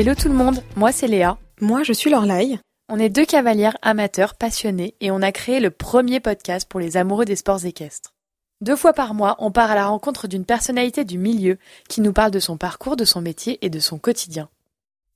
Hello 0.00 0.14
tout 0.14 0.28
le 0.28 0.34
monde, 0.34 0.62
moi 0.76 0.92
c'est 0.92 1.08
Léa. 1.08 1.36
Moi 1.60 1.82
je 1.82 1.92
suis 1.92 2.08
Lorlaï. 2.08 2.58
On 2.88 2.98
est 2.98 3.10
deux 3.10 3.26
cavalières 3.26 3.76
amateurs 3.82 4.34
passionnés 4.34 4.94
et 5.02 5.10
on 5.10 5.20
a 5.20 5.30
créé 5.30 5.60
le 5.60 5.70
premier 5.70 6.20
podcast 6.20 6.66
pour 6.66 6.80
les 6.80 6.96
amoureux 6.96 7.26
des 7.26 7.36
sports 7.36 7.66
équestres. 7.66 8.14
Deux 8.62 8.76
fois 8.76 8.94
par 8.94 9.12
mois, 9.12 9.36
on 9.40 9.50
part 9.50 9.70
à 9.70 9.74
la 9.74 9.88
rencontre 9.88 10.26
d'une 10.26 10.46
personnalité 10.46 11.04
du 11.04 11.18
milieu 11.18 11.58
qui 11.86 12.00
nous 12.00 12.14
parle 12.14 12.30
de 12.30 12.40
son 12.40 12.56
parcours, 12.56 12.96
de 12.96 13.04
son 13.04 13.20
métier 13.20 13.58
et 13.60 13.68
de 13.68 13.78
son 13.78 13.98
quotidien. 13.98 14.48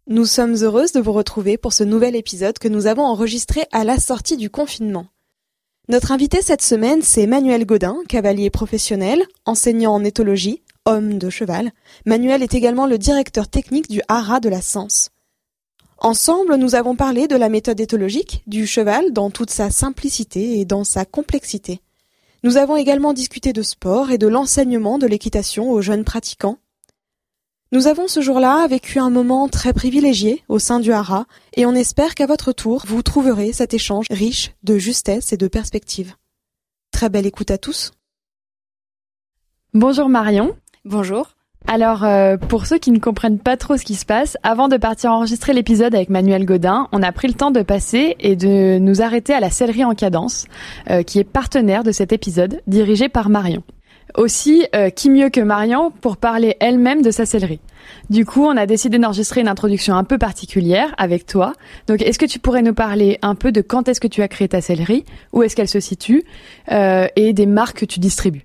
Nous 0.07 0.27
sommes 0.27 0.57
heureuses 0.57 0.93
de 0.93 1.01
vous 1.01 1.15
retrouver 1.15 1.57
pour 1.57 1.73
ce 1.73 1.83
nouvel 1.83 2.15
épisode 2.15 2.59
que 2.59 2.69
nous 2.69 2.87
avons 2.87 3.05
enregistré 3.05 3.65
à 3.73 3.85
la 3.85 3.99
sortie 3.99 4.37
du 4.37 4.51
confinement. 4.51 5.07
Notre 5.89 6.13
invité 6.13 6.43
cette 6.43 6.61
semaine, 6.61 7.01
c'est 7.01 7.27
Manuel 7.27 7.65
Godin, 7.65 7.97
cavalier 8.07 8.51
professionnel, 8.51 9.23
enseignant 9.47 9.95
en 9.95 10.05
éthologie, 10.05 10.63
homme 10.87 11.19
de 11.19 11.31
cheval. 11.31 11.73
Manuel 12.07 12.43
est 12.43 12.55
également 12.55 12.87
le 12.87 12.99
directeur 12.99 13.49
technique 13.49 13.91
du 13.91 14.03
haras 14.09 14.41
de 14.41 14.49
la 14.49 14.63
Sens. 14.63 15.11
Ensemble, 15.99 16.57
nous 16.57 16.75
avons 16.75 16.97
parlé 16.97 17.29
de 17.29 17.37
la 17.37 17.49
méthode 17.49 17.81
éthologique, 17.81 18.43
du 18.47 18.67
cheval 18.67 19.13
dans 19.13 19.31
toute 19.31 19.51
sa 19.51 19.71
simplicité 19.71 20.59
et 20.61 20.65
dans 20.65 20.85
sa 20.85 21.05
complexité. 21.05 21.81
Nous 22.43 22.59
avons 22.59 22.77
également 22.77 23.15
discuté 23.15 23.55
de 23.55 23.63
sport 23.63 24.11
et 24.11 24.19
de 24.19 24.27
l'enseignement 24.27 24.99
de 24.99 25.07
l'équitation 25.07 25.71
aux 25.71 25.81
jeunes 25.81 26.05
pratiquants. 26.05 26.59
Nous 27.73 27.87
avons 27.87 28.07
ce 28.07 28.21
jour-là 28.21 28.67
vécu 28.69 28.99
un 28.99 29.09
moment 29.09 29.49
très 29.49 29.73
privilégié 29.73 30.45
au 30.49 30.59
sein 30.59 30.79
du 30.79 30.93
haras 30.93 31.25
et 31.57 31.65
on 31.65 31.75
espère 31.75 32.15
qu'à 32.15 32.27
votre 32.27 32.53
tour, 32.53 32.85
vous 32.87 33.03
trouverez 33.03 33.53
cet 33.53 33.73
échange 33.73 34.07
riche 34.11 34.53
de 34.63 34.77
justesse 34.77 35.33
et 35.33 35.39
de 35.39 35.49
perspective. 35.49 36.15
Très 36.93 37.09
belle 37.09 37.27
écoute 37.27 37.51
à 37.51 37.59
tous. 37.59 37.93
Bonjour 39.73 40.09
Marion. 40.09 40.55
Bonjour. 40.87 41.31
Alors, 41.67 42.05
euh, 42.05 42.37
pour 42.37 42.67
ceux 42.67 42.77
qui 42.77 42.91
ne 42.91 42.99
comprennent 42.99 43.39
pas 43.39 43.57
trop 43.57 43.79
ce 43.79 43.87
qui 43.87 43.95
se 43.95 44.05
passe, 44.05 44.37
avant 44.43 44.69
de 44.69 44.77
partir 44.77 45.13
enregistrer 45.13 45.55
l'épisode 45.55 45.95
avec 45.95 46.11
Manuel 46.11 46.45
Godin, 46.45 46.89
on 46.93 47.03
a 47.03 47.11
pris 47.11 47.27
le 47.27 47.33
temps 47.33 47.51
de 47.51 47.63
passer 47.63 48.17
et 48.21 48.37
de 48.37 48.77
nous 48.79 49.01
arrêter 49.01 49.33
à 49.33 49.41
la 49.41 49.49
Sellerie 49.49 49.87
en 49.87 49.95
Cadence, 49.95 50.45
euh, 50.91 51.03
qui 51.03 51.19
est 51.19 51.25
partenaire 51.25 51.85
de 51.85 51.91
cet 51.91 52.13
épisode, 52.13 52.61
dirigé 52.67 53.09
par 53.09 53.31
Marion. 53.31 53.63
Aussi, 54.15 54.67
euh, 54.77 54.91
qui 54.91 55.09
mieux 55.09 55.31
que 55.31 55.41
Marion 55.41 55.91
pour 55.91 56.19
parler 56.19 56.55
elle-même 56.61 57.01
de 57.01 57.11
sa 57.11 57.25
sellerie. 57.25 57.61
Du 58.11 58.27
coup, 58.27 58.45
on 58.45 58.55
a 58.55 58.67
décidé 58.67 58.99
d'enregistrer 58.99 59.41
une 59.41 59.49
introduction 59.49 59.97
un 59.97 60.05
peu 60.05 60.19
particulière 60.19 60.95
avec 60.99 61.25
toi. 61.25 61.55
Donc, 61.87 62.03
est-ce 62.03 62.19
que 62.19 62.27
tu 62.27 62.39
pourrais 62.39 62.61
nous 62.61 62.75
parler 62.75 63.19
un 63.23 63.35
peu 63.35 63.53
de 63.53 63.63
quand 63.63 63.89
est-ce 63.89 64.03
que 64.03 64.07
tu 64.07 64.21
as 64.21 64.29
créé 64.29 64.49
ta 64.49 64.61
sellerie, 64.61 65.07
où 65.33 65.43
est-ce 65.43 65.57
qu'elle 65.57 65.67
se 65.67 65.81
situe, 65.81 66.25
et 66.71 67.33
des 67.33 67.47
marques 67.47 67.81
que 67.81 67.87
tu 67.87 68.01
distribues? 68.01 68.45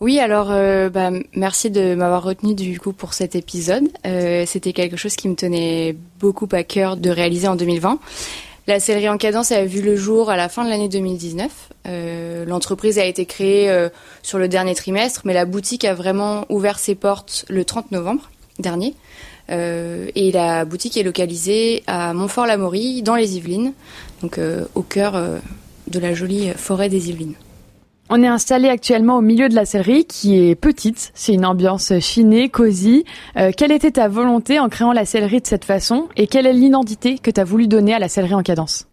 Oui, 0.00 0.20
alors 0.20 0.52
euh, 0.52 0.90
bah, 0.90 1.10
merci 1.34 1.70
de 1.70 1.96
m'avoir 1.96 2.22
retenu 2.22 2.54
du 2.54 2.78
coup 2.78 2.92
pour 2.92 3.14
cet 3.14 3.34
épisode. 3.34 3.88
Euh, 4.06 4.44
C'était 4.46 4.72
quelque 4.72 4.96
chose 4.96 5.16
qui 5.16 5.28
me 5.28 5.34
tenait 5.34 5.96
beaucoup 6.20 6.46
à 6.52 6.62
cœur 6.62 6.96
de 6.96 7.10
réaliser 7.10 7.48
en 7.48 7.56
2020. 7.56 7.98
La 8.68 8.78
sellerie 8.78 9.08
en 9.08 9.18
cadence 9.18 9.50
a 9.50 9.64
vu 9.64 9.82
le 9.82 9.96
jour 9.96 10.30
à 10.30 10.36
la 10.36 10.48
fin 10.48 10.64
de 10.64 10.70
l'année 10.70 10.88
2019. 10.88 11.50
Euh, 11.88 12.44
L'entreprise 12.44 13.00
a 13.00 13.06
été 13.06 13.26
créée 13.26 13.88
sur 14.22 14.38
le 14.38 14.46
dernier 14.46 14.76
trimestre, 14.76 15.22
mais 15.24 15.34
la 15.34 15.46
boutique 15.46 15.84
a 15.84 15.94
vraiment 15.94 16.46
ouvert 16.48 16.78
ses 16.78 16.94
portes 16.94 17.44
le 17.48 17.64
30 17.64 17.90
novembre 17.90 18.30
dernier. 18.60 18.94
Et 19.48 20.30
la 20.32 20.64
boutique 20.64 20.96
est 20.96 21.02
localisée 21.02 21.82
à 21.88 22.12
Montfort-l'Amaury, 22.12 23.02
dans 23.02 23.16
les 23.16 23.36
Yvelines, 23.36 23.72
donc 24.22 24.38
au 24.74 24.82
cœur 24.82 25.18
de 25.88 25.98
la 25.98 26.12
jolie 26.12 26.50
forêt 26.54 26.90
des 26.90 27.08
Yvelines. 27.08 27.34
On 28.10 28.22
est 28.22 28.28
installé 28.28 28.68
actuellement 28.68 29.18
au 29.18 29.20
milieu 29.20 29.50
de 29.50 29.54
la 29.54 29.66
sellerie 29.66 30.06
qui 30.06 30.38
est 30.38 30.54
petite. 30.54 31.10
C'est 31.12 31.34
une 31.34 31.44
ambiance 31.44 31.92
chinée, 32.00 32.48
cosy. 32.48 33.04
Euh, 33.36 33.50
quelle 33.54 33.70
était 33.70 33.90
ta 33.90 34.08
volonté 34.08 34.58
en 34.58 34.70
créant 34.70 34.92
la 34.92 35.04
sellerie 35.04 35.42
de 35.42 35.46
cette 35.46 35.66
façon? 35.66 36.08
Et 36.16 36.26
quelle 36.26 36.46
est 36.46 36.54
l'identité 36.54 37.18
que 37.18 37.30
tu 37.30 37.38
as 37.38 37.44
voulu 37.44 37.66
donner 37.66 37.92
à 37.92 37.98
la 37.98 38.08
sellerie 38.08 38.34
en 38.34 38.42
cadence? 38.42 38.86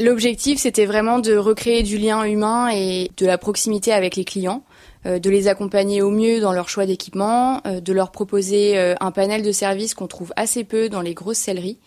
L'objectif, 0.00 0.58
c'était 0.58 0.86
vraiment 0.86 1.20
de 1.20 1.36
recréer 1.36 1.84
du 1.84 1.96
lien 1.96 2.24
humain 2.24 2.70
et 2.74 3.12
de 3.16 3.26
la 3.26 3.38
proximité 3.38 3.92
avec 3.92 4.16
les 4.16 4.24
clients, 4.24 4.64
euh, 5.06 5.20
de 5.20 5.30
les 5.30 5.46
accompagner 5.46 6.02
au 6.02 6.10
mieux 6.10 6.40
dans 6.40 6.52
leur 6.52 6.68
choix 6.68 6.86
d'équipement, 6.86 7.60
euh, 7.66 7.80
de 7.80 7.92
leur 7.92 8.10
proposer 8.10 8.78
euh, 8.78 8.94
un 9.00 9.12
panel 9.12 9.42
de 9.42 9.52
services 9.52 9.94
qu'on 9.94 10.08
trouve 10.08 10.32
assez 10.34 10.64
peu 10.64 10.88
dans 10.88 11.02
les 11.02 11.14
grosses 11.14 11.38
selleries. 11.38 11.78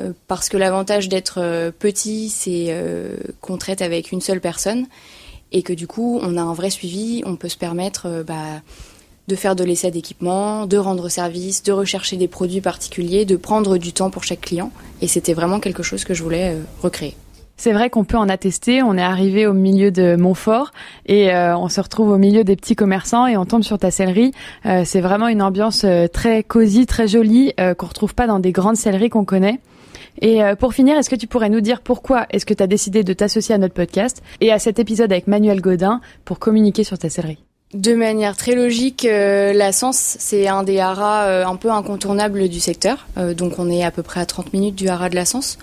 Euh, 0.00 0.12
parce 0.26 0.48
que 0.48 0.56
l'avantage 0.56 1.08
d'être 1.08 1.38
euh, 1.40 1.70
petit, 1.70 2.28
c'est 2.28 2.74
qu'on 3.40 3.56
traite 3.56 3.82
avec 3.82 4.10
une 4.10 4.20
seule 4.20 4.40
personne 4.40 4.86
et 5.52 5.62
que 5.62 5.72
du 5.72 5.86
coup 5.86 6.18
on 6.22 6.36
a 6.36 6.42
un 6.42 6.52
vrai 6.52 6.70
suivi, 6.70 7.22
on 7.26 7.36
peut 7.36 7.48
se 7.48 7.56
permettre 7.56 8.06
euh, 8.06 8.22
bah, 8.22 8.62
de 9.28 9.36
faire 9.36 9.54
de 9.54 9.64
l'essai 9.64 9.90
d'équipement, 9.90 10.66
de 10.66 10.78
rendre 10.78 11.08
service, 11.08 11.62
de 11.62 11.72
rechercher 11.72 12.16
des 12.16 12.28
produits 12.28 12.60
particuliers, 12.60 13.24
de 13.24 13.36
prendre 13.36 13.76
du 13.76 13.92
temps 13.92 14.10
pour 14.10 14.24
chaque 14.24 14.40
client. 14.40 14.72
Et 15.02 15.06
c'était 15.06 15.34
vraiment 15.34 15.60
quelque 15.60 15.82
chose 15.82 16.04
que 16.04 16.14
je 16.14 16.22
voulais 16.22 16.54
euh, 16.54 16.62
recréer. 16.82 17.14
C'est 17.60 17.72
vrai 17.72 17.90
qu'on 17.90 18.04
peut 18.04 18.16
en 18.16 18.28
attester. 18.28 18.82
On 18.82 18.96
est 18.96 19.02
arrivé 19.02 19.48
au 19.48 19.52
milieu 19.52 19.90
de 19.90 20.14
Montfort 20.14 20.70
et 21.06 21.34
euh, 21.34 21.58
on 21.58 21.68
se 21.68 21.80
retrouve 21.80 22.10
au 22.10 22.16
milieu 22.16 22.44
des 22.44 22.54
petits 22.54 22.76
commerçants 22.76 23.26
et 23.26 23.36
on 23.36 23.44
tombe 23.46 23.64
sur 23.64 23.78
ta 23.78 23.90
sellerie. 23.90 24.30
Euh, 24.64 24.82
c'est 24.84 25.00
vraiment 25.00 25.26
une 25.26 25.42
ambiance 25.42 25.82
euh, 25.84 26.06
très 26.06 26.44
cosy, 26.44 26.86
très 26.86 27.08
jolie 27.08 27.52
qu'on 27.76 27.86
retrouve 27.86 28.14
pas 28.14 28.28
dans 28.28 28.38
des 28.38 28.52
grandes 28.52 28.76
selleries 28.76 29.10
qu'on 29.10 29.24
connaît. 29.24 29.58
Et 30.20 30.40
pour 30.58 30.74
finir, 30.74 30.96
est-ce 30.96 31.10
que 31.10 31.16
tu 31.16 31.26
pourrais 31.26 31.48
nous 31.48 31.60
dire 31.60 31.80
pourquoi 31.80 32.26
est-ce 32.30 32.46
que 32.46 32.54
tu 32.54 32.62
as 32.62 32.66
décidé 32.66 33.04
de 33.04 33.12
t'associer 33.12 33.54
à 33.54 33.58
notre 33.58 33.74
podcast 33.74 34.22
et 34.40 34.52
à 34.52 34.58
cet 34.58 34.78
épisode 34.78 35.12
avec 35.12 35.26
Manuel 35.26 35.60
Godin 35.60 36.00
pour 36.24 36.38
communiquer 36.38 36.84
sur 36.84 36.98
ta 36.98 37.08
sellerie 37.08 37.38
de 37.74 37.94
manière 37.94 38.34
très 38.34 38.54
logique, 38.54 39.04
euh, 39.04 39.52
la 39.52 39.72
Sens, 39.72 40.16
c'est 40.18 40.48
un 40.48 40.62
des 40.62 40.80
haras 40.80 41.26
euh, 41.26 41.44
un 41.44 41.56
peu 41.56 41.70
incontournables 41.70 42.48
du 42.48 42.60
secteur. 42.60 43.06
Euh, 43.18 43.34
donc 43.34 43.58
on 43.58 43.70
est 43.70 43.84
à 43.84 43.90
peu 43.90 44.02
près 44.02 44.20
à 44.20 44.26
30 44.26 44.54
minutes 44.54 44.74
du 44.74 44.88
haras 44.88 45.10
de 45.10 45.14
la 45.14 45.26
Sens. 45.26 45.58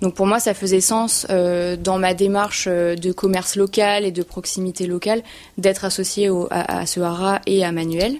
Donc 0.00 0.14
pour 0.14 0.26
moi, 0.26 0.38
ça 0.38 0.54
faisait 0.54 0.80
sens 0.80 1.26
dans 1.28 1.98
ma 1.98 2.14
démarche 2.14 2.68
de 2.68 3.10
commerce 3.10 3.56
local 3.56 4.04
et 4.04 4.12
de 4.12 4.22
proximité 4.22 4.86
locale 4.86 5.22
d'être 5.56 5.84
associé 5.84 6.30
à, 6.50 6.78
à, 6.78 6.86
ce 6.86 7.00
haras 7.00 7.40
et 7.46 7.64
à 7.64 7.72
Manuel. 7.72 8.18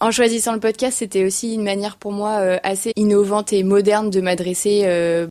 En 0.00 0.10
choisissant 0.10 0.54
le 0.54 0.60
podcast, 0.60 0.98
c'était 0.98 1.26
aussi 1.26 1.54
une 1.54 1.62
manière 1.62 1.96
pour 1.96 2.12
moi 2.12 2.30
assez 2.62 2.92
innovante 2.96 3.52
et 3.52 3.62
moderne 3.62 4.08
de 4.08 4.22
m'adresser 4.22 4.86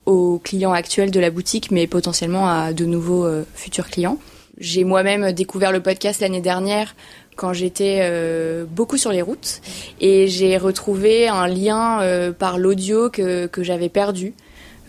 aux 0.05 0.39
clients 0.43 0.73
actuels 0.73 1.09
de 1.09 1.19
la 1.19 1.31
boutique, 1.31 1.71
mais 1.71 1.87
potentiellement 1.87 2.47
à 2.47 2.71
de 2.71 2.85
nouveaux 2.85 3.27
futurs 3.55 3.89
clients. 3.89 4.19
J'ai 4.59 4.83
moi-même 4.83 5.31
découvert 5.31 5.71
le 5.71 5.81
podcast 5.81 6.19
l'année 6.19 6.41
dernière 6.41 6.93
quand 7.37 7.53
j'étais 7.53 7.99
euh, 8.01 8.65
beaucoup 8.69 8.97
sur 8.97 9.13
les 9.13 9.21
routes 9.21 9.61
et 10.01 10.27
j'ai 10.27 10.57
retrouvé 10.57 11.29
un 11.29 11.47
lien 11.47 12.01
euh, 12.01 12.33
par 12.33 12.57
l'audio 12.57 13.09
que, 13.09 13.47
que 13.47 13.63
j'avais 13.63 13.87
perdu 13.87 14.33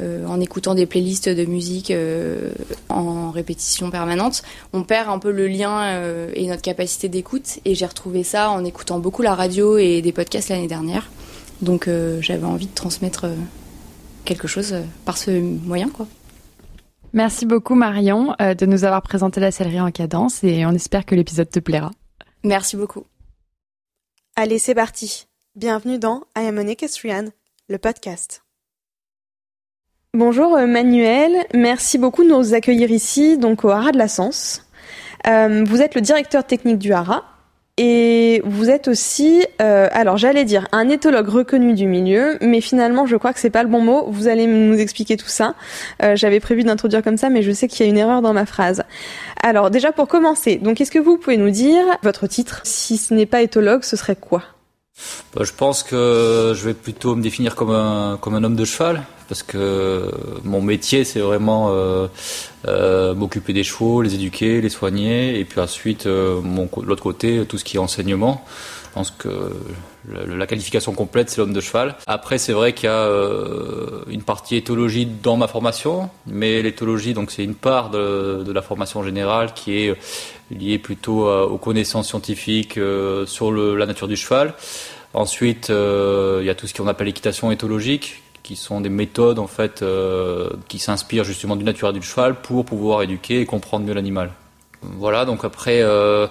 euh, 0.00 0.27
en 0.27 0.41
écoutant 0.41 0.75
des 0.75 0.87
playlists 0.87 1.28
de 1.28 1.44
musique 1.44 1.91
euh, 1.91 2.53
en 2.88 3.31
répétition 3.31 3.91
permanente. 3.91 4.43
On 4.72 4.83
perd 4.83 5.09
un 5.09 5.19
peu 5.19 5.31
le 5.31 5.47
lien 5.47 5.83
euh, 5.83 6.31
et 6.34 6.47
notre 6.47 6.62
capacité 6.62 7.09
d'écoute 7.09 7.59
et 7.65 7.75
j'ai 7.75 7.87
retrouvé 7.87 8.22
ça 8.22 8.50
en 8.50 8.65
écoutant 8.65 8.99
beaucoup 8.99 9.22
la 9.22 9.34
radio 9.34 9.77
et 9.78 10.00
des 10.00 10.12
podcasts 10.12 10.49
l'année 10.49 10.69
dernière. 10.69 11.10
Donc 11.60 11.91
j'avais 12.21 12.47
envie 12.47 12.69
de 12.69 12.75
transmettre 12.75 13.27
quelque 14.25 14.49
chose 14.49 14.75
par 15.05 15.19
ce 15.19 15.31
moyen 15.31 15.91
quoi. 15.91 16.06
Merci 17.12 17.44
beaucoup 17.44 17.75
Marion 17.75 18.34
de 18.41 18.65
nous 18.65 18.84
avoir 18.84 19.03
présenté 19.03 19.41
la 19.41 19.51
sellerie 19.51 19.80
en 19.80 19.91
cadence 19.91 20.42
et 20.42 20.65
on 20.65 20.71
espère 20.71 21.04
que 21.04 21.15
l'épisode 21.15 21.51
te 21.51 21.60
plaira. 21.60 21.91
Merci 22.45 22.77
beaucoup. 22.77 23.04
Allez, 24.36 24.59
c'est 24.59 24.74
parti. 24.74 25.27
Bienvenue 25.54 25.98
dans 25.98 26.22
I 26.34 26.47
Am 26.47 26.59
an 26.59 26.66
Equestrian, 26.66 27.27
le 27.69 27.77
podcast. 27.77 28.42
Bonjour 30.12 30.59
Manuel, 30.66 31.30
merci 31.54 31.97
beaucoup 31.97 32.24
de 32.24 32.30
nous 32.30 32.53
accueillir 32.53 32.91
ici, 32.91 33.39
donc 33.39 33.65
au 33.65 33.68
Haras 33.68 33.92
de 33.92 33.98
la 33.98 34.09
Sens. 34.09 34.66
Euh, 35.28 35.62
vous 35.65 35.83
êtes 35.83 35.95
le 35.95 36.01
directeur 36.01 36.42
technique 36.42 36.78
du 36.78 36.92
Haras 36.92 37.22
et 37.77 38.42
vous 38.45 38.71
êtes 38.71 38.89
aussi, 38.89 39.47
euh, 39.62 39.86
alors 39.92 40.16
j'allais 40.16 40.45
dire 40.45 40.66
un 40.72 40.89
éthologue 40.89 41.28
reconnu 41.28 41.74
du 41.74 41.86
milieu, 41.86 42.39
mais 42.41 42.60
finalement 42.60 43.07
je 43.07 43.15
crois 43.15 43.33
que 43.33 43.39
c'est 43.39 43.51
pas 43.51 43.62
le 43.62 43.68
bon 43.68 43.83
mot. 43.83 44.07
Vous 44.10 44.27
allez 44.27 44.48
nous 44.48 44.74
expliquer 44.80 45.16
tout 45.16 45.28
ça. 45.28 45.54
Euh, 46.03 46.16
J'avais 46.16 46.41
prévu 46.41 46.65
d'introduire 46.65 47.04
comme 47.04 47.16
ça, 47.16 47.30
mais 47.30 47.42
je 47.42 47.53
sais 47.53 47.68
qu'il 47.68 47.86
y 47.86 47.89
a 47.89 47.92
une 47.92 47.98
erreur 47.98 48.21
dans 48.21 48.33
ma 48.33 48.47
phrase. 48.47 48.83
Alors 49.45 49.71
déjà 49.71 49.92
pour 49.92 50.09
commencer, 50.09 50.57
donc 50.57 50.80
est-ce 50.80 50.91
que 50.91 50.98
vous 50.98 51.18
pouvez 51.18 51.36
nous 51.36 51.51
dire 51.51 51.84
votre 52.03 52.27
titre? 52.27 52.62
Si 52.65 52.97
ce 52.97 53.15
n'est 53.15 53.27
pas 53.27 53.42
éthologue, 53.42 53.84
ce 53.84 53.97
serait 53.97 54.16
quoi? 54.16 54.42
Je 55.38 55.52
pense 55.52 55.82
que 55.82 56.52
je 56.54 56.64
vais 56.64 56.74
plutôt 56.74 57.14
me 57.14 57.22
définir 57.22 57.54
comme 57.54 57.70
un, 57.70 58.18
comme 58.20 58.34
un 58.34 58.44
homme 58.44 58.56
de 58.56 58.64
cheval, 58.64 59.02
parce 59.28 59.42
que 59.42 60.10
mon 60.44 60.60
métier, 60.60 61.04
c'est 61.04 61.20
vraiment 61.20 61.68
euh, 61.70 62.08
euh, 62.66 63.14
m'occuper 63.14 63.52
des 63.52 63.64
chevaux, 63.64 64.02
les 64.02 64.14
éduquer, 64.14 64.60
les 64.60 64.68
soigner, 64.68 65.38
et 65.38 65.44
puis 65.44 65.60
ensuite, 65.60 66.06
euh, 66.06 66.41
l'autre 66.82 67.02
côté, 67.02 67.44
tout 67.47 67.56
ce 67.56 67.64
qui 67.64 67.76
est 67.76 67.80
enseignement. 67.80 68.44
Je 68.91 68.94
pense 68.94 69.12
que 69.12 69.28
la, 70.08 70.47
qualification 70.48 70.92
complète, 70.92 71.30
c'est 71.30 71.41
l'homme 71.41 71.52
de 71.52 71.60
cheval. 71.60 71.94
Après, 72.08 72.38
c'est 72.38 72.52
vrai 72.52 72.72
qu'il 72.72 72.86
y 72.86 72.92
a 72.92 72.97
euh, 72.97 74.02
une 74.08 74.22
partie 74.22 74.56
éthologie 74.56 75.06
dans 75.06 75.36
ma 75.36 75.47
formation, 75.47 76.10
mais 76.26 76.60
l'éthologie, 76.60 77.14
donc 77.14 77.30
c'est 77.30 77.44
une 77.44 77.54
part 77.54 77.91
de, 77.91 78.44
la 78.52 78.62
formation 78.62 79.04
générale 79.04 79.54
qui 79.54 79.84
est 79.84 79.94
liée 80.50 80.78
plutôt 80.78 81.28
à, 81.28 81.47
aux 81.47 81.58
connaissances 81.58 82.08
scientifiques 82.08 82.78
euh, 82.78 83.26
sur 83.26 83.52
la 83.52 83.86
nature 83.86 84.08
du 84.08 84.16
cheval. 84.16 84.54
Ensuite, 85.14 85.70
euh, 85.70 86.38
il 86.41 86.47
y 86.47 86.50
a 86.50 86.54
tout 86.54 86.66
ce 86.66 86.74
qu'on 86.74 86.86
appelle 86.86 87.06
l'équitation 87.06 87.50
éthologique, 87.50 88.22
qui 88.42 88.56
sont 88.56 88.80
des 88.80 88.88
méthodes 88.88 89.38
en 89.38 89.47
fait 89.47 89.84
qui 90.68 90.78
s'inspirent 90.78 91.24
justement 91.24 91.56
du 91.56 91.64
naturel 91.64 91.94
du 91.94 92.02
cheval 92.02 92.41
pour 92.41 92.64
pouvoir 92.64 93.02
éduquer 93.02 93.41
et 93.41 93.47
comprendre 93.47 93.86
mieux 93.86 93.94
l'animal. 93.94 94.32
Voilà, 94.82 95.26
donc 95.26 95.44
après, 95.44 95.82
euh, 95.82 96.26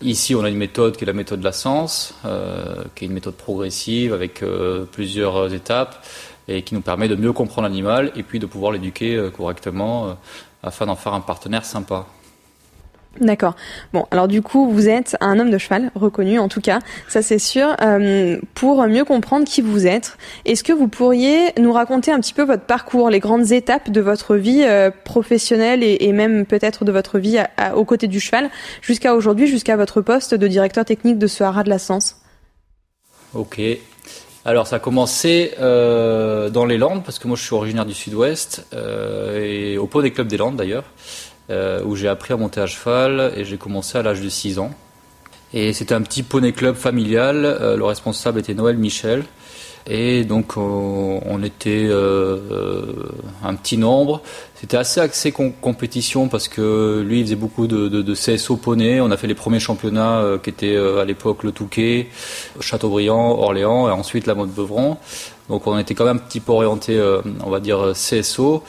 ici 0.00 0.34
on 0.34 0.42
a 0.42 0.48
une 0.48 0.56
méthode 0.56 0.96
qui 0.96 1.04
est 1.04 1.06
la 1.06 1.12
méthode 1.12 1.38
de 1.38 1.44
la 1.44 1.52
science, 1.52 2.14
euh, 2.24 2.82
qui 2.94 3.04
est 3.04 3.06
une 3.06 3.14
méthode 3.14 3.34
progressive 3.34 4.12
avec 4.12 4.42
euh, 4.42 4.84
plusieurs 4.90 5.54
étapes 5.54 6.04
et 6.48 6.62
qui 6.62 6.74
nous 6.74 6.80
permet 6.80 7.06
de 7.06 7.14
mieux 7.14 7.32
comprendre 7.32 7.68
l'animal 7.68 8.10
et 8.16 8.24
puis 8.24 8.40
de 8.40 8.46
pouvoir 8.46 8.72
l'éduquer 8.72 9.28
correctement 9.36 10.16
afin 10.64 10.86
d'en 10.86 10.96
faire 10.96 11.14
un 11.14 11.20
partenaire 11.20 11.64
sympa. 11.64 12.06
D'accord. 13.20 13.56
Bon, 13.92 14.06
alors 14.10 14.26
du 14.26 14.40
coup, 14.40 14.70
vous 14.70 14.88
êtes 14.88 15.16
un 15.20 15.38
homme 15.38 15.50
de 15.50 15.58
cheval, 15.58 15.90
reconnu 15.94 16.38
en 16.38 16.48
tout 16.48 16.62
cas, 16.62 16.78
ça 17.08 17.20
c'est 17.20 17.38
sûr. 17.38 17.76
Euh, 17.82 18.38
pour 18.54 18.82
mieux 18.86 19.04
comprendre 19.04 19.46
qui 19.46 19.60
vous 19.60 19.86
êtes, 19.86 20.16
est-ce 20.46 20.64
que 20.64 20.72
vous 20.72 20.88
pourriez 20.88 21.52
nous 21.60 21.72
raconter 21.72 22.10
un 22.10 22.20
petit 22.20 22.32
peu 22.32 22.42
votre 22.42 22.64
parcours, 22.64 23.10
les 23.10 23.20
grandes 23.20 23.52
étapes 23.52 23.90
de 23.90 24.00
votre 24.00 24.36
vie 24.36 24.62
euh, 24.64 24.90
professionnelle 25.04 25.82
et, 25.82 26.12
même 26.12 26.46
peut-être 26.46 26.84
de 26.84 26.92
votre 26.92 27.18
vie 27.18 27.38
aux 27.74 27.84
côtés 27.84 28.06
du 28.06 28.18
cheval, 28.18 28.50
jusqu'à 28.80 29.14
aujourd'hui, 29.14 29.46
jusqu'à 29.46 29.76
votre 29.76 30.00
poste 30.00 30.34
de 30.34 30.46
directeur 30.46 30.84
technique 30.84 31.18
de 31.18 31.26
ce 31.26 31.44
haras 31.44 31.64
de 31.64 31.70
la 31.70 31.78
Sens? 31.78 32.16
Ok. 33.34 33.60
Alors 34.44 34.66
ça 34.66 34.76
a 34.76 34.78
commencé 34.78 35.52
euh, 35.60 36.50
dans 36.50 36.64
les 36.66 36.76
Landes, 36.78 37.02
parce 37.04 37.18
que 37.18 37.28
moi 37.28 37.36
je 37.36 37.44
suis 37.44 37.54
originaire 37.54 37.86
du 37.86 37.94
sud-ouest, 37.94 38.66
et 39.36 39.76
au 39.78 39.86
pot 39.86 40.02
des 40.02 40.12
clubs 40.12 40.28
des 40.28 40.38
Landes 40.38 40.56
d'ailleurs. 40.56 40.84
Euh, 41.50 41.82
où 41.84 41.96
j'ai 41.96 42.06
appris 42.06 42.32
à 42.32 42.36
monter 42.36 42.60
à 42.60 42.66
cheval 42.66 43.32
et 43.36 43.44
j'ai 43.44 43.56
commencé 43.56 43.98
à 43.98 44.02
l'âge 44.02 44.20
de 44.20 44.28
6 44.28 44.60
ans. 44.60 44.70
Et 45.52 45.72
c'était 45.72 45.94
un 45.94 46.02
petit 46.02 46.22
poney 46.22 46.52
club 46.52 46.76
familial. 46.76 47.44
Euh, 47.44 47.76
le 47.76 47.84
responsable 47.84 48.38
était 48.38 48.54
Noël 48.54 48.76
Michel. 48.76 49.24
Et 49.88 50.22
donc 50.22 50.56
on, 50.56 51.42
était 51.42 51.88
euh, 51.90 52.92
un 53.42 53.56
petit 53.56 53.76
nombre. 53.76 54.22
C'était 54.54 54.76
assez 54.76 55.00
axé 55.00 55.32
compétition 55.32 56.28
parce 56.28 56.46
que 56.46 57.02
lui 57.04 57.18
il 57.18 57.24
faisait 57.24 57.34
beaucoup 57.34 57.66
de, 57.66 58.14
CSO 58.14 58.56
poney. 58.56 59.00
On 59.00 59.10
a 59.10 59.16
fait 59.16 59.26
les 59.26 59.34
premiers 59.34 59.58
championnats 59.58 60.38
qui 60.40 60.50
étaient 60.50 60.76
à 60.76 61.04
l'époque 61.04 61.42
le 61.42 61.50
Touquet, 61.50 62.06
Châteaubriand, 62.60 63.30
Orléans 63.40 63.88
et 63.88 63.90
ensuite 63.90 64.28
la 64.28 64.36
mode 64.36 64.50
Beuvron. 64.50 64.98
Donc 65.48 65.66
on 65.66 65.76
était 65.76 65.96
quand 65.96 66.04
même 66.04 66.18
un 66.18 66.20
petit 66.20 66.38
peu 66.38 66.52
orienté, 66.52 67.02
on 67.44 67.50
va 67.50 67.58
dire 67.58 67.92
CSO. 67.94 68.62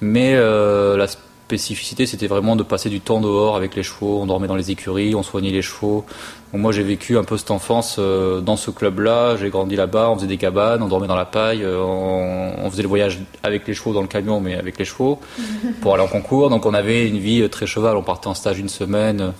Mais 0.00 0.36
la 0.36 1.08
spécificité, 1.50 2.06
c'était 2.06 2.28
vraiment 2.28 2.54
de 2.54 2.62
passer 2.62 2.88
du 2.90 3.00
temps 3.00 3.20
dehors 3.20 3.56
avec 3.56 3.74
les 3.74 3.82
chevaux. 3.82 4.20
On 4.22 4.26
dormait 4.26 4.46
dans 4.46 4.54
les 4.54 4.70
écuries, 4.70 5.16
on 5.16 5.24
soignait 5.24 5.50
les 5.50 5.62
chevaux. 5.62 6.04
moi, 6.52 6.70
j'ai 6.70 6.84
vécu 6.84 7.18
un 7.18 7.24
peu 7.24 7.36
cette 7.36 7.50
enfance 7.50 7.96
euh, 7.98 8.40
dans 8.40 8.56
ce 8.56 8.70
club-là. 8.70 9.36
J'ai 9.36 9.50
grandi 9.50 9.74
là-bas, 9.74 10.10
on 10.10 10.14
faisait 10.14 10.28
des 10.28 10.36
cabanes, 10.36 10.80
on 10.80 10.86
dormait 10.86 11.08
dans 11.08 11.16
la 11.16 11.24
paille, 11.24 11.64
euh, 11.64 11.82
on, 11.82 12.70
faisait 12.70 12.82
le 12.82 12.88
voyage 12.88 13.18
avec 13.42 13.66
les 13.66 13.74
chevaux 13.74 13.92
dans 13.92 14.02
le 14.02 14.06
camion, 14.06 14.40
mais 14.40 14.54
avec 14.54 14.78
les 14.78 14.84
chevaux 14.84 15.18
pour 15.80 15.94
aller 15.94 16.04
en 16.04 16.08
concours. 16.08 16.50
Donc, 16.50 16.66
on 16.66 16.74
avait 16.74 17.08
une 17.08 17.18
vie 17.18 17.48
très 17.50 17.66
cheval. 17.66 17.96
On 17.96 18.04
partait 18.04 18.28
en 18.28 18.34
stage 18.34 18.60
une 18.60 18.68
semaine. 18.68 19.32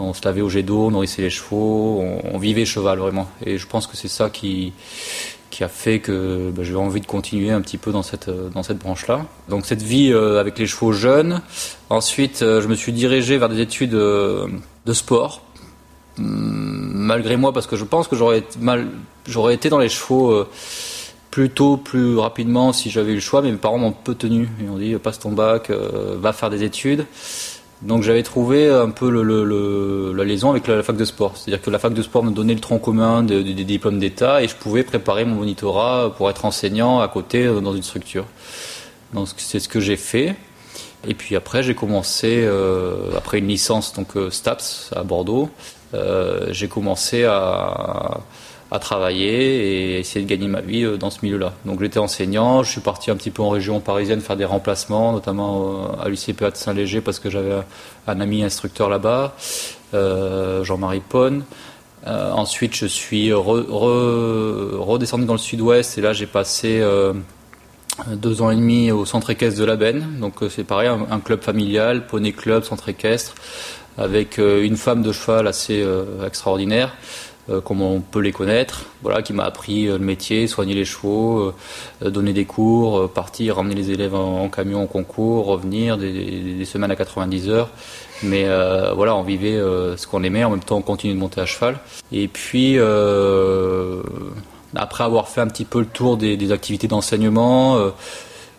On 0.00 0.14
se 0.14 0.24
lavait 0.24 0.42
au 0.42 0.48
jet 0.48 0.62
d'eau, 0.62 0.86
on 0.86 0.90
nourrissait 0.92 1.22
les 1.22 1.30
chevaux, 1.30 2.04
on 2.32 2.38
vivait 2.38 2.64
cheval 2.64 3.00
vraiment. 3.00 3.26
Et 3.44 3.58
je 3.58 3.66
pense 3.66 3.88
que 3.88 3.96
c'est 3.96 4.06
ça 4.06 4.30
qui, 4.30 4.72
qui 5.58 5.64
a 5.64 5.68
fait 5.68 5.98
que 5.98 6.52
bah, 6.54 6.62
j'ai 6.62 6.76
envie 6.76 7.00
de 7.00 7.06
continuer 7.06 7.50
un 7.50 7.60
petit 7.60 7.78
peu 7.78 7.90
dans 7.90 8.04
cette, 8.04 8.28
euh, 8.28 8.48
dans 8.50 8.62
cette 8.62 8.78
branche-là. 8.78 9.26
Donc 9.48 9.66
cette 9.66 9.82
vie 9.82 10.12
euh, 10.12 10.38
avec 10.38 10.56
les 10.56 10.68
chevaux 10.68 10.92
jeunes. 10.92 11.42
Ensuite, 11.90 12.42
euh, 12.42 12.60
je 12.60 12.68
me 12.68 12.76
suis 12.76 12.92
dirigé 12.92 13.38
vers 13.38 13.48
des 13.48 13.60
études 13.60 13.90
de 13.90 14.92
sport, 14.92 15.42
hum, 16.16 16.92
malgré 16.94 17.36
moi, 17.36 17.52
parce 17.52 17.66
que 17.66 17.74
je 17.74 17.82
pense 17.82 18.06
que 18.06 18.14
j'aurais 18.14 18.44
j'aurais 19.26 19.54
été 19.54 19.68
dans 19.68 19.80
les 19.80 19.88
chevaux 19.88 20.46
plus 21.32 21.50
tôt, 21.50 21.76
plus 21.76 22.16
rapidement 22.18 22.72
si 22.72 22.88
j'avais 22.88 23.10
eu 23.10 23.16
le 23.16 23.20
choix, 23.20 23.42
mais 23.42 23.50
mes 23.50 23.56
parents 23.56 23.78
m'ont 23.78 23.90
peu 23.90 24.14
tenu. 24.14 24.48
Ils 24.60 24.66
m'ont 24.66 24.78
dit 24.78 24.94
passe 24.94 25.18
ton 25.18 25.32
bac, 25.32 25.72
va 25.72 26.32
faire 26.32 26.50
des 26.50 26.62
études. 26.62 27.04
Donc 27.82 28.02
j'avais 28.02 28.24
trouvé 28.24 28.68
un 28.68 28.90
peu 28.90 29.08
le, 29.08 30.12
la 30.12 30.24
liaison 30.24 30.50
avec 30.50 30.66
la, 30.66 30.82
fac 30.82 30.96
de 30.96 31.04
sport. 31.04 31.36
C'est-à-dire 31.36 31.62
que 31.62 31.70
la 31.70 31.78
fac 31.78 31.94
de 31.94 32.02
sport 32.02 32.24
me 32.24 32.32
donnait 32.32 32.54
le 32.54 32.60
tronc 32.60 32.80
commun 32.80 33.22
des 33.22 33.42
diplômes 33.54 34.00
d'État 34.00 34.42
et 34.42 34.48
je 34.48 34.56
pouvais 34.56 34.82
préparer 34.82 35.24
mon 35.24 35.36
monitorat 35.36 36.12
pour 36.16 36.28
être 36.28 36.44
enseignant 36.44 37.00
à 37.00 37.08
côté 37.08 37.46
euh, 37.46 37.60
dans 37.60 37.74
une 37.74 37.82
structure. 37.82 38.24
Donc 39.14 39.28
c'est 39.36 39.60
ce 39.60 39.68
que 39.68 39.78
j'ai 39.78 39.96
fait. 39.96 40.34
Et 41.06 41.14
puis 41.14 41.36
après 41.36 41.62
j'ai 41.62 41.76
commencé, 41.76 42.42
euh, 42.44 43.16
après 43.16 43.38
une 43.38 43.46
licence 43.46 43.92
donc 43.92 44.16
euh, 44.16 44.30
STAPS 44.30 44.90
à 44.96 45.04
Bordeaux, 45.04 45.48
j'ai 46.50 46.68
commencé 46.68 47.24
à 47.24 48.20
travailler 48.78 49.94
et 49.94 49.98
essayer 50.00 50.22
de 50.22 50.28
gagner 50.28 50.48
ma 50.48 50.60
vie 50.60 50.84
euh, 50.84 50.98
dans 50.98 51.08
ce 51.08 51.20
milieu-là. 51.22 51.54
Donc 51.64 51.80
j'étais 51.80 51.98
enseignant, 51.98 52.62
je 52.62 52.70
suis 52.70 52.82
parti 52.82 53.10
un 53.10 53.16
petit 53.16 53.30
peu 53.30 53.42
en 53.42 53.48
région 53.48 53.80
parisienne 53.80 54.20
faire 54.20 54.36
des 54.36 54.44
remplacements, 54.44 55.12
notamment 55.12 55.62
euh, 55.62 56.04
à 56.04 56.08
l'UCPA 56.08 56.50
de 56.50 56.56
Saint-Léger 56.56 57.00
parce 57.00 57.18
que 57.18 57.30
j'avais 57.30 57.62
un 58.06 58.20
ami 58.20 58.44
instructeur 58.44 58.90
là-bas, 58.90 59.34
euh, 59.94 60.62
Jean-Marie 60.64 61.00
Ponne. 61.00 61.44
ensuite, 62.06 62.76
je 62.76 62.84
suis 62.86 63.32
redescendu 63.32 65.24
dans 65.24 65.32
le 65.32 65.38
sud-ouest 65.38 65.96
et 65.96 66.02
là 66.02 66.12
j'ai 66.12 66.26
passé 66.26 66.82
deux 68.06 68.42
ans 68.42 68.50
et 68.50 68.56
demi 68.56 68.92
au 68.92 69.04
centre 69.04 69.30
équestre 69.30 69.58
de 69.60 69.64
la 69.64 69.76
Benne. 69.76 70.18
Donc 70.20 70.34
c'est 70.50 70.64
pareil, 70.64 70.88
un, 70.88 71.20
club 71.20 71.42
familial, 71.42 72.06
poney 72.06 72.32
club, 72.32 72.64
centre 72.64 72.88
équestre, 72.88 73.34
avec 73.96 74.38
une 74.38 74.76
femme 74.76 75.02
de 75.02 75.12
cheval 75.12 75.46
assez 75.46 75.84
extraordinaire. 76.24 76.94
Euh, 77.50 77.62
comme 77.62 77.80
on 77.80 78.00
peut 78.00 78.20
les 78.20 78.32
connaître, 78.32 78.84
voilà, 79.02 79.22
qui 79.22 79.32
m'a 79.32 79.44
appris 79.44 79.88
euh, 79.88 79.96
le 79.96 80.04
métier, 80.04 80.46
soigner 80.46 80.74
les 80.74 80.84
chevaux, 80.84 81.54
euh, 82.02 82.10
donner 82.10 82.34
des 82.34 82.44
cours, 82.44 83.10
partir, 83.10 83.56
ramener 83.56 83.74
les 83.74 83.90
élèves 83.90 84.14
en, 84.14 84.50
camion 84.50 84.82
en 84.82 84.86
concours, 84.86 85.46
revenir, 85.46 85.96
des, 85.96 86.64
semaines 86.66 86.90
à 86.90 86.96
90 86.96 87.48
heures. 87.48 87.70
Mais 88.22 88.44
voilà, 88.94 89.14
on 89.14 89.22
vivait 89.22 89.56
ce 89.96 90.06
qu'on 90.06 90.22
aimait, 90.24 90.44
en 90.44 90.50
même 90.50 90.62
temps 90.62 90.76
on 90.78 90.82
continue 90.82 91.14
de 91.14 91.18
monter 91.18 91.40
à 91.40 91.46
cheval. 91.46 91.78
Et 92.12 92.26
puis, 92.28 92.76
après 94.74 95.04
avoir 95.04 95.28
fait 95.28 95.40
un 95.40 95.46
petit 95.46 95.64
peu 95.64 95.78
le 95.80 95.86
tour 95.86 96.16
des, 96.16 96.36
des 96.36 96.52
activités 96.52 96.88
d'enseignement, 96.88 97.78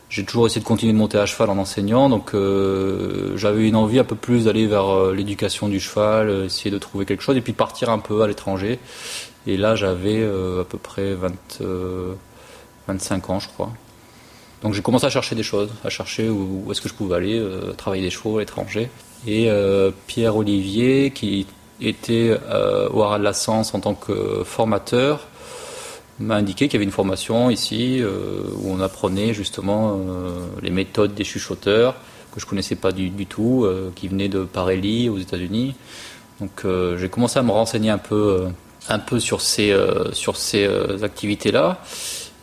j'ai 0.09 0.25
toujours 0.25 0.47
essayé 0.47 0.59
de 0.59 0.65
continuer 0.65 0.91
de 0.91 0.97
monter 0.97 1.19
à 1.19 1.27
cheval 1.27 1.51
en 1.51 1.57
enseignant, 1.59 2.09
donc 2.09 2.33
euh, 2.33 3.37
j'avais 3.37 3.67
une 3.67 3.75
envie 3.75 3.99
un 3.99 4.03
peu 4.03 4.15
plus 4.15 4.45
d'aller 4.45 4.65
vers 4.65 4.87
euh, 4.87 5.13
l'éducation 5.13 5.69
du 5.69 5.79
cheval, 5.79 6.29
euh, 6.29 6.45
essayer 6.45 6.71
de 6.71 6.79
trouver 6.79 7.05
quelque 7.05 7.21
chose, 7.21 7.37
et 7.37 7.41
puis 7.41 7.53
partir 7.53 7.91
un 7.91 7.99
peu 7.99 8.23
à 8.23 8.27
l'étranger. 8.27 8.79
Et 9.45 9.55
là, 9.55 9.75
j'avais 9.75 10.23
à 10.23 10.63
peu 10.67 10.77
près 10.77 11.13
20, 11.13 11.61
25 12.87 13.29
ans, 13.29 13.39
je 13.39 13.47
crois. 13.47 13.71
Donc 14.61 14.73
j'ai 14.73 14.81
commencé 14.81 15.05
à 15.05 15.09
chercher 15.09 15.33
des 15.33 15.43
choses, 15.43 15.69
à 15.83 15.89
chercher 15.89 16.29
où, 16.29 16.69
est-ce 16.69 16.81
que 16.81 16.89
je 16.89 16.93
pouvais 16.93 17.15
aller, 17.15 17.41
travailler 17.77 18.03
des 18.03 18.09
chevaux 18.09 18.37
à 18.37 18.41
l'étranger. 18.41 18.89
Et 19.25 19.49
Pierre 20.07 20.35
Olivier, 20.35 21.11
qui 21.11 21.47
était 21.81 22.37
au 22.93 23.01
Haras 23.01 23.17
de 23.17 23.23
la 23.23 23.33
Sens 23.33 23.73
en 23.73 23.79
tant 23.79 23.95
que 23.95 24.43
formateur, 24.43 25.28
m'a 26.19 26.35
indiqué 26.35 26.67
qu'il 26.67 26.73
y 26.73 26.77
avait 26.77 26.85
une 26.85 26.91
formation 26.91 27.49
ici 27.49 27.99
euh, 28.01 28.41
où 28.61 28.71
on 28.71 28.79
apprenait 28.81 29.33
justement 29.33 29.97
euh, 29.97 30.45
les 30.61 30.69
méthodes 30.69 31.13
des 31.13 31.23
chuchoteurs 31.23 31.95
que 32.33 32.39
je 32.39 32.45
connaissais 32.45 32.75
pas 32.75 32.91
du, 32.91 33.25
tout, 33.25 33.63
euh, 33.63 33.91
qui 33.95 34.07
venaient 34.07 34.29
de 34.29 34.43
Parelli 34.43 35.09
aux 35.09 35.17
États-Unis. 35.17 35.75
Donc 36.39 36.65
j'ai 36.97 37.09
commencé 37.09 37.37
à 37.37 37.43
me 37.43 37.51
renseigner 37.51 37.89
un 37.89 37.97
peu, 37.97 38.47
un 38.87 38.99
peu 38.99 39.19
sur 39.19 39.41
ces, 39.41 39.75
sur 40.13 40.37
ces 40.37 40.65
activités-là. 41.03 41.81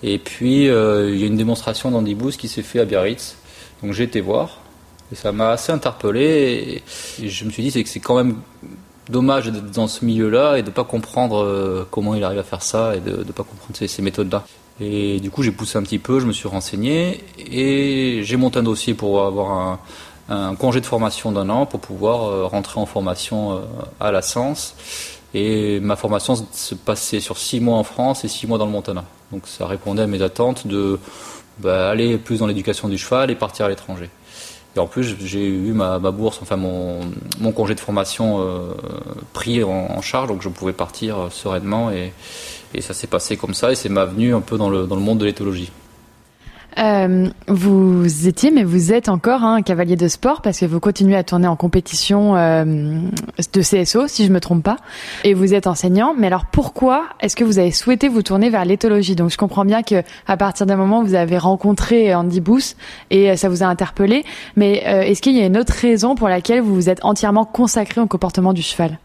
Et 0.02 0.18
puis 0.18 0.64
il 0.64 1.16
y 1.18 1.22
a 1.22 1.26
une 1.26 1.38
démonstration 1.38 1.90
d'Andy 1.90 2.14
Booth 2.14 2.36
qui 2.36 2.48
s'est 2.48 2.62
fait 2.62 2.80
à 2.80 2.84
Biarritz. 2.84 3.38
Donc 3.82 3.94
j'ai 3.94 4.04
été 4.04 4.20
voir 4.20 4.60
et 5.10 5.14
ça 5.14 5.32
m'a 5.32 5.48
assez 5.48 5.72
interpellé. 5.72 6.82
Et, 7.18 7.24
et 7.24 7.28
je 7.30 7.46
me 7.46 7.50
suis 7.50 7.62
dit 7.62 7.82
que 7.82 7.88
c'est 7.88 8.00
quand 8.00 8.16
même 8.16 8.36
dommage 9.08 9.46
d'être 9.46 9.70
dans 9.70 9.88
ce 9.88 10.04
milieu-là 10.04 10.58
et 10.58 10.62
de 10.62 10.68
ne 10.68 10.72
pas 10.72 10.84
comprendre 10.84 11.42
euh, 11.42 11.86
comment 11.90 12.14
il 12.14 12.24
arrive 12.24 12.38
à 12.38 12.44
faire 12.44 12.62
ça 12.62 12.96
et 12.96 13.00
de 13.00 13.18
ne 13.18 13.32
pas 13.32 13.44
comprendre 13.44 13.74
ces, 13.74 14.02
méthodes-là. 14.02 14.44
Et 14.80 15.20
du 15.20 15.30
coup, 15.30 15.42
j'ai 15.42 15.52
poussé 15.52 15.78
un 15.78 15.82
petit 15.82 15.98
peu, 15.98 16.20
je 16.20 16.26
me 16.26 16.32
suis 16.32 16.48
renseigné 16.48 17.24
et 17.38 18.20
j'ai 18.24 18.36
monté 18.36 18.58
un 18.58 18.62
dossier 18.62 18.94
pour 18.94 19.24
avoir 19.24 19.78
un, 20.28 20.54
congé 20.56 20.80
de 20.80 20.86
formation 20.86 21.32
d'un 21.32 21.48
an 21.50 21.66
pour 21.66 21.80
pouvoir 21.80 22.24
euh, 22.24 22.46
rentrer 22.46 22.80
en 22.80 22.86
formation 22.86 23.52
euh, 23.52 23.60
à 24.00 24.10
la 24.10 24.22
Sens. 24.22 24.74
Et 25.34 25.80
ma 25.80 25.96
formation 25.96 26.34
se 26.52 26.74
passait 26.74 27.20
sur 27.20 27.36
six 27.36 27.60
mois 27.60 27.76
en 27.76 27.84
France 27.84 28.24
et 28.24 28.28
six 28.28 28.46
mois 28.46 28.58
dans 28.58 28.66
le 28.66 28.72
Montana. 28.72 29.04
Donc 29.32 29.42
ça 29.46 29.66
répondait 29.66 30.02
à 30.02 30.06
mes 30.06 30.22
attentes 30.22 30.66
de 30.66 30.98
bah, 31.58 31.90
aller 31.90 32.16
plus 32.18 32.38
dans 32.38 32.46
l'éducation 32.46 32.88
du 32.88 32.98
cheval 32.98 33.30
et 33.30 33.34
partir 33.34 33.66
à 33.66 33.68
l'étranger. 33.68 34.10
Et 34.76 34.78
en 34.78 34.86
plus, 34.86 35.16
j'ai 35.20 35.46
eu 35.46 35.72
ma, 35.72 35.98
bourse, 35.98 36.38
enfin 36.42 36.56
mon, 36.56 37.52
congé 37.52 37.74
de 37.74 37.80
formation 37.80 38.40
euh, 38.40 38.74
pris 39.32 39.64
en, 39.64 40.02
charge, 40.02 40.28
donc 40.28 40.42
je 40.42 40.50
pouvais 40.50 40.74
partir 40.74 41.18
euh, 41.18 41.30
sereinement. 41.30 41.90
Et, 41.90 42.12
ça 42.80 42.92
s'est 42.92 43.06
passé 43.06 43.38
comme 43.38 43.54
ça, 43.54 43.72
et 43.72 43.74
c'est 43.74 43.88
ma 43.88 44.04
venue 44.04 44.34
un 44.34 44.42
peu 44.42 44.58
dans 44.58 44.68
le, 44.68 44.84
monde 44.86 45.16
de 45.16 45.24
l'éthologie. 45.24 45.72
Euh, 46.78 47.28
vous 47.48 48.28
étiez, 48.28 48.50
mais 48.50 48.62
vous 48.62 48.92
êtes 48.92 49.08
encore 49.08 49.42
hein, 49.42 49.54
un 49.54 49.62
cavalier 49.62 49.96
de 49.96 50.08
sport 50.08 50.42
parce 50.42 50.58
que 50.58 50.66
vous 50.66 50.78
continuez 50.78 51.16
à 51.16 51.24
tourner 51.24 51.48
en 51.48 51.56
compétition 51.56 52.36
euh, 52.36 52.64
de 52.64 53.60
CSO, 53.60 54.08
si 54.08 54.26
je 54.26 54.32
me 54.32 54.40
trompe 54.40 54.62
pas, 54.62 54.76
et 55.24 55.32
vous 55.32 55.54
êtes 55.54 55.66
enseignant. 55.66 56.14
Mais 56.18 56.26
alors 56.26 56.44
pourquoi 56.46 57.04
est-ce 57.20 57.34
que 57.34 57.44
vous 57.44 57.58
avez 57.58 57.70
souhaité 57.70 58.08
vous 58.08 58.22
tourner 58.22 58.50
vers 58.50 58.64
l'éthologie? 58.66 59.16
Donc 59.16 59.30
je 59.30 59.38
comprends 59.38 59.64
bien 59.64 59.82
que 59.82 60.02
à 60.26 60.36
partir 60.36 60.66
d'un 60.66 60.76
moment 60.76 61.02
vous 61.02 61.14
avez 61.14 61.38
rencontré 61.38 62.14
Andy 62.14 62.40
Booth 62.40 62.76
et 63.10 63.36
ça 63.36 63.48
vous 63.48 63.62
a 63.62 63.66
interpellé. 63.66 64.24
Mais 64.56 64.82
euh, 64.86 65.00
est-ce 65.00 65.22
qu'il 65.22 65.34
y 65.34 65.40
a 65.40 65.46
une 65.46 65.56
autre 65.56 65.72
raison 65.72 66.14
pour 66.14 66.28
laquelle 66.28 66.60
vous 66.60 66.74
vous 66.74 66.90
êtes 66.90 67.02
entièrement 67.04 67.46
consacré 67.46 68.02
au 68.02 68.06
comportement 68.06 68.52
du 68.52 68.60
cheval? 68.62 68.98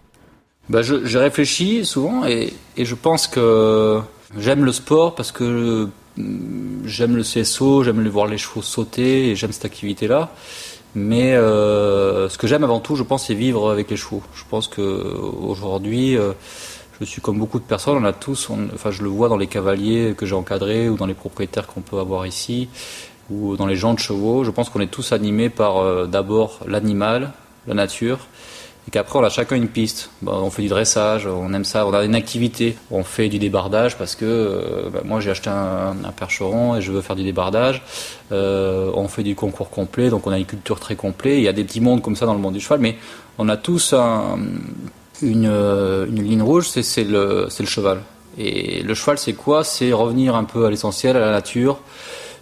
Bah, 0.70 0.82
J'ai 0.82 1.20
réfléchi 1.20 1.86
souvent 1.86 2.26
et, 2.26 2.54
et 2.76 2.84
je 2.84 2.96
pense 2.96 3.28
que 3.28 4.00
j'aime 4.38 4.66
le 4.66 4.72
sport 4.74 5.16
parce 5.16 5.32
que 5.32 5.88
j'aime 6.86 7.16
le 7.16 7.24
CSO, 7.24 7.84
j'aime 7.84 8.08
voir 8.08 8.28
les 8.28 8.38
chevaux 8.38 8.62
sauter 8.62 9.30
et 9.30 9.36
j'aime 9.36 9.52
cette 9.52 9.66
activité-là. 9.66 10.32
Mais 10.94 11.36
euh, 11.36 12.28
ce 12.28 12.38
que 12.38 12.48
j'aime 12.48 12.64
avant 12.64 12.80
tout, 12.80 12.96
je 12.96 13.04
pense, 13.04 13.28
c'est 13.28 13.34
vivre 13.34 13.72
avec 13.72 13.90
les 13.90 13.98
chevaux. 13.98 14.24
Je 14.34 14.44
pense 14.50 14.68
que 14.68 14.82
aujourd'hui, 14.82 16.18
euh, 16.18 16.34
je 17.00 17.06
suis 17.06 17.22
comme 17.22 17.40
beaucoup 17.40 17.60
de 17.60 17.64
personnes. 17.64 17.98
On 17.98 18.06
a 18.06 18.14
tous, 18.14 18.50
enfin, 18.74 18.92
je 18.92 19.02
le 19.02 19.10
vois 19.10 19.30
dans 19.30 19.38
les 19.38 19.48
cavaliers 19.48 20.14
que 20.18 20.26
j'ai 20.26 20.36
encadrés 20.36 20.90
ou 20.90 20.98
dans 20.98 21.06
les 21.06 21.14
propriétaires 21.14 21.68
qu'on 21.68 21.82
peut 21.82 22.00
avoir 22.00 22.28
ici 22.28 22.68
ou 23.30 23.56
dans 23.56 23.66
les 23.66 23.76
gens 23.76 23.94
de 23.94 24.00
chevaux. 24.00 24.44
Je 24.44 24.52
pense 24.52 24.70
qu'on 24.70 24.82
est 24.82 24.92
tous 24.92 25.14
animés 25.14 25.50
par 25.50 25.78
euh, 25.78 26.06
d'abord 26.06 26.60
l'animal, 26.68 27.32
la 27.68 27.74
nature, 27.74 28.20
et 28.88 28.92
qu'après 28.92 29.20
on 29.20 29.24
a 29.24 29.30
chacun 29.30 29.56
une 29.56 29.68
piste. 29.68 30.10
on 30.26 30.50
fait 30.50 30.64
du 30.64 30.68
dressage, 30.68 31.28
on 31.28 31.54
aime 31.54 31.66
ça, 31.66 31.86
on 31.86 31.94
a 31.94 32.04
une 32.04 32.16
activité, 32.16 32.76
on 32.90 33.04
fait 33.04 33.30
du 33.30 33.38
débardage 33.38 33.98
parce 33.98 34.16
que 34.16 34.26
euh, 34.26 34.90
bah, 34.92 35.02
moi 35.06 35.20
j'ai 35.20 35.30
acheté 35.30 35.50
un, 35.50 35.96
percheron 36.16 36.76
et 36.76 36.82
je 36.82 36.92
veux 36.92 37.02
faire 37.02 37.16
du 37.16 37.24
débardage. 37.24 37.84
Euh, 38.32 38.92
on 38.96 39.08
fait 39.08 39.24
du 39.24 39.36
concours 39.36 39.70
complet, 39.70 40.10
donc 40.10 40.26
on 40.26 40.32
a 40.32 40.38
une 40.38 40.46
culture 40.46 40.80
très 40.80 40.96
complète. 40.96 41.38
Il 41.38 41.44
y 41.44 41.48
a 41.48 41.54
des 41.54 41.64
petits 41.64 41.82
mondes 41.82 42.02
comme 42.02 42.16
ça 42.16 42.26
dans 42.26 42.34
le 42.34 42.40
monde 42.40 42.54
du 42.54 42.60
cheval, 42.60 42.80
mais 42.80 42.98
on 43.38 43.50
a 43.50 43.58
tous 43.58 43.94
une, 43.94 45.46
une, 45.46 46.24
ligne 46.24 46.42
rouge, 46.42 46.68
c'est 46.70 47.04
le, 47.04 47.48
le 47.60 47.66
cheval. 47.66 48.02
Et 48.38 48.82
le 48.82 48.94
cheval, 48.94 49.18
c'est 49.18 49.34
quoi? 49.34 49.64
C'est 49.64 49.92
revenir 49.92 50.36
un 50.36 50.46
peu 50.46 50.66
à 50.66 50.70
l'essentiel, 50.70 51.18
à 51.18 51.20
la 51.20 51.32
nature, 51.32 51.80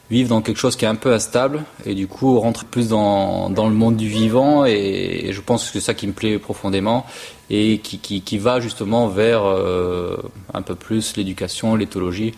vivre 0.09 0.29
dans 0.29 0.41
quelque 0.41 0.57
chose 0.57 0.75
qui 0.75 0.85
est 0.85 0.87
un 0.87 0.95
peu 0.95 1.13
instable 1.13 1.63
et 1.85 1.93
du 1.93 2.07
coup 2.07 2.39
rentrer 2.39 2.65
plus 2.69 2.89
dans, 2.89 3.49
dans 3.49 3.67
le 3.67 3.75
monde 3.75 3.95
du 3.95 4.07
vivant 4.07 4.65
et, 4.65 5.29
je 5.31 5.41
pense 5.41 5.65
que 5.65 5.73
c'est 5.73 5.85
ça 5.85 5.93
qui 5.93 6.07
me 6.07 6.13
plaît 6.13 6.39
profondément 6.39 7.05
et 7.49 7.79
qui, 7.79 7.99
qui, 7.99 8.21
qui 8.21 8.37
va 8.37 8.59
justement 8.59 9.07
vers 9.07 9.43
euh, 9.45 10.17
un 10.53 10.61
peu 10.61 10.75
plus 10.75 11.15
l'éducation, 11.17 11.75
l'éthologie. 11.75 12.33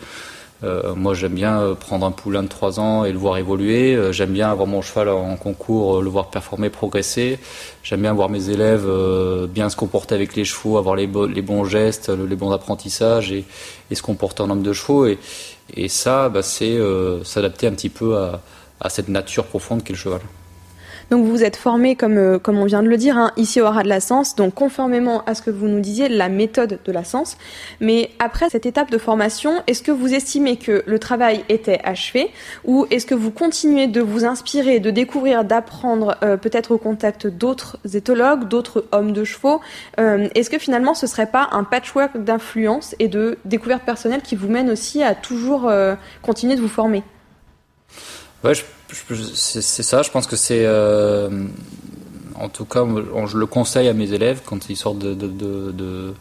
Euh, 0.64 0.94
moi 0.94 1.12
j'aime 1.14 1.34
bien 1.34 1.74
prendre 1.80 2.06
un 2.06 2.12
poulain 2.12 2.44
de 2.44 2.48
3 2.48 2.78
ans 2.78 3.04
et 3.04 3.10
le 3.10 3.18
voir 3.18 3.36
évoluer, 3.36 3.96
euh, 3.96 4.12
j'aime 4.12 4.30
bien 4.30 4.48
avoir 4.48 4.68
mon 4.68 4.80
cheval 4.80 5.08
en 5.08 5.36
concours, 5.36 6.00
le 6.00 6.08
voir 6.08 6.30
performer, 6.30 6.70
progresser, 6.70 7.40
j'aime 7.82 8.02
bien 8.02 8.12
voir 8.12 8.28
mes 8.28 8.48
élèves 8.48 8.88
bien 9.48 9.68
se 9.70 9.76
comporter 9.76 10.14
avec 10.14 10.36
les 10.36 10.44
chevaux, 10.44 10.76
avoir 10.78 10.94
les, 10.94 11.08
les 11.08 11.42
bons 11.42 11.64
gestes, 11.64 12.10
les 12.10 12.36
bons 12.36 12.52
apprentissages 12.52 13.32
et, 13.32 13.44
et 13.90 13.94
se 13.94 14.02
comporter 14.02 14.42
en 14.42 14.50
homme 14.50 14.62
de 14.62 14.72
chevaux. 14.72 15.06
Et, 15.06 15.18
et 15.74 15.88
ça, 15.88 16.28
bah, 16.28 16.42
c'est 16.42 16.76
euh, 16.76 17.24
s'adapter 17.24 17.66
un 17.66 17.72
petit 17.72 17.88
peu 17.88 18.16
à, 18.16 18.40
à 18.80 18.88
cette 18.88 19.08
nature 19.08 19.46
profonde 19.46 19.82
qu'est 19.84 19.92
le 19.92 19.98
cheval. 19.98 20.20
Donc 21.12 21.26
vous 21.26 21.44
êtes 21.44 21.56
formé, 21.56 21.94
comme, 21.94 22.16
euh, 22.16 22.38
comme 22.38 22.56
on 22.56 22.64
vient 22.64 22.82
de 22.82 22.88
le 22.88 22.96
dire, 22.96 23.18
hein, 23.18 23.32
ici 23.36 23.60
au 23.60 23.68
Rat 23.68 23.82
de 23.82 23.88
la 23.90 24.00
Sens, 24.00 24.34
donc 24.34 24.54
conformément 24.54 25.22
à 25.26 25.34
ce 25.34 25.42
que 25.42 25.50
vous 25.50 25.68
nous 25.68 25.80
disiez, 25.80 26.08
la 26.08 26.30
méthode 26.30 26.78
de 26.82 26.90
la 26.90 27.04
Sens. 27.04 27.36
Mais 27.80 28.08
après 28.18 28.48
cette 28.48 28.64
étape 28.64 28.90
de 28.90 28.96
formation, 28.96 29.62
est-ce 29.66 29.82
que 29.82 29.90
vous 29.90 30.14
estimez 30.14 30.56
que 30.56 30.82
le 30.86 30.98
travail 30.98 31.44
était 31.50 31.82
achevé 31.84 32.30
ou 32.64 32.86
est-ce 32.90 33.04
que 33.04 33.14
vous 33.14 33.30
continuez 33.30 33.88
de 33.88 34.00
vous 34.00 34.24
inspirer, 34.24 34.80
de 34.80 34.90
découvrir, 34.90 35.44
d'apprendre 35.44 36.16
euh, 36.22 36.38
peut-être 36.38 36.70
au 36.70 36.78
contact 36.78 37.26
d'autres 37.26 37.76
éthologues, 37.92 38.48
d'autres 38.48 38.86
hommes 38.92 39.12
de 39.12 39.24
chevaux? 39.24 39.60
Euh, 40.00 40.30
Est-ce 40.34 40.48
que 40.48 40.58
finalement 40.58 40.94
ce 40.94 41.06
serait 41.06 41.30
pas 41.30 41.50
un 41.52 41.64
patchwork 41.64 42.24
d'influence 42.24 42.96
et 43.00 43.08
de 43.08 43.36
découvertes 43.44 43.84
personnelles 43.84 44.22
qui 44.22 44.34
vous 44.34 44.48
mène 44.48 44.70
aussi 44.70 45.02
à 45.02 45.14
toujours 45.14 45.70
continuer 46.22 46.56
de 46.56 46.62
vous 46.62 46.68
former? 46.68 47.02
C'est 48.92 49.82
ça. 49.82 50.02
Je 50.02 50.10
pense 50.10 50.26
que 50.26 50.36
c'est, 50.36 50.64
euh, 50.64 51.46
en 52.34 52.48
tout 52.48 52.64
cas, 52.64 52.84
je 53.26 53.38
le 53.38 53.46
conseille 53.46 53.88
à 53.88 53.94
mes 53.94 54.12
élèves 54.12 54.42
quand 54.44 54.68
ils 54.68 54.76
sortent 54.76 54.98
de, 54.98 55.14
de, 55.14 55.26
de, 55.26 56.14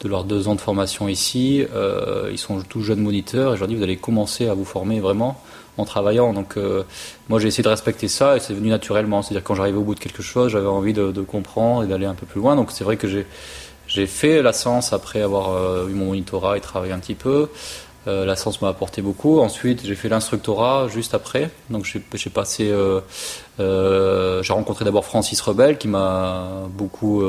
de, 0.00 0.08
leurs 0.08 0.24
deux 0.24 0.48
ans 0.48 0.54
de 0.54 0.60
formation 0.60 1.08
ici. 1.08 1.64
Euh, 1.74 2.28
ils 2.32 2.38
sont 2.38 2.60
tous 2.62 2.82
jeunes 2.82 3.00
moniteurs 3.00 3.52
et 3.52 3.56
je 3.56 3.60
leur 3.60 3.68
dis 3.68 3.74
vous 3.76 3.82
allez 3.82 3.96
commencer 3.96 4.48
à 4.48 4.54
vous 4.54 4.64
former 4.64 5.00
vraiment 5.00 5.40
en 5.78 5.84
travaillant. 5.84 6.32
Donc, 6.32 6.56
euh, 6.56 6.82
moi, 7.28 7.38
j'ai 7.38 7.48
essayé 7.48 7.62
de 7.62 7.68
respecter 7.68 8.08
ça 8.08 8.36
et 8.36 8.40
c'est 8.40 8.54
venu 8.54 8.68
naturellement. 8.68 9.22
C'est-à-dire 9.22 9.44
quand 9.44 9.54
j'arrivais 9.54 9.78
au 9.78 9.84
bout 9.84 9.94
de 9.94 10.00
quelque 10.00 10.22
chose, 10.22 10.50
j'avais 10.52 10.66
envie 10.66 10.92
de, 10.92 11.10
comprendre 11.22 11.84
et 11.84 11.86
d'aller 11.86 12.06
un 12.06 12.14
peu 12.14 12.26
plus 12.26 12.40
loin. 12.40 12.56
Donc, 12.56 12.72
c'est 12.72 12.84
vrai 12.84 12.96
que 12.96 13.06
j'ai 13.86 14.06
fait 14.06 14.42
la 14.42 14.52
science 14.52 14.92
après 14.92 15.22
avoir 15.22 15.86
eu 15.88 15.92
mon 15.92 16.06
monitorat 16.06 16.56
et 16.56 16.60
travaillé 16.60 16.92
un 16.92 16.98
petit 16.98 17.14
peu. 17.14 17.48
Euh, 18.08 18.24
la 18.24 18.34
science 18.34 18.60
m'a 18.60 18.68
apporté 18.68 19.00
beaucoup. 19.00 19.40
Ensuite, 19.40 19.84
j'ai 19.84 19.94
fait 19.94 20.08
l'instructorat 20.08 20.88
juste 20.88 21.14
après. 21.14 21.50
Donc, 21.70 21.84
j'ai 21.84 22.30
passé. 22.30 22.68
Euh, 22.70 23.00
euh, 23.60 24.42
j'ai 24.42 24.52
rencontré 24.52 24.84
d'abord 24.84 25.04
Francis 25.04 25.40
Rebel 25.40 25.78
qui 25.78 25.86
m'a 25.86 26.66
beaucoup 26.70 27.22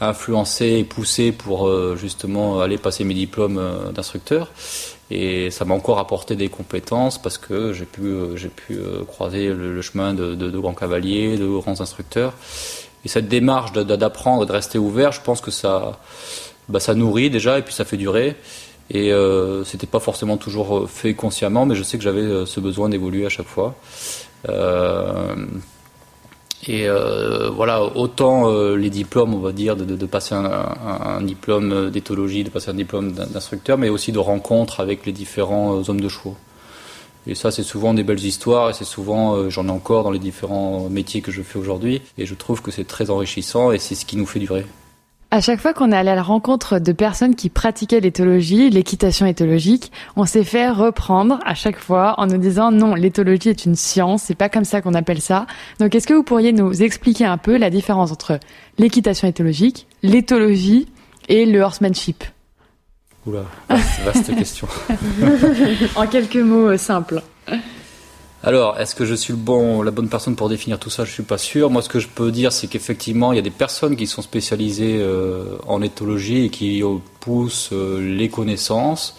influencé 0.00 0.66
et 0.78 0.84
poussé 0.84 1.32
pour 1.32 1.70
justement 1.96 2.60
aller 2.60 2.78
passer 2.78 3.04
mes 3.04 3.14
diplômes 3.14 3.60
d'instructeur. 3.94 4.50
Et 5.10 5.50
ça 5.50 5.64
m'a 5.64 5.74
encore 5.74 5.98
apporté 5.98 6.36
des 6.36 6.48
compétences 6.48 7.20
parce 7.20 7.36
que 7.36 7.72
j'ai 7.72 7.84
pu, 7.84 8.14
j'ai 8.36 8.48
pu 8.48 8.78
croiser 9.08 9.48
le, 9.48 9.82
chemin 9.82 10.14
de, 10.14 10.34
de, 10.34 10.58
grands 10.58 10.74
cavaliers, 10.74 11.36
de 11.36 11.46
grands 11.46 11.80
instructeurs. 11.80 12.34
Et 13.04 13.08
cette 13.08 13.28
démarche 13.28 13.72
d'apprendre, 13.72 14.46
de 14.46 14.52
rester 14.52 14.78
ouvert, 14.78 15.10
je 15.10 15.20
pense 15.20 15.40
que 15.40 15.50
ça, 15.50 15.98
bah, 16.68 16.80
ça 16.80 16.94
nourrit 16.94 17.30
déjà 17.30 17.58
et 17.58 17.62
puis 17.62 17.74
ça 17.74 17.84
fait 17.84 17.96
durer. 17.96 18.36
Et 18.92 19.10
euh, 19.10 19.64
c'était 19.64 19.86
pas 19.86 20.00
forcément 20.00 20.36
toujours 20.36 20.76
euh, 20.76 20.86
fait 20.86 21.14
consciemment, 21.14 21.64
mais 21.64 21.74
je 21.74 21.82
sais 21.82 21.96
que 21.96 22.04
j'avais 22.04 22.20
euh, 22.20 22.44
ce 22.44 22.60
besoin 22.60 22.90
d'évoluer 22.90 23.24
à 23.24 23.30
chaque 23.30 23.46
fois. 23.46 23.74
Euh, 24.48 25.34
et 26.68 26.86
voilà, 27.56 27.82
autant 27.96 28.48
les 28.76 28.88
diplômes, 28.88 29.34
on 29.34 29.40
va 29.40 29.50
dire, 29.50 29.74
de, 29.74 30.06
passer 30.06 30.36
un, 30.36 30.44
un, 30.44 31.20
diplôme 31.20 31.90
d'éthologie, 31.90 32.44
de 32.44 32.50
passer 32.50 32.70
un 32.70 32.74
diplôme 32.74 33.10
d'instructeur, 33.10 33.78
mais 33.78 33.88
aussi 33.88 34.12
de 34.12 34.20
rencontres 34.20 34.78
avec 34.78 35.04
les 35.04 35.10
différents 35.10 35.82
hommes 35.88 36.00
de 36.00 36.08
chevaux. 36.08 36.36
Et 37.26 37.34
ça, 37.34 37.50
c'est 37.50 37.64
souvent 37.64 37.94
des 37.94 38.04
belles 38.04 38.24
histoires, 38.24 38.70
et 38.70 38.74
c'est 38.74 38.84
souvent, 38.84 39.50
j'en 39.50 39.66
ai 39.66 39.70
encore 39.72 40.04
dans 40.04 40.12
les 40.12 40.20
différents 40.20 40.88
métiers 40.88 41.20
que 41.20 41.32
je 41.32 41.42
fais 41.42 41.58
aujourd'hui, 41.58 42.00
et 42.16 42.26
je 42.26 42.34
trouve 42.36 42.62
que 42.62 42.70
c'est 42.70 42.86
très 42.86 43.10
enrichissant, 43.10 43.72
et 43.72 43.78
c'est 43.78 43.96
ce 43.96 44.04
qui 44.04 44.16
nous 44.16 44.26
fait 44.26 44.38
durer. 44.38 44.64
À 45.32 45.40
chaque 45.40 45.60
fois 45.62 45.72
qu'on 45.72 45.92
est 45.92 45.96
allé 45.96 46.10
à 46.10 46.14
la 46.14 46.22
rencontre 46.22 46.78
de 46.78 46.92
personnes 46.92 47.34
qui 47.34 47.48
pratiquaient 47.48 48.00
l'éthologie, 48.00 48.68
l'équitation 48.68 49.24
éthologique, 49.24 49.90
on 50.14 50.26
s'est 50.26 50.44
fait 50.44 50.68
reprendre 50.68 51.38
à 51.46 51.54
chaque 51.54 51.78
fois 51.78 52.16
en 52.18 52.26
nous 52.26 52.36
disant 52.36 52.70
non, 52.70 52.94
l'éthologie 52.94 53.48
est 53.48 53.64
une 53.64 53.74
science, 53.74 54.24
c'est 54.24 54.34
pas 54.34 54.50
comme 54.50 54.66
ça 54.66 54.82
qu'on 54.82 54.92
appelle 54.92 55.22
ça. 55.22 55.46
Donc 55.80 55.94
est-ce 55.94 56.06
que 56.06 56.12
vous 56.12 56.22
pourriez 56.22 56.52
nous 56.52 56.82
expliquer 56.82 57.24
un 57.24 57.38
peu 57.38 57.56
la 57.56 57.70
différence 57.70 58.12
entre 58.12 58.40
l'équitation 58.76 59.26
éthologique, 59.26 59.86
l'éthologie 60.02 60.86
et 61.30 61.46
le 61.46 61.62
horsemanship? 61.62 62.24
Oula, 63.24 63.46
vaste, 63.70 64.00
vaste 64.04 64.36
question. 64.36 64.68
en 65.96 66.06
quelques 66.08 66.36
mots 66.36 66.72
euh, 66.72 66.76
simples. 66.76 67.22
Alors, 68.44 68.80
est-ce 68.80 68.96
que 68.96 69.04
je 69.04 69.14
suis 69.14 69.32
le 69.32 69.38
bon, 69.38 69.82
la 69.82 69.92
bonne 69.92 70.08
personne 70.08 70.34
pour 70.34 70.48
définir 70.48 70.80
tout 70.80 70.90
ça? 70.90 71.04
Je 71.04 71.12
suis 71.12 71.22
pas 71.22 71.38
sûr. 71.38 71.70
Moi, 71.70 71.80
ce 71.80 71.88
que 71.88 72.00
je 72.00 72.08
peux 72.08 72.32
dire, 72.32 72.50
c'est 72.50 72.66
qu'effectivement, 72.66 73.32
il 73.32 73.36
y 73.36 73.38
a 73.38 73.42
des 73.42 73.50
personnes 73.50 73.94
qui 73.94 74.08
sont 74.08 74.20
spécialisées 74.20 74.98
euh, 75.00 75.44
en 75.68 75.80
éthologie 75.80 76.46
et 76.46 76.48
qui 76.48 76.82
poussent 77.20 77.70
euh, 77.72 78.00
les 78.00 78.28
connaissances. 78.28 79.16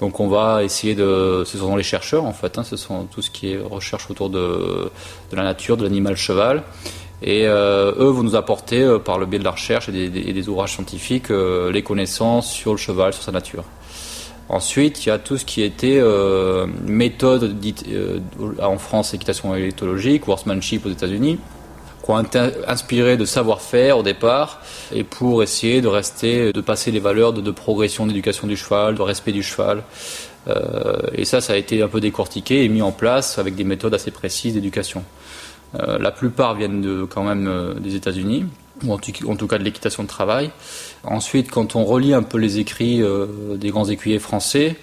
Donc, 0.00 0.18
on 0.18 0.26
va 0.26 0.64
essayer 0.64 0.96
de. 0.96 1.44
Ce 1.46 1.58
sont 1.58 1.76
les 1.76 1.84
chercheurs, 1.84 2.24
en 2.24 2.32
fait. 2.32 2.58
Hein, 2.58 2.64
ce 2.64 2.76
sont 2.76 3.04
tout 3.04 3.22
ce 3.22 3.30
qui 3.30 3.52
est 3.52 3.58
recherche 3.58 4.10
autour 4.10 4.30
de, 4.30 4.90
la 5.32 5.44
nature, 5.44 5.76
de 5.76 5.84
l'animal 5.84 6.16
cheval. 6.16 6.64
Et 7.22 7.46
euh, 7.46 7.92
eux 7.98 8.08
vont 8.08 8.24
nous 8.24 8.34
apporter, 8.34 8.98
par 9.04 9.18
le 9.18 9.26
biais 9.26 9.38
de 9.38 9.44
la 9.44 9.52
recherche 9.52 9.88
et 9.88 10.06
et 10.06 10.32
des 10.32 10.48
ouvrages 10.48 10.72
scientifiques, 10.72 11.28
les 11.30 11.82
connaissances 11.84 12.50
sur 12.50 12.72
le 12.72 12.78
cheval, 12.78 13.12
sur 13.12 13.22
sa 13.22 13.30
nature. 13.30 13.62
Ensuite, 14.48 15.04
il 15.04 15.08
y 15.08 15.12
a 15.12 15.18
tout 15.18 15.38
ce 15.38 15.44
qui 15.44 15.62
était 15.62 15.98
euh, 15.98 16.66
méthode 16.84 17.58
dite 17.58 17.84
euh, 17.88 18.20
en 18.62 18.78
France 18.78 19.12
équitation 19.12 19.54
éthologique, 19.54 20.28
horsemanship 20.28 20.86
aux 20.86 20.90
États-Unis, 20.90 21.38
qui 22.04 22.10
ont 22.12 22.24
inspiré 22.68 23.16
de 23.16 23.24
savoir-faire 23.24 23.98
au 23.98 24.02
départ 24.02 24.62
et 24.94 25.02
pour 25.02 25.42
essayer 25.42 25.80
de 25.80 25.88
rester, 25.88 26.52
de 26.52 26.60
passer 26.60 26.92
les 26.92 27.00
valeurs 27.00 27.32
de, 27.32 27.50
progression 27.50 28.06
d'éducation 28.06 28.46
du 28.46 28.56
cheval, 28.56 28.94
de 28.94 29.02
respect 29.02 29.32
du 29.32 29.42
cheval. 29.42 29.82
Euh, 30.48 30.98
et 31.12 31.24
ça, 31.24 31.40
ça 31.40 31.54
a 31.54 31.56
été 31.56 31.82
un 31.82 31.88
peu 31.88 32.00
décortiqué 32.00 32.64
et 32.64 32.68
mis 32.68 32.82
en 32.82 32.92
place 32.92 33.38
avec 33.38 33.56
des 33.56 33.64
méthodes 33.64 33.94
assez 33.94 34.12
précises 34.12 34.54
d'éducation. 34.54 35.02
Euh, 35.74 35.98
la 35.98 36.12
plupart 36.12 36.54
viennent 36.54 36.80
de, 36.80 37.04
quand 37.04 37.24
même 37.24 37.48
euh, 37.48 37.74
des 37.74 37.96
États-Unis 37.96 38.46
ou 38.84 38.92
en 38.92 38.98
tout, 38.98 39.46
cas 39.46 39.58
de 39.58 39.64
l'équitation 39.64 40.02
de 40.02 40.08
travail. 40.08 40.50
Ensuite, 41.04 41.50
quand 41.50 41.76
on 41.76 41.84
relit 41.84 42.14
un 42.14 42.22
peu 42.22 42.38
les 42.38 42.58
écrits 42.58 43.02
euh, 43.02 43.56
des 43.56 43.70
grands 43.70 43.88
écuyers 43.88 44.18
français, 44.18 44.76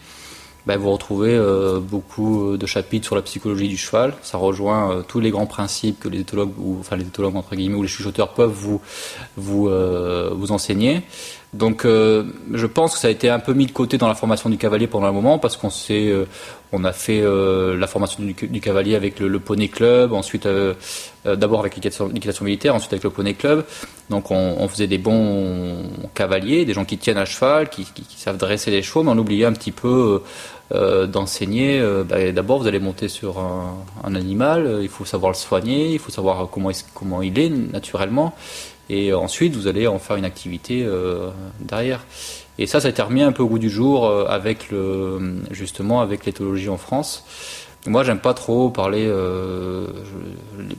ben, 0.65 0.77
vous 0.77 0.91
retrouvez 0.91 1.35
euh, 1.35 1.79
beaucoup 1.81 2.55
de 2.55 2.65
chapitres 2.65 3.05
sur 3.05 3.15
la 3.15 3.21
psychologie 3.21 3.67
du 3.67 3.75
cheval. 3.75 4.13
Ça 4.21 4.37
rejoint 4.37 4.91
euh, 4.91 5.01
tous 5.05 5.19
les 5.19 5.29
grands 5.29 5.45
principes 5.45 5.99
que 5.99 6.07
les 6.07 6.21
éthologues, 6.21 6.53
ou 6.57 6.77
enfin 6.79 6.95
les 6.95 7.03
éthologues 7.03 7.35
entre 7.35 7.55
guillemets, 7.55 7.75
ou 7.75 7.81
les 7.81 7.89
chuchoteurs 7.89 8.29
peuvent 8.29 8.53
vous 8.53 8.79
vous 9.35 9.67
euh, 9.67 10.31
vous 10.33 10.53
enseigner. 10.53 11.01
Donc, 11.53 11.83
je 11.85 12.65
pense 12.65 12.95
que 12.95 12.99
ça 12.99 13.09
a 13.09 13.11
été 13.11 13.29
un 13.29 13.37
peu 13.37 13.53
mis 13.53 13.67
de 13.67 13.71
côté 13.71 13.99
dans 13.99 14.07
la 14.07 14.15
formation 14.15 14.49
du 14.49 14.57
cavalier 14.57 14.87
pendant 14.87 15.05
un 15.05 15.11
moment 15.11 15.37
parce 15.37 15.55
qu'on 15.55 15.67
a 16.83 16.91
fait 16.93 17.21
la 17.21 17.85
formation 17.85 18.23
du, 18.23 18.33
du, 18.33 18.59
cavalier 18.59 18.95
avec 18.95 19.19
le, 19.19 19.27
le 19.27 19.39
poney 19.39 19.67
club, 19.67 20.13
ensuite 20.13 20.47
d'abord 21.25 21.61
avec 21.61 21.75
l'équitation 21.75 22.09
militaire, 22.45 22.75
ensuite 22.75 22.93
avec 22.93 23.03
le 23.03 23.09
poney 23.09 23.33
club. 23.33 23.65
Donc, 24.09 24.31
on, 24.31 24.67
faisait 24.67 24.87
des 24.87 24.97
bons 24.97 25.77
cavaliers, 26.13 26.65
des 26.65 26.73
gens 26.73 26.85
qui 26.85 26.97
tiennent 26.97 27.17
à 27.17 27.25
cheval, 27.25 27.69
qui, 27.69 27.85
savent 28.17 28.37
dresser 28.37 28.71
les 28.71 28.81
chevaux, 28.81 29.03
mais 29.03 29.11
on 29.11 29.17
oubliait 29.17 29.45
un 29.45 29.53
petit 29.53 29.71
peu 29.71 30.21
euh, 30.73 31.05
d'enseigner. 31.05 31.79
Euh, 31.79 32.03
bah, 32.03 32.31
d'abord, 32.31 32.59
vous 32.59 32.67
allez 32.67 32.79
monter 32.79 33.07
sur 33.07 33.39
un, 33.39 34.15
animal, 34.15 34.65
euh, 34.65 34.81
il 34.81 34.89
faut 34.89 35.05
savoir 35.05 35.31
le 35.31 35.37
soigner, 35.37 35.91
il 35.93 35.99
faut 35.99 36.11
savoir 36.11 36.49
comment, 36.49 37.21
il 37.21 37.37
est 37.37 37.49
naturellement, 37.49 38.33
et 38.89 39.13
ensuite 39.13 39.55
vous 39.55 39.67
allez 39.67 39.85
en 39.87 39.99
faire 39.99 40.15
une 40.15 40.25
activité 40.25 40.85
derrière. 41.59 42.05
Et 42.57 42.67
ça, 42.67 42.79
ça 42.79 42.87
a 42.87 42.91
été 42.91 43.01
remis 43.01 43.21
un 43.21 43.31
peu 43.31 43.43
au 43.43 43.47
goût 43.47 43.59
du 43.59 43.69
jour 43.69 44.09
avec 44.29 44.69
justement 45.51 46.01
avec 46.01 46.25
l'éthologie 46.25 46.69
en 46.69 46.77
France. 46.77 47.23
Moi, 47.85 48.03
j'aime 48.03 48.19
pas 48.19 48.33
trop 48.33 48.69
parler. 48.69 49.05
Euh, 49.05 49.87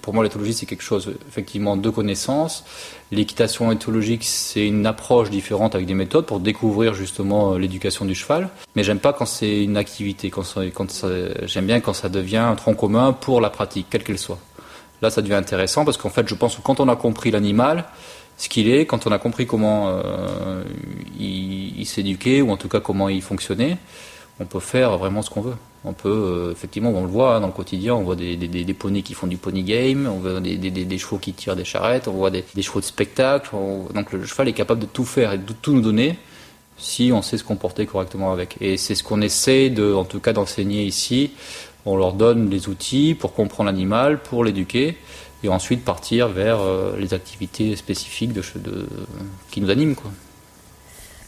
pour 0.01 0.15
moi, 0.15 0.25
l'éthologie, 0.25 0.55
c'est 0.55 0.65
quelque 0.65 0.83
chose 0.83 1.15
effectivement 1.29 1.77
de 1.77 1.91
connaissance. 1.91 2.65
L'équitation 3.13 3.71
éthologique, 3.71 4.25
c'est 4.25 4.67
une 4.67 4.87
approche 4.87 5.29
différente 5.29 5.75
avec 5.75 5.87
des 5.87 5.93
méthodes 5.93 6.25
pour 6.25 6.41
découvrir 6.41 6.95
justement 6.95 7.53
euh, 7.53 7.59
l'éducation 7.59 8.07
du 8.07 8.15
cheval. 8.15 8.49
Mais 8.75 8.85
j'aime 8.85 9.01
pas 9.01 9.13
quand 9.13 9.27
c'est 9.27 9.65
une 9.65 9.77
activité. 9.77 10.31
Quand, 10.31 10.45
quand 10.75 11.07
j'aime 11.43 11.67
bien 11.67 11.81
quand 11.81 11.93
ça 11.93 12.09
devient 12.09 12.39
un 12.39 12.55
tronc 12.55 12.75
commun 12.75 13.13
pour 13.13 13.43
la 13.43 13.51
pratique, 13.51 13.89
quelle 13.91 14.03
qu'elle 14.03 14.19
soit. 14.19 14.39
Là, 15.03 15.11
ça 15.11 15.21
devient 15.21 15.35
intéressant 15.35 15.85
parce 15.85 15.99
qu'en 15.99 16.09
fait, 16.09 16.27
je 16.27 16.35
pense 16.35 16.57
que 16.57 16.63
quand 16.63 16.81
on 16.81 16.89
a 16.89 16.97
compris 16.97 17.31
l'animal, 17.31 17.85
ce 18.39 18.49
qu'il 18.49 18.69
est, 18.71 18.87
quand 18.87 19.07
on 19.07 19.13
a 19.13 19.19
compris 19.19 19.47
comment 19.47 19.89
euh, 19.89 20.65
il, 21.21 21.79
il 21.79 21.87
s'éduquait 21.87 22.41
ou 22.41 22.51
en 22.51 22.57
tout 22.57 22.69
cas 22.69 22.81
comment 22.81 23.11
il 23.11 23.21
fonctionnait, 23.21 23.77
on 24.41 24.45
peut 24.47 24.61
faire 24.61 24.97
vraiment 24.99 25.23
ce 25.23 25.31
qu'on 25.31 25.43
veut. 25.43 25.57
On 25.85 25.93
peut, 25.93 26.09
euh, 26.09 26.53
effectivement, 26.53 26.91
on 26.91 27.03
le 27.03 27.09
voit 27.09 27.37
hein, 27.37 27.41
dans 27.41 27.49
le 27.49 27.53
quotidien, 27.53 27.95
on 27.95 28.03
voit 28.03 28.17
des, 28.17 28.37
des, 28.37 28.75
poneys 28.75 29.03
qui 29.03 29.13
font 29.13 29.27
du 29.27 29.37
pony 29.37 29.63
game, 29.63 30.09
on 30.11 30.19
voit 30.19 30.41
des, 30.41 30.57
des 30.57 30.99
chevaux 30.99 31.19
qui 31.19 31.35
tirent 31.35 31.57
des 31.57 31.65
charrettes, 31.65 32.09
on 32.09 32.13
voit 32.13 32.31
des, 32.31 32.45
chevaux 32.63 32.81
de 32.81 32.85
spectacle. 32.85 33.51
donc 33.95 34.13
le 34.13 34.25
cheval 34.25 34.49
est 34.49 34.55
capable 34.55 34.81
de 34.81 34.87
tout 34.87 35.05
faire 35.05 35.35
et 35.35 35.39
de 35.39 35.53
tout 35.53 35.73
nous 35.73 35.83
donner 35.83 36.19
si 36.77 37.13
on 37.13 37.23
sait 37.23 37.39
se 37.39 37.45
comporter 37.45 37.87
correctement 37.87 38.33
avec. 38.33 38.57
Et 38.61 38.77
c'est 38.77 38.95
ce 38.95 39.05
qu'on 39.05 39.21
essaie 39.21 39.71
de, 39.71 39.93
en 39.93 40.05
tout 40.05 40.21
cas, 40.21 40.33
d'enseigner 40.33 40.85
ici. 40.85 41.33
On 41.87 41.97
leur 41.97 42.15
donne 42.15 42.51
les 42.51 42.69
outils 42.69 43.15
pour 43.15 43.35
comprendre 43.35 43.67
l'animal, 43.67 44.21
pour 44.23 44.43
l'éduquer, 44.43 44.97
et 45.43 45.49
ensuite 45.49 45.85
partir 45.85 46.29
vers 46.29 46.61
euh, 46.61 46.97
les 46.99 47.13
activités 47.13 47.77
spécifiques 47.77 48.33
de, 48.33 48.43
de, 48.57 48.87
qui 49.51 49.61
nous 49.61 49.71
animent. 49.71 49.95
Quoi. 49.95 50.11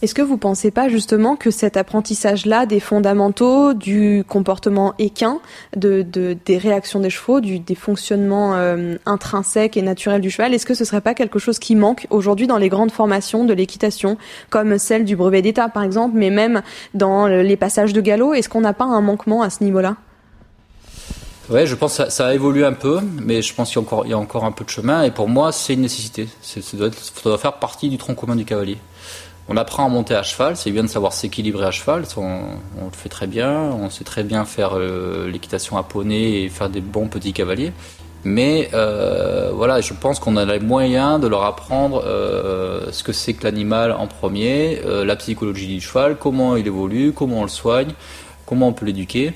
Est-ce 0.03 0.15
que 0.15 0.21
vous 0.21 0.37
pensez 0.37 0.71
pas 0.71 0.91
justement 0.91 1.37
que 1.37 1.51
cet 1.51 1.79
apprentissage-là 1.79 2.67
des 2.67 2.81
fondamentaux, 2.81 3.73
du 3.73 4.25
comportement 4.29 4.93
équin, 4.99 5.41
de, 5.75 6.03
de 6.03 6.37
des 6.45 6.59
réactions 6.59 7.01
des 7.01 7.09
chevaux, 7.09 7.41
des 7.41 7.75
fonctionnements 7.75 8.57
euh, 8.57 8.97
intrinsèques 9.07 9.79
et 9.79 9.83
naturels 9.83 10.21
du 10.21 10.31
cheval, 10.31 10.53
est-ce 10.53 10.67
que 10.67 10.75
ce 10.75 10.85
serait 10.85 11.01
pas 11.01 11.15
quelque 11.15 11.39
chose 11.39 11.59
qui 11.59 11.75
manque 11.75 12.07
aujourd'hui 12.11 12.47
dans 12.47 12.59
les 12.59 12.69
grandes 12.69 12.93
formations 12.93 13.45
de 13.45 13.55
l'équitation, 13.55 14.19
comme 14.51 14.77
celle 14.77 15.07
du 15.07 15.17
brevet 15.17 15.41
d'État 15.41 15.71
par 15.71 15.83
exemple, 15.83 16.15
mais 16.15 16.29
même 16.29 16.61
dans 16.93 17.27
les 17.27 17.57
passages 17.57 17.95
de 17.95 18.01
galop? 18.03 18.35
Est-ce 18.35 18.51
qu'on 18.51 18.61
n'a 18.61 18.75
pas 18.75 18.85
un 18.85 19.01
manquement 19.01 19.41
à 19.41 19.49
ce 19.49 19.65
niveau-là? 19.65 19.97
Ouais, 21.49 21.67
je 21.67 21.75
pense 21.75 21.97
que 21.97 22.11
ça, 22.11 22.27
a 22.27 22.35
évolué 22.35 22.65
un 22.65 22.73
peu, 22.73 23.01
mais 23.23 23.41
je 23.41 23.55
pense 23.55 23.71
qu'il 23.71 23.77
y, 23.77 23.79
a 23.79 23.87
encore, 23.87 24.05
il 24.05 24.11
y 24.11 24.15
a 24.15 24.19
encore 24.19 24.45
un 24.45 24.51
peu 24.51 24.65
de 24.65 24.71
chemin. 24.71 25.05
Et 25.05 25.13
pour 25.13 25.29
moi, 25.29 25.53
c'est 25.53 25.75
une 25.75 25.83
nécessité. 25.83 26.29
Ça 26.43 26.61
doit, 26.77 26.91
ça 26.91 27.23
doit 27.23 27.39
faire 27.39 27.55
partie 27.55 27.89
du 27.89 27.99
tronc 27.99 28.17
commun 28.17 28.35
du 28.35 28.45
cavalier. 28.45 28.79
On 29.49 29.57
apprend 29.57 29.87
à 29.87 29.89
monter 29.89 30.15
à 30.15 30.25
cheval, 30.25 30.57
c'est 30.57 30.73
bien 30.73 30.83
de 30.83 30.89
savoir 30.89 31.13
s'équilibrer 31.13 31.67
à 31.67 31.71
cheval, 31.71 32.05
on, 32.17 32.41
le 32.85 32.91
fait 32.91 33.09
très 33.09 33.29
bien, 33.29 33.53
on 33.53 33.91
sait 33.91 34.03
très 34.03 34.25
bien 34.25 34.45
faire 34.45 34.77
euh, 34.77 35.31
l'équitation 35.31 35.77
à 35.77 35.85
poney 35.85 36.43
et 36.43 36.49
faire 36.49 36.69
des 36.69 36.81
bons 36.81 37.07
petits 37.07 37.33
cavaliers. 37.33 37.73
Mais 38.27 38.71
euh, 38.75 39.53
voilà, 39.55 39.81
je 39.81 39.95
pense 39.95 40.19
qu'on 40.19 40.37
a 40.37 40.45
les 40.45 40.59
moyens 40.59 41.21
de 41.21 41.29
leur 41.29 41.45
apprendre 41.45 42.03
euh, 42.05 42.91
ce 42.91 43.05
que 43.05 43.13
c'est 43.13 43.35
que 43.35 43.45
l'animal 43.45 43.93
en 43.93 44.09
premier, 44.09 44.81
euh, 44.85 45.05
la 45.05 45.15
psychologie 45.15 45.69
du 45.69 45.81
cheval, 45.81 46.17
comment 46.19 46.57
il 46.57 46.67
évolue, 46.67 47.13
comment 47.13 47.39
on 47.39 47.43
le 47.43 47.49
soigne, 47.49 47.93
comment 48.45 48.67
on 48.67 48.73
peut 48.73 48.85
l'éduquer. 48.85 49.33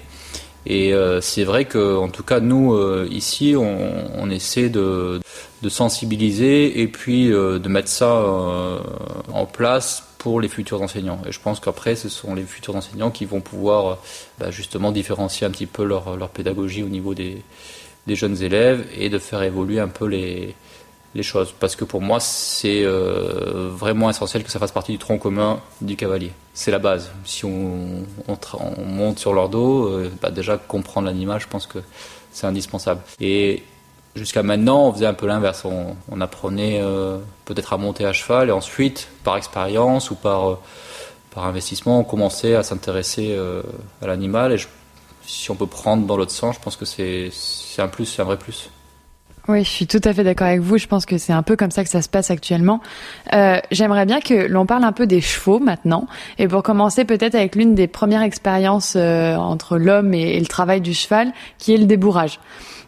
Et 0.66 0.92
euh, 0.92 1.20
c'est 1.20 1.44
vrai 1.44 1.66
que, 1.66 1.96
en 1.96 2.08
tout 2.08 2.24
cas, 2.24 2.40
nous 2.40 2.76
ici, 3.10 3.54
on, 3.56 3.78
on 4.18 4.28
essaie 4.28 4.70
de, 4.70 5.20
de, 5.62 5.68
sensibiliser 5.68 6.80
et 6.80 6.88
puis 6.88 7.32
euh, 7.32 7.58
de 7.58 7.68
mettre 7.68 7.88
ça 7.88 8.24
en 9.32 9.46
place 9.46 10.04
pour 10.18 10.40
les 10.40 10.48
futurs 10.48 10.82
enseignants. 10.82 11.20
Et 11.26 11.32
je 11.32 11.40
pense 11.40 11.60
qu'après, 11.60 11.96
ce 11.96 12.08
sont 12.08 12.34
les 12.34 12.42
futurs 12.42 12.76
enseignants 12.76 13.10
qui 13.10 13.24
vont 13.24 13.40
pouvoir 13.40 13.98
bah, 14.38 14.50
justement 14.50 14.92
différencier 14.92 15.46
un 15.46 15.50
petit 15.50 15.66
peu 15.66 15.82
leur, 15.82 16.16
leur 16.16 16.28
pédagogie 16.28 16.82
au 16.82 16.88
niveau 16.88 17.14
des, 17.14 17.42
des, 18.06 18.16
jeunes 18.16 18.42
élèves 18.42 18.86
et 18.96 19.08
de 19.08 19.18
faire 19.18 19.42
évoluer 19.42 19.80
un 19.80 19.88
peu 19.88 20.04
les, 20.04 20.54
les 21.14 21.22
choses. 21.22 21.54
Parce 21.58 21.74
que 21.74 21.84
pour 21.84 22.00
moi, 22.00 22.20
c'est 22.20 22.84
euh, 22.84 23.70
vraiment 23.72 24.10
essentiel 24.10 24.44
que 24.44 24.50
ça 24.50 24.58
fasse 24.58 24.72
partie 24.72 24.92
du 24.92 24.98
tronc 24.98 25.18
commun 25.18 25.60
du 25.80 25.96
cavalier. 25.96 26.32
C'est 26.54 26.70
la 26.70 26.78
base. 26.78 27.10
Si 27.24 27.44
on, 27.44 28.04
on, 28.28 28.38
on, 28.76 28.84
monte 28.84 29.18
sur 29.18 29.32
leur 29.32 29.48
dos, 29.48 29.88
euh, 29.88 30.10
bah 30.20 30.30
déjà 30.30 30.58
comprendre 30.58 31.06
l'animal, 31.06 31.40
je 31.40 31.48
pense 31.48 31.66
que 31.66 31.78
c'est 32.30 32.46
indispensable. 32.46 33.00
Et 33.20 33.62
jusqu'à 34.16 34.42
maintenant, 34.42 34.88
on 34.88 34.92
faisait 34.92 35.06
un 35.06 35.14
peu 35.14 35.26
l'inverse. 35.26 35.64
On, 35.64 36.20
apprenait 36.20 36.80
euh, 36.82 37.18
peut-être 37.44 37.72
à 37.72 37.78
monter 37.78 38.04
à 38.04 38.12
cheval 38.12 38.48
et 38.48 38.52
ensuite, 38.52 39.08
par 39.24 39.36
expérience 39.36 40.10
ou 40.10 40.14
par, 40.14 40.50
euh, 40.50 40.58
par 41.34 41.46
investissement, 41.46 42.00
on 42.00 42.04
commençait 42.04 42.54
à 42.54 42.62
s'intéresser 42.62 43.28
euh, 43.30 43.62
à 44.02 44.06
l'animal. 44.06 44.52
Et 44.52 44.58
si 45.22 45.50
on 45.50 45.54
peut 45.54 45.66
prendre 45.66 46.06
dans 46.06 46.16
l'autre 46.16 46.32
sens, 46.32 46.56
je 46.56 46.60
pense 46.60 46.76
que 46.76 46.84
c'est 46.84 47.30
un 47.78 47.88
plus, 47.88 48.06
c'est 48.06 48.22
un 48.22 48.26
vrai 48.26 48.36
plus. 48.36 48.70
Oui, 49.48 49.64
je 49.64 49.70
suis 49.70 49.86
tout 49.86 50.00
à 50.04 50.12
fait 50.12 50.22
d'accord 50.22 50.48
avec 50.48 50.60
vous. 50.60 50.76
Je 50.76 50.86
pense 50.86 51.06
que 51.06 51.16
c'est 51.16 51.32
un 51.32 51.42
peu 51.42 51.56
comme 51.56 51.70
ça 51.70 51.82
que 51.82 51.88
ça 51.88 52.02
se 52.02 52.08
passe 52.08 52.30
actuellement. 52.30 52.80
J'aimerais 53.70 54.04
bien 54.04 54.20
que 54.20 54.46
l'on 54.46 54.66
parle 54.66 54.84
un 54.84 54.92
peu 54.92 55.06
des 55.06 55.22
chevaux 55.22 55.58
maintenant. 55.58 56.06
Et 56.38 56.46
pour 56.46 56.62
commencer, 56.62 57.04
peut-être 57.04 57.34
avec 57.34 57.56
l'une 57.56 57.74
des 57.74 57.88
premières 57.88 58.22
expériences 58.22 58.96
entre 58.96 59.78
l'homme 59.78 60.12
et, 60.12 60.36
et, 60.36 60.40
le 60.40 60.46
travail 60.46 60.82
du 60.82 60.92
cheval, 60.92 61.32
qui 61.58 61.74
est 61.74 61.78
le 61.78 61.86
débourrage. 61.86 62.38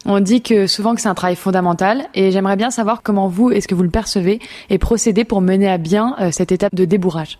On 0.04 0.20
dit 0.20 0.42
que 0.42 0.66
souvent 0.66 0.94
que 0.94 1.00
c'est 1.00 1.08
un 1.08 1.14
travail 1.14 1.36
fondamental. 1.36 2.08
Et 2.14 2.30
j'aimerais 2.30 2.56
bien 2.56 2.70
savoir 2.70 3.02
comment 3.02 3.28
vous, 3.28 3.50
est-ce 3.50 3.68
que 3.68 3.74
vous 3.74 3.82
le 3.82 3.90
percevez, 3.90 4.40
et 4.70 4.78
procédez 4.78 5.24
pour 5.24 5.40
mener 5.40 5.68
à 5.68 5.78
bien 5.78 6.16
euh, 6.20 6.30
cette 6.32 6.52
étape 6.52 6.74
de 6.74 6.84
débourrage? 6.84 7.38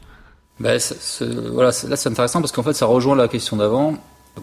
Ben, 0.60 0.78
là, 0.78 1.72
c'est 1.72 2.08
intéressant 2.08 2.40
parce 2.40 2.52
qu'en 2.52 2.62
fait, 2.62 2.74
ça 2.74 2.86
rejoint 2.86 3.16
la 3.16 3.28
question 3.28 3.56
d'avant. 3.56 3.94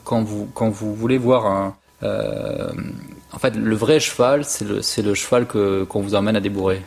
Quand 0.03 0.21
vous, 0.21 0.47
quand 0.53 0.69
vous 0.69 0.93
voulez 0.93 1.17
voir 1.17 1.45
un, 1.45 1.75
euh, 2.03 2.69
en 3.31 3.39
fait, 3.39 3.55
le 3.55 3.75
vrai 3.75 3.99
cheval, 3.99 4.43
c'est 4.43 4.65
le, 4.65 4.81
le, 5.03 5.13
cheval 5.13 5.47
qu'on 5.47 6.01
vous 6.01 6.15
emmène 6.15 6.35
à 6.35 6.41
débourrer. 6.41 6.83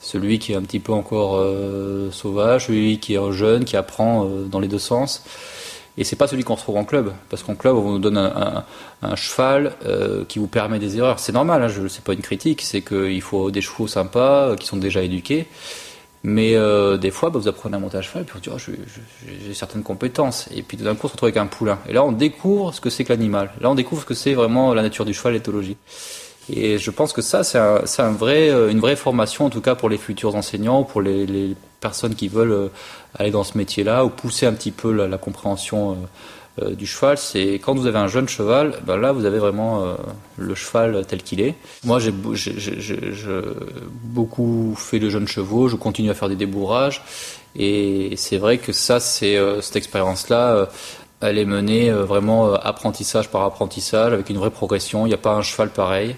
Celui 0.00 0.38
qui 0.38 0.52
est 0.52 0.56
un 0.56 0.62
petit 0.62 0.80
peu 0.80 0.92
encore 0.92 1.36
euh, 1.36 2.10
sauvage, 2.10 2.66
celui 2.68 2.98
qui 2.98 3.14
est 3.14 3.32
jeune, 3.32 3.64
qui 3.64 3.76
apprend 3.76 4.24
dans 4.24 4.60
les 4.60 4.68
deux 4.68 4.78
sens. 4.78 5.22
Et 5.98 6.04
c'est 6.04 6.16
pas 6.16 6.26
celui 6.26 6.44
qu'on 6.44 6.54
retrouve 6.54 6.76
en 6.76 6.84
club, 6.84 7.12
parce 7.28 7.42
qu'en 7.42 7.54
club, 7.54 7.76
on 7.76 7.80
vous 7.80 7.98
donne 7.98 8.16
un, 8.16 9.16
cheval 9.16 9.74
euh, 9.84 10.24
qui 10.26 10.38
vous 10.38 10.46
permet 10.46 10.78
des 10.78 10.96
erreurs. 10.96 11.18
C'est 11.18 11.32
normal, 11.32 11.62
hein, 11.62 11.68
je, 11.68 11.88
c'est 11.88 12.04
pas 12.04 12.12
une 12.12 12.22
critique, 12.22 12.62
c'est 12.62 12.80
qu'il 12.80 13.20
faut 13.22 13.50
des 13.50 13.60
chevaux 13.60 13.88
sympas, 13.88 14.50
euh, 14.50 14.56
qui 14.56 14.66
sont 14.66 14.76
déjà 14.76 15.02
éduqués. 15.02 15.46
Mais 16.22 16.54
euh, 16.54 16.96
des 16.96 17.10
fois, 17.10 17.30
bah, 17.30 17.38
vous 17.38 17.48
apprenez 17.48 17.76
à 17.76 17.80
monter 17.80 17.98
à 17.98 18.02
cheval, 18.02 18.22
et 18.22 18.24
puis 18.24 18.34
vous 18.34 18.40
dites, 18.40 18.52
oh, 18.54 18.72
j'ai 19.46 19.54
certaines 19.54 19.82
compétences. 19.82 20.48
Et 20.54 20.62
puis 20.62 20.76
d'un 20.76 20.94
coup, 20.94 21.06
on 21.06 21.08
se 21.08 21.12
retrouve 21.14 21.28
avec 21.28 21.38
un 21.38 21.46
poulain. 21.46 21.78
Et 21.88 21.92
là, 21.92 22.04
on 22.04 22.12
découvre 22.12 22.72
ce 22.72 22.80
que 22.80 22.88
c'est 22.88 23.04
que 23.04 23.12
l'animal. 23.12 23.50
Là, 23.60 23.70
on 23.70 23.74
découvre 23.74 24.02
ce 24.02 24.06
que 24.06 24.14
c'est 24.14 24.34
vraiment 24.34 24.74
la 24.74 24.82
nature 24.82 25.04
du 25.04 25.12
cheval, 25.12 25.32
l'éthologie. 25.32 25.76
Et 26.52 26.78
je 26.78 26.90
pense 26.90 27.12
que 27.12 27.22
ça, 27.22 27.42
c'est 27.44 27.58
un, 27.58 28.12
vrai, 28.12 28.50
une 28.70 28.80
vraie 28.80 28.96
formation, 28.96 29.46
en 29.46 29.50
tout 29.50 29.60
cas 29.60 29.74
pour 29.74 29.88
les 29.88 29.98
futurs 29.98 30.34
enseignants, 30.34 30.82
pour 30.82 31.00
les 31.00 31.54
personnes 31.80 32.14
qui 32.14 32.28
veulent 32.28 32.52
euh, 32.52 32.68
aller 33.18 33.30
dans 33.30 33.44
ce 33.44 33.56
métier-là, 33.58 34.04
ou 34.04 34.10
pousser 34.10 34.46
un 34.46 34.52
petit 34.52 34.70
peu 34.70 34.92
la, 34.92 35.18
compréhension 35.18 35.96
euh, 36.62 36.70
du 36.74 36.86
cheval, 36.86 37.16
c'est 37.16 37.54
quand 37.54 37.74
vous 37.74 37.86
avez 37.86 37.98
un 37.98 38.08
jeune 38.08 38.28
cheval, 38.28 38.74
ben 38.84 38.96
là 38.96 39.12
vous 39.12 39.24
avez 39.24 39.38
vraiment 39.38 39.84
euh, 39.84 39.94
le 40.36 40.54
cheval 40.54 41.04
tel 41.06 41.22
qu'il 41.22 41.40
est. 41.40 41.54
Moi 41.84 42.00
j'ai 42.00 42.12
beaucoup 44.02 44.74
fait 44.76 44.98
de 44.98 45.08
jeunes 45.08 45.28
chevaux, 45.28 45.68
je 45.68 45.76
continue 45.76 46.10
à 46.10 46.14
faire 46.14 46.28
des 46.28 46.36
débourrages 46.36 47.02
et 47.56 48.14
c'est 48.16 48.38
vrai 48.38 48.58
que 48.58 48.72
ça 48.72 49.00
c'est 49.00 49.36
euh, 49.36 49.60
cette 49.60 49.76
expérience-là, 49.76 50.50
euh, 50.50 50.66
elle 51.20 51.38
est 51.38 51.44
menée 51.44 51.90
euh, 51.90 52.04
vraiment 52.04 52.54
apprentissage 52.54 53.28
par 53.28 53.42
apprentissage 53.42 54.12
avec 54.12 54.30
une 54.30 54.38
vraie 54.38 54.50
progression. 54.50 55.06
Il 55.06 55.10
n'y 55.10 55.14
a 55.14 55.18
pas 55.18 55.34
un 55.34 55.42
cheval 55.42 55.70
pareil. 55.70 56.16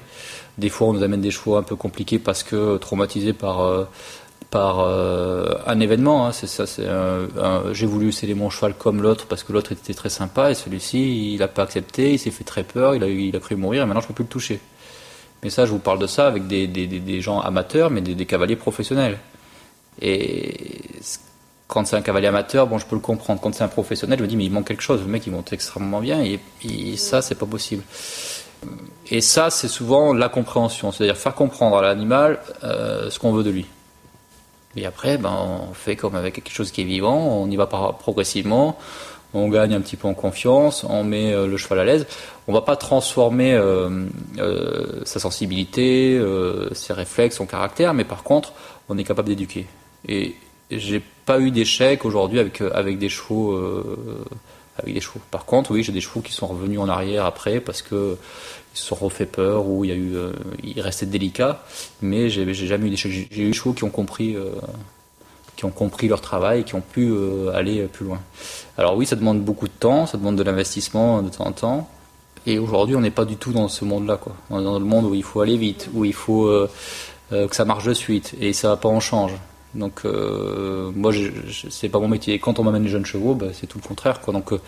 Des 0.58 0.68
fois 0.68 0.88
on 0.88 0.92
nous 0.92 1.02
amène 1.02 1.22
des 1.22 1.30
chevaux 1.30 1.56
un 1.56 1.62
peu 1.62 1.76
compliqués 1.76 2.18
parce 2.18 2.42
que 2.42 2.76
traumatisés 2.76 3.32
par 3.32 3.86
par 4.52 4.80
euh, 4.80 5.46
un 5.66 5.80
événement. 5.80 6.28
Hein. 6.28 6.32
J'ai 7.72 7.86
voulu 7.86 8.12
céder 8.12 8.34
mon 8.34 8.50
cheval 8.50 8.74
comme 8.74 9.02
l'autre 9.02 9.26
parce 9.26 9.42
que 9.42 9.52
l'autre 9.52 9.72
était 9.72 9.94
très 9.94 10.10
sympa 10.10 10.50
et 10.50 10.54
celui-ci, 10.54 11.32
il 11.32 11.38
n'a 11.38 11.48
pas 11.48 11.62
accepté. 11.62 12.12
Il 12.12 12.18
s'est 12.18 12.30
fait 12.30 12.44
très 12.44 12.62
peur. 12.62 12.94
Il 12.94 13.34
a, 13.34 13.40
cru 13.40 13.56
mourir 13.56 13.82
et 13.82 13.86
maintenant 13.86 14.02
je 14.02 14.08
peux 14.08 14.14
plus 14.14 14.24
le 14.24 14.28
toucher. 14.28 14.60
Mais 15.42 15.48
ça, 15.50 15.64
je 15.64 15.70
vous 15.72 15.78
parle 15.78 15.98
de 15.98 16.06
ça 16.06 16.28
avec 16.28 16.46
des 16.46 17.20
gens 17.20 17.40
amateurs, 17.40 17.90
mais 17.90 18.02
des, 18.02 18.26
cavaliers 18.26 18.54
professionnels. 18.54 19.18
Et 20.00 20.54
quand 21.66 21.86
c'est 21.86 21.96
un 21.96 22.02
cavalier 22.02 22.28
amateur, 22.28 22.66
bon, 22.66 22.78
je 22.78 22.86
peux 22.86 22.94
le 22.94 23.00
comprendre. 23.00 23.40
Quand 23.40 23.54
c'est 23.54 23.64
un 23.64 23.68
professionnel, 23.68 24.18
je 24.18 24.22
me 24.22 24.28
dis, 24.28 24.36
mais 24.36 24.44
il 24.44 24.52
manque 24.52 24.68
quelque 24.68 24.82
chose. 24.82 25.00
Le 25.00 25.08
mec, 25.08 25.26
il 25.26 25.32
monte 25.32 25.52
extrêmement 25.52 26.00
bien 26.00 26.22
et, 26.22 26.38
et 26.62 26.96
ça, 26.98 27.22
c'est 27.22 27.34
pas 27.34 27.46
possible. 27.46 27.82
Et 29.10 29.22
ça, 29.22 29.48
c'est 29.48 29.68
souvent 29.68 30.12
la 30.12 30.28
compréhension, 30.28 30.92
c'est-à-dire 30.92 31.16
faire 31.16 31.34
comprendre 31.34 31.78
à 31.78 31.82
l'animal 31.82 32.38
euh, 32.62 33.08
ce 33.10 33.18
qu'on 33.18 33.32
veut 33.32 33.42
de 33.42 33.50
lui. 33.50 33.66
Et 34.76 34.86
après, 34.86 35.18
ben, 35.18 35.34
on 35.70 35.74
fait 35.74 35.96
comme 35.96 36.14
avec 36.14 36.34
quelque 36.34 36.50
chose 36.50 36.70
qui 36.70 36.80
est 36.80 36.84
vivant, 36.84 37.16
on 37.16 37.50
y 37.50 37.56
va 37.56 37.66
progressivement, 37.66 38.78
on 39.34 39.48
gagne 39.48 39.74
un 39.74 39.80
petit 39.80 39.96
peu 39.96 40.08
en 40.08 40.14
confiance, 40.14 40.84
on 40.88 41.04
met 41.04 41.32
euh, 41.32 41.46
le 41.46 41.56
cheval 41.56 41.80
à 41.80 41.84
l'aise. 41.84 42.06
On 42.48 42.52
va 42.52 42.62
pas 42.62 42.76
transformer 42.76 43.54
euh, 43.54 44.06
sa 45.04 45.20
sensibilité, 45.20 46.20
ses 46.72 46.92
réflexes, 46.92 47.36
son 47.36 47.46
caractère, 47.46 47.94
mais 47.94 48.04
par 48.04 48.22
contre, 48.22 48.52
on 48.88 48.98
est 48.98 49.04
capable 49.04 49.28
d'éduquer. 49.28 49.66
Et 50.08 50.34
j'ai 50.70 51.02
pas 51.24 51.38
eu 51.38 51.50
d'échec 51.50 52.04
aujourd'hui 52.04 52.40
avec 52.40 52.60
avec 52.60 52.98
des 52.98 53.08
avec 54.78 54.94
des 54.94 55.00
chevaux. 55.00 55.20
Par 55.30 55.44
contre, 55.44 55.70
oui, 55.70 55.82
j'ai 55.82 55.92
des 55.92 56.00
chevaux 56.00 56.20
qui 56.20 56.32
sont 56.32 56.46
revenus 56.46 56.80
en 56.80 56.88
arrière 56.88 57.26
après 57.26 57.60
parce 57.60 57.82
que 57.82 58.16
ils 58.74 58.78
se 58.78 58.86
sont 58.86 58.94
refait 58.94 59.26
peur 59.26 59.66
ou 59.66 59.84
il 59.84 59.88
y 59.88 59.92
a 59.92 59.96
eu, 59.96 60.14
euh, 60.14 60.32
ils 60.62 60.80
restaient 60.80 61.06
délicats. 61.06 61.62
Mais 62.00 62.28
j'ai 62.30 62.52
jamais 62.54 62.86
eu 62.86 62.90
des 62.90 63.52
chevaux 63.52 63.72
qui 63.72 63.84
ont 63.84 63.90
compris, 63.90 64.34
euh, 64.36 64.50
qui 65.56 65.64
ont 65.64 65.70
compris 65.70 66.08
leur 66.08 66.20
travail 66.20 66.60
et 66.60 66.64
qui 66.64 66.74
ont 66.74 66.82
pu 66.82 67.08
euh, 67.10 67.52
aller 67.54 67.82
plus 67.84 68.06
loin. 68.06 68.20
Alors 68.78 68.96
oui, 68.96 69.06
ça 69.06 69.16
demande 69.16 69.42
beaucoup 69.42 69.66
de 69.66 69.72
temps, 69.72 70.06
ça 70.06 70.18
demande 70.18 70.36
de 70.36 70.42
l'investissement 70.42 71.22
de 71.22 71.28
temps 71.28 71.46
en 71.46 71.52
temps. 71.52 71.90
Et 72.44 72.58
aujourd'hui, 72.58 72.96
on 72.96 73.00
n'est 73.00 73.12
pas 73.12 73.24
du 73.24 73.36
tout 73.36 73.52
dans 73.52 73.68
ce 73.68 73.84
monde-là, 73.84 74.16
quoi. 74.16 74.34
On 74.50 74.60
est 74.60 74.64
dans 74.64 74.78
le 74.78 74.84
monde 74.84 75.04
où 75.04 75.14
il 75.14 75.22
faut 75.22 75.40
aller 75.40 75.56
vite, 75.56 75.88
où 75.94 76.04
il 76.04 76.14
faut 76.14 76.50
que 77.30 77.54
ça 77.54 77.64
marche 77.64 77.84
de 77.84 77.94
suite, 77.94 78.34
et 78.40 78.52
ça 78.52 78.68
va 78.68 78.76
pas 78.76 78.88
en 78.88 78.98
change. 78.98 79.32
Donc 79.74 80.02
euh, 80.04 80.90
moi, 80.94 81.12
c'est 81.70 81.88
pas 81.88 81.98
mon 81.98 82.08
métier. 82.08 82.38
Quand 82.38 82.58
on 82.58 82.64
m'amène 82.64 82.84
les 82.84 82.90
jeunes 82.90 83.06
chevaux, 83.06 83.34
bah, 83.34 83.46
c'est 83.52 83.66
tout 83.66 83.78
le 83.82 83.86
contraire. 83.86 84.20
Quoi. 84.20 84.34
Donc 84.34 84.52
euh, 84.52 84.60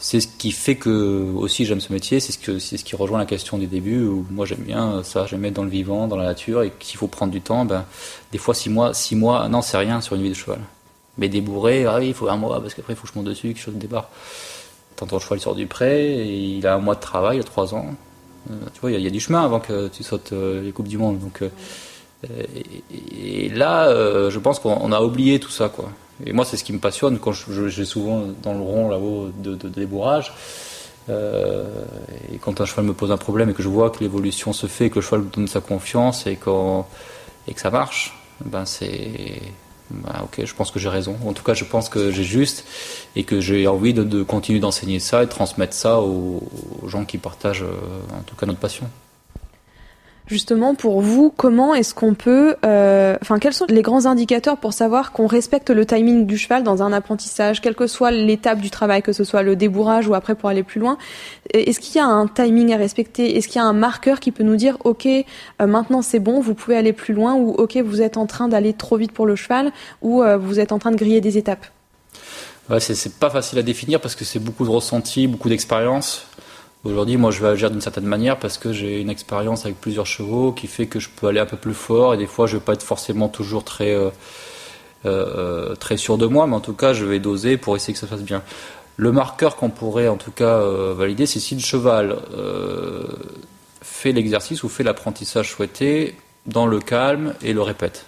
c'est 0.00 0.20
ce 0.20 0.28
qui 0.28 0.52
fait 0.52 0.76
que 0.76 1.32
aussi 1.34 1.64
j'aime 1.64 1.80
ce 1.80 1.92
métier. 1.92 2.20
C'est 2.20 2.32
ce 2.32 2.58
ce 2.58 2.84
qui 2.84 2.94
rejoint 2.96 3.18
la 3.18 3.26
question 3.26 3.58
du 3.58 3.66
début. 3.66 4.04
Où 4.04 4.24
moi 4.30 4.46
j'aime 4.46 4.60
bien 4.60 5.02
ça, 5.02 5.26
j'aime 5.26 5.44
être 5.44 5.54
dans 5.54 5.64
le 5.64 5.70
vivant, 5.70 6.06
dans 6.06 6.16
la 6.16 6.24
nature, 6.24 6.62
et 6.62 6.72
qu'il 6.78 6.96
faut 6.96 7.08
prendre 7.08 7.32
du 7.32 7.40
temps. 7.40 7.64
Ben 7.64 7.84
des 8.32 8.38
fois 8.38 8.54
six 8.54 8.70
mois, 8.70 8.94
six 8.94 9.16
mois, 9.16 9.48
non 9.48 9.60
c'est 9.60 9.76
rien 9.76 10.00
sur 10.00 10.14
une 10.16 10.22
vie 10.22 10.30
de 10.30 10.34
cheval. 10.34 10.60
Mais 11.18 11.28
débourré, 11.28 11.84
ah 11.86 11.98
oui, 11.98 12.08
il 12.08 12.14
faut 12.14 12.28
un 12.28 12.36
mois 12.36 12.60
parce 12.60 12.74
qu'après 12.74 12.92
il 12.92 12.96
faut 12.96 13.06
que 13.06 13.12
je 13.12 13.18
monte 13.18 13.26
dessus, 13.26 13.48
quelque 13.48 13.60
chose 13.60 13.74
de 13.74 13.80
débarre. 13.80 14.08
Tantôt 14.96 15.16
le 15.16 15.20
cheval 15.20 15.40
sort 15.40 15.56
du 15.56 15.66
pré, 15.66 16.14
et 16.14 16.58
il 16.58 16.66
a 16.66 16.74
un 16.76 16.78
mois 16.78 16.94
de 16.94 17.00
travail, 17.00 17.38
il 17.38 17.40
a 17.40 17.44
trois 17.44 17.74
ans. 17.74 17.86
Euh, 18.50 18.54
tu 18.72 18.80
vois, 18.80 18.92
il 18.92 19.00
y, 19.00 19.02
y, 19.02 19.06
a 19.06 19.10
du 19.10 19.20
chemin 19.20 19.44
avant 19.44 19.58
que 19.60 19.88
tu 19.88 20.04
sautes 20.04 20.32
les 20.32 20.70
coupes 20.72 20.88
du 20.88 20.98
monde. 20.98 21.18
Donc 21.18 21.42
et, 22.24 23.48
là, 23.50 23.88
euh, 23.88 24.30
je 24.30 24.38
pense 24.38 24.58
qu'on 24.58 24.92
a 24.92 25.00
oublié 25.00 25.38
tout 25.38 25.50
ça, 25.50 25.68
quoi. 25.68 25.90
Et 26.24 26.32
moi, 26.32 26.44
c'est 26.44 26.56
ce 26.56 26.64
qui 26.64 26.72
me 26.72 26.80
passionne 26.80 27.18
quand 27.18 27.32
j'ai 27.32 27.84
souvent 27.84 28.24
dans 28.42 28.54
le 28.54 28.60
rond 28.60 28.88
là-haut 28.88 29.30
de, 29.38 29.54
débourrage. 29.68 30.32
Euh, 31.08 31.64
et 32.32 32.38
quand 32.38 32.60
un 32.60 32.66
cheval 32.66 32.84
me 32.84 32.92
pose 32.92 33.12
un 33.12 33.16
problème 33.16 33.50
et 33.50 33.54
que 33.54 33.62
je 33.62 33.68
vois 33.68 33.90
que 33.90 34.00
l'évolution 34.00 34.52
se 34.52 34.66
fait, 34.66 34.90
que 34.90 34.96
le 34.96 35.00
cheval 35.00 35.24
donne 35.30 35.46
sa 35.46 35.60
confiance 35.60 36.26
et, 36.26 36.36
que 36.36 36.84
ça 37.56 37.70
marche, 37.70 38.18
ben 38.44 38.64
c'est. 38.64 39.40
Ben 39.90 40.20
ok, 40.22 40.44
je 40.44 40.54
pense 40.54 40.70
que 40.70 40.78
j'ai 40.78 40.90
raison. 40.90 41.16
En 41.24 41.32
tout 41.32 41.42
cas, 41.42 41.54
je 41.54 41.64
pense 41.64 41.88
que 41.88 42.10
j'ai 42.10 42.24
juste 42.24 42.66
et 43.16 43.24
que 43.24 43.40
j'ai 43.40 43.66
envie 43.66 43.94
de, 43.94 44.22
continuer 44.22 44.60
d'enseigner 44.60 44.98
ça 44.98 45.22
et 45.22 45.26
de 45.26 45.30
transmettre 45.30 45.72
ça 45.72 46.00
aux, 46.00 46.42
gens 46.86 47.06
qui 47.06 47.16
partagent 47.16 47.62
euh, 47.62 48.18
en 48.18 48.22
tout 48.22 48.36
cas 48.36 48.44
notre 48.44 48.58
passion. 48.58 48.86
Justement, 50.28 50.74
pour 50.74 51.00
vous, 51.00 51.32
comment 51.34 51.74
est-ce 51.74 51.94
qu'on 51.94 52.12
peut, 52.12 52.54
euh, 52.66 53.16
enfin, 53.22 53.38
quels 53.38 53.54
sont 53.54 53.64
les 53.70 53.80
grands 53.80 54.04
indicateurs 54.04 54.58
pour 54.58 54.74
savoir 54.74 55.12
qu'on 55.12 55.26
respecte 55.26 55.70
le 55.70 55.86
timing 55.86 56.26
du 56.26 56.36
cheval 56.36 56.62
dans 56.62 56.82
un 56.82 56.92
apprentissage, 56.92 57.62
quelle 57.62 57.74
que 57.74 57.86
soit 57.86 58.10
l'étape 58.10 58.60
du 58.60 58.68
travail, 58.68 59.00
que 59.00 59.14
ce 59.14 59.24
soit 59.24 59.42
le 59.42 59.56
débourrage 59.56 60.06
ou 60.06 60.12
après 60.12 60.34
pour 60.34 60.50
aller 60.50 60.62
plus 60.62 60.80
loin? 60.80 60.98
Est-ce 61.54 61.80
qu'il 61.80 61.96
y 61.96 61.98
a 61.98 62.06
un 62.06 62.26
timing 62.26 62.74
à 62.74 62.76
respecter? 62.76 63.38
Est-ce 63.38 63.48
qu'il 63.48 63.56
y 63.56 63.64
a 63.64 63.66
un 63.66 63.72
marqueur 63.72 64.20
qui 64.20 64.30
peut 64.30 64.44
nous 64.44 64.56
dire, 64.56 64.76
ok, 64.84 65.06
euh, 65.06 65.22
maintenant 65.66 66.02
c'est 66.02 66.20
bon, 66.20 66.40
vous 66.40 66.52
pouvez 66.52 66.76
aller 66.76 66.92
plus 66.92 67.14
loin, 67.14 67.34
ou 67.34 67.52
ok, 67.52 67.78
vous 67.78 68.02
êtes 68.02 68.18
en 68.18 68.26
train 68.26 68.48
d'aller 68.48 68.74
trop 68.74 68.98
vite 68.98 69.12
pour 69.12 69.24
le 69.24 69.34
cheval, 69.34 69.72
ou 70.02 70.22
euh, 70.22 70.36
vous 70.36 70.60
êtes 70.60 70.72
en 70.72 70.78
train 70.78 70.90
de 70.90 70.96
griller 70.96 71.22
des 71.22 71.38
étapes? 71.38 71.64
Ouais, 72.68 72.80
c'est 72.80 73.14
pas 73.14 73.30
facile 73.30 73.58
à 73.58 73.62
définir 73.62 73.98
parce 73.98 74.14
que 74.14 74.26
c'est 74.26 74.40
beaucoup 74.40 74.66
de 74.66 74.70
ressenti, 74.70 75.26
beaucoup 75.26 75.48
d'expérience. 75.48 76.27
Aujourd'hui, 76.84 77.16
moi, 77.16 77.32
je 77.32 77.42
vais 77.42 77.48
agir 77.48 77.70
d'une 77.70 77.80
certaine 77.80 78.06
manière 78.06 78.38
parce 78.38 78.56
que 78.56 78.72
j'ai 78.72 79.00
une 79.00 79.10
expérience 79.10 79.64
avec 79.64 79.80
plusieurs 79.80 80.06
chevaux 80.06 80.52
qui 80.52 80.68
fait 80.68 80.86
que 80.86 81.00
je 81.00 81.08
peux 81.08 81.26
aller 81.26 81.40
un 81.40 81.46
peu 81.46 81.56
plus 81.56 81.74
fort 81.74 82.14
et 82.14 82.16
des 82.16 82.26
fois, 82.26 82.46
je 82.46 82.56
vais 82.56 82.62
pas 82.62 82.74
être 82.74 82.84
forcément 82.84 83.28
toujours 83.28 83.64
très 83.64 83.94
euh, 83.94 84.10
euh, 85.04 85.74
très 85.74 85.96
sûr 85.96 86.18
de 86.18 86.26
moi, 86.26 86.46
mais 86.46 86.54
en 86.54 86.60
tout 86.60 86.74
cas, 86.74 86.92
je 86.92 87.04
vais 87.04 87.18
doser 87.18 87.56
pour 87.56 87.74
essayer 87.74 87.94
que 87.94 87.98
ça 87.98 88.06
fasse 88.06 88.22
bien. 88.22 88.42
Le 88.96 89.10
marqueur 89.10 89.56
qu'on 89.56 89.70
pourrait 89.70 90.08
en 90.08 90.16
tout 90.16 90.30
cas 90.30 90.60
euh, 90.60 90.94
valider, 90.96 91.26
c'est 91.26 91.40
si 91.40 91.56
le 91.56 91.60
cheval 91.60 92.16
fait 93.82 94.12
l'exercice 94.12 94.62
ou 94.62 94.68
fait 94.68 94.84
l'apprentissage 94.84 95.50
souhaité 95.50 96.14
dans 96.46 96.66
le 96.66 96.78
calme 96.78 97.34
et 97.42 97.52
le 97.52 97.62
répète. 97.62 98.06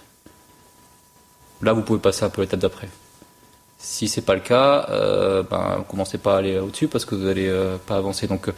Là, 1.61 1.73
vous 1.73 1.81
pouvez 1.81 1.99
passer 1.99 2.23
un 2.23 2.29
peu 2.29 2.41
l'étape 2.41 2.61
d'après. 2.61 2.87
Si 3.83 4.07
c'est 4.07 4.21
pas 4.21 4.35
le 4.35 4.41
cas, 4.41 4.85
euh, 4.89 5.41
ben, 5.41 5.83
commencez 5.89 6.19
pas 6.19 6.35
à 6.35 6.37
aller 6.37 6.59
au-dessus 6.59 6.87
parce 6.87 7.03
que 7.03 7.15
vous 7.15 7.25
allez 7.25 7.47
euh, 7.47 7.77
pas 7.77 7.95
avancer. 7.95 8.27
Donc, 8.27 8.47
euh, 8.47 8.51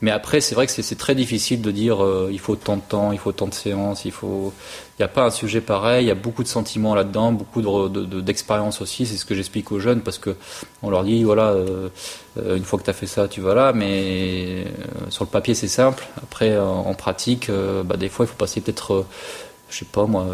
mais 0.00 0.10
après, 0.10 0.40
c'est 0.40 0.56
vrai 0.56 0.66
que 0.66 0.72
c'est 0.72 0.98
très 0.98 1.14
difficile 1.14 1.62
de 1.62 1.70
dire 1.70 2.02
euh, 2.02 2.28
il 2.32 2.40
faut 2.40 2.56
tant 2.56 2.76
de 2.76 2.82
temps, 2.82 3.12
il 3.12 3.20
faut 3.20 3.30
tant 3.30 3.46
de 3.46 3.54
séances, 3.54 4.04
il 4.04 4.10
faut. 4.10 4.52
N'y 4.98 5.04
a 5.04 5.08
pas 5.08 5.24
un 5.24 5.30
sujet 5.30 5.60
pareil. 5.60 6.06
Il 6.06 6.08
y 6.08 6.10
a 6.10 6.16
beaucoup 6.16 6.42
de 6.42 6.48
sentiments 6.48 6.96
là-dedans, 6.96 7.30
beaucoup 7.30 7.62
d'expérience 8.20 8.78
de, 8.78 8.82
aussi. 8.82 9.06
C'est 9.06 9.16
ce 9.16 9.24
que 9.24 9.36
j'explique 9.36 9.70
aux 9.70 9.78
jeunes 9.78 10.00
parce 10.00 10.18
que 10.18 10.34
on 10.82 10.90
leur 10.90 11.04
dit 11.04 11.22
voilà, 11.22 11.54
une 12.36 12.64
fois 12.64 12.80
que 12.80 12.84
tu 12.84 12.90
as 12.90 12.94
fait 12.94 13.06
ça, 13.06 13.28
tu 13.28 13.40
vas 13.40 13.54
là. 13.54 13.72
Mais 13.72 14.64
sur 15.08 15.22
le 15.24 15.30
papier, 15.30 15.54
c'est 15.54 15.68
simple. 15.68 16.04
Après, 16.20 16.58
en, 16.58 16.94
pratique, 16.94 17.48
bah, 17.84 17.96
des 17.96 18.08
fois, 18.08 18.24
il 18.26 18.28
faut 18.28 18.36
passer 18.36 18.60
peut-être 18.60 19.04
je 19.70 19.78
sais 19.78 19.84
pas 19.84 20.06
moi, 20.06 20.26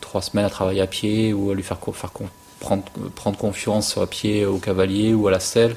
trois 0.00 0.22
semaines 0.22 0.46
à 0.46 0.50
travailler 0.50 0.80
à 0.80 0.86
pied 0.86 1.34
ou 1.34 1.50
à 1.50 1.54
lui 1.54 1.62
faire, 1.62 1.78
faire 1.94 2.12
prendre, 2.60 2.84
prendre 3.14 3.36
confiance 3.36 3.96
à 3.98 4.06
pied 4.06 4.44
au 4.44 4.58
cavalier 4.58 5.14
ou 5.14 5.28
à 5.28 5.30
la 5.30 5.40
selle. 5.40 5.76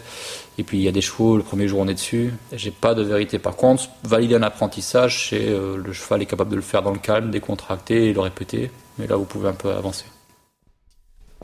Et 0.57 0.63
puis 0.63 0.77
il 0.77 0.83
y 0.83 0.87
a 0.87 0.91
des 0.91 1.01
chevaux, 1.01 1.37
le 1.37 1.43
premier 1.43 1.67
jour 1.67 1.79
on 1.79 1.87
est 1.87 1.93
dessus. 1.93 2.33
J'ai 2.51 2.71
pas 2.71 2.93
de 2.93 3.01
vérité. 3.01 3.39
Par 3.39 3.55
contre, 3.55 3.89
valider 4.03 4.35
un 4.35 4.43
apprentissage, 4.43 5.29
c'est 5.29 5.47
euh, 5.47 5.77
le 5.77 5.93
cheval 5.93 6.21
est 6.21 6.25
capable 6.25 6.51
de 6.51 6.57
le 6.57 6.61
faire 6.61 6.81
dans 6.81 6.91
le 6.91 6.99
calme, 6.99 7.31
décontracté 7.31 8.09
et 8.09 8.13
le 8.13 8.19
répéter. 8.19 8.71
Mais 8.97 9.07
là, 9.07 9.15
vous 9.15 9.25
pouvez 9.25 9.47
un 9.47 9.53
peu 9.53 9.71
avancer. 9.71 10.05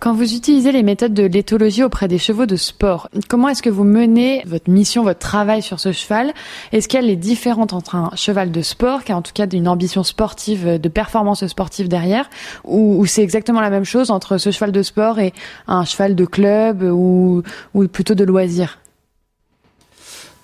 Quand 0.02 0.14
vous 0.14 0.34
utilisez 0.34 0.74
les 0.74 0.84
méthodes 0.84 1.14
de 1.14 1.24
l'éthologie 1.24 1.82
auprès 1.82 2.10
des 2.10 2.18
chevaux 2.18 2.46
de 2.46 2.58
sport, 2.58 3.10
comment 3.30 3.48
est-ce 3.48 3.64
que 3.64 3.70
vous 3.70 3.86
menez 3.86 4.44
votre 4.46 4.70
mission, 4.70 5.04
votre 5.04 5.20
travail 5.20 5.62
sur 5.62 5.80
ce 5.80 5.94
cheval? 5.94 6.34
Est-ce 6.74 6.90
qu'elle 6.90 7.10
est 7.10 7.16
différente 7.16 7.72
entre 7.72 7.96
un 7.96 8.12
cheval 8.14 8.52
de 8.52 8.62
sport, 8.62 9.06
qui 9.06 9.14
a 9.14 9.18
en 9.18 9.22
tout 9.22 9.32
cas 9.34 9.48
une 9.48 9.70
ambition 9.70 10.04
sportive, 10.04 10.82
de 10.82 10.90
performance 10.90 11.48
sportive 11.48 11.88
derrière, 11.88 12.30
ou, 12.66 13.06
c'est 13.06 13.24
exactement 13.24 13.62
la 13.62 13.70
même 13.70 13.86
chose 13.86 14.12
entre 14.12 14.38
ce 14.38 14.52
cheval 14.52 14.74
de 14.74 14.84
sport 14.84 15.20
et 15.20 15.34
un 15.68 15.86
cheval 15.86 16.14
de 16.14 16.26
club 16.26 16.84
ou, 16.84 17.44
plutôt 17.88 18.16
de 18.16 18.26
loisir? 18.26 18.80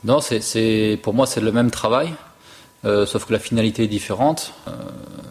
Non, 0.05 0.21
c'est 0.21 0.97
pour 1.03 1.13
moi 1.13 1.27
c'est 1.27 1.41
le 1.41 1.51
même 1.51 1.71
travail. 1.71 2.13
Euh, 2.83 3.05
sauf 3.05 3.25
que 3.25 3.33
la 3.33 3.39
finalité 3.39 3.83
est 3.83 3.87
différente. 3.87 4.53
Euh, 4.67 4.71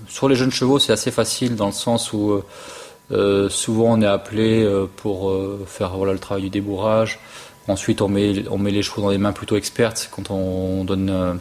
sur 0.08 0.28
les 0.28 0.36
jeunes 0.36 0.52
chevaux, 0.52 0.78
c'est 0.78 0.92
assez 0.92 1.10
facile 1.10 1.56
dans 1.56 1.66
le 1.66 1.72
sens 1.72 2.12
où 2.12 2.30
euh, 2.30 2.44
souvent, 3.48 3.98
on 3.98 4.00
est 4.02 4.06
appelé 4.06 4.62
euh, 4.62 4.86
pour 4.96 5.30
euh, 5.30 5.64
faire 5.66 5.96
voilà, 5.96 6.12
le 6.12 6.18
travail 6.18 6.44
du 6.44 6.50
débourrage. 6.50 7.18
Ensuite, 7.68 8.02
on 8.02 8.08
met, 8.08 8.48
on 8.48 8.58
met 8.58 8.70
les 8.70 8.82
chevaux 8.82 9.02
dans 9.02 9.10
des 9.10 9.18
mains 9.18 9.32
plutôt 9.32 9.56
expertes 9.56 10.08
quand 10.12 10.30
on 10.30 10.84
donne 10.84 11.40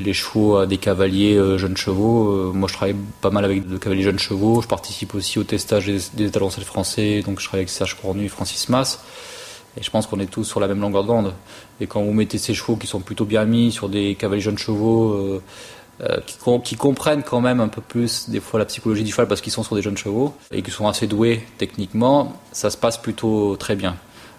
les 0.00 0.12
chevaux 0.14 0.56
à 0.56 0.66
des 0.66 0.78
cavaliers 0.78 1.36
jeunes 1.58 1.76
chevaux. 1.76 2.52
moi, 2.54 2.68
je 2.68 2.74
travaille 2.74 2.96
pas 3.20 3.30
mal 3.30 3.44
avec 3.44 3.68
des 3.68 3.78
cavaliers 3.78 4.04
jeunes 4.04 4.18
chevaux. 4.18 4.62
Je 4.62 4.68
participe 4.68 5.14
aussi 5.14 5.38
au 5.38 5.44
testage 5.44 5.86
des, 5.86 5.98
des 6.14 6.26
étalancels 6.26 6.64
français, 6.64 7.22
donc 7.22 7.40
je 7.40 7.44
travaille 7.44 7.62
avec 7.62 7.70
Serge 7.70 8.00
Cornu 8.00 8.24
et 8.24 8.28
Francis 8.28 8.68
Mass. 8.70 9.00
Et 9.78 9.82
je 9.82 9.90
pense 9.90 10.06
qu'on 10.06 10.18
est 10.20 10.26
tous 10.26 10.44
sur 10.44 10.60
la 10.60 10.68
même 10.68 10.80
longueur 10.80 11.04
d'onde. 11.04 11.34
Et 11.80 11.86
quand 11.86 12.02
vous 12.02 12.12
mettez 12.12 12.38
ces 12.38 12.54
chevaux 12.54 12.76
qui 12.76 12.86
sont 12.86 13.00
plutôt 13.00 13.24
bien 13.24 13.44
mis 13.44 13.70
sur 13.70 13.88
des 13.88 14.14
cavaliers 14.14 14.40
jeunes 14.40 14.58
chevaux, 14.58 15.12
euh, 15.12 15.42
qui, 16.64 16.76
comprennent 16.76 17.22
quand 17.22 17.40
même 17.40 17.60
un 17.60 17.68
peu 17.68 17.80
plus 17.80 18.28
des 18.30 18.40
fois 18.40 18.58
la 18.60 18.66
psychologie 18.66 19.02
du 19.02 19.10
cheval 19.10 19.26
parce 19.26 19.40
qu'ils 19.40 19.52
sont 19.52 19.62
sur 19.62 19.74
des 19.74 19.82
jeunes 19.82 19.96
chevaux 19.96 20.34
et 20.52 20.62
qui 20.62 20.70
sont 20.70 20.86
assez 20.86 21.06
doués 21.06 21.44
techniquement, 21.58 22.34
ça 22.52 22.70
se 22.70 22.76
passe 22.76 22.98
plutôt 22.98 23.56
très 23.56 23.74
bien. 23.74 23.96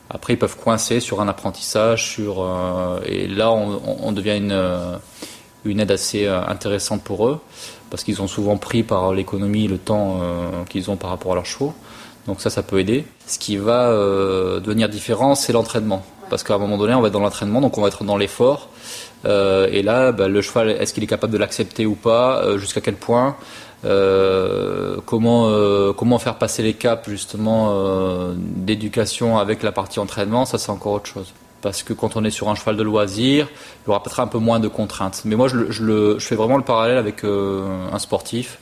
Après, 0.10 0.34
ils 0.34 0.40
peuvent 0.40 0.58
coincer 0.58 1.00
sur 1.00 1.22
un 1.22 1.28
apprentissage, 1.28 2.10
sur 2.10 2.42
euh, 2.42 3.00
et 3.06 3.28
là, 3.28 3.52
on, 3.52 4.12
devient 4.12 4.38
une, 4.38 4.52
euh, 4.52 4.98
une 5.66 5.80
aide 5.80 5.92
assez 5.92 6.28
intéressante 6.28 7.04
pour 7.04 7.28
eux. 7.28 7.40
parce 7.92 8.04
qu'ils 8.04 8.16
sont 8.16 8.28
souvent 8.28 8.58
pris 8.58 8.84
par 8.84 9.14
l'économie, 9.14 9.68
le 9.68 9.78
temps 9.78 10.22
qu'ils 10.70 10.90
ont 10.90 10.96
par 10.96 11.10
rapport 11.10 11.34
à 11.34 11.36
leurs 11.36 11.46
chevaux. 11.46 11.74
Donc 12.26 12.42
ça, 12.42 12.50
ça 12.50 12.64
peut 12.64 12.80
aider. 12.80 13.06
Ce 13.28 13.38
qui 13.38 13.58
va 13.58 13.92
devenir 14.60 14.90
différent, 14.90 15.36
c'est 15.36 15.54
l'entraînement. 15.54 16.04
Parce 16.30 16.44
qu'à 16.44 16.56
un 16.56 16.58
moment 16.58 16.78
donné, 16.78 16.94
on 16.94 17.02
va 17.02 17.08
être 17.08 17.14
dans 17.14 17.20
l'entraînement, 17.20 17.62
donc 17.62 17.78
on 17.78 17.82
va 17.82 17.88
être 17.88 18.04
dans 18.04 18.18
l'effort. 18.18 18.70
et 19.26 19.82
là, 19.84 20.12
bah, 20.12 20.28
le 20.28 20.42
cheval, 20.42 20.70
est-ce 20.70 20.94
qu'il 20.94 21.04
est 21.04 21.08
capable 21.08 21.34
de 21.34 21.38
l'accepter 21.38 21.86
ou 21.86 21.96
pas 21.96 22.58
Jusqu'à 22.58 22.82
quel 22.82 22.96
point 22.96 23.36
euh, 23.86 24.98
comment 25.06 25.48
euh, 25.48 26.18
faire 26.20 26.36
passer 26.36 26.64
les 26.64 26.74
caps 26.74 27.10
justement 27.10 27.70
euh, 27.72 28.34
d'éducation 28.36 29.38
avec 29.38 29.64
la 29.64 29.72
partie 29.72 30.00
entraînement, 30.00 30.46
ça 30.46 30.58
c'est 30.58 30.72
encore 30.72 30.94
autre 30.94 31.08
chose. 31.08 31.34
Parce 31.62 31.84
que 31.84 31.94
quand 31.94 32.16
on 32.16 32.24
est 32.24 32.32
sur 32.32 32.50
un 32.50 32.56
cheval 32.56 32.78
de 32.78 32.84
loisir, 32.84 33.48
il 33.52 33.88
y 33.88 33.90
aura 33.90 34.02
peut-être 34.02 34.20
un 34.20 34.28
peu 34.28 34.38
moins 34.38 34.60
de 34.60 34.70
contraintes. 34.70 35.22
Mais 35.26 35.36
moi, 35.36 35.50
je 35.50 36.18
fais 36.20 36.36
vraiment 36.36 36.56
le 36.56 36.64
parallèle 36.64 36.98
avec 36.98 37.26
un 37.26 38.00
sportif. 38.00 38.60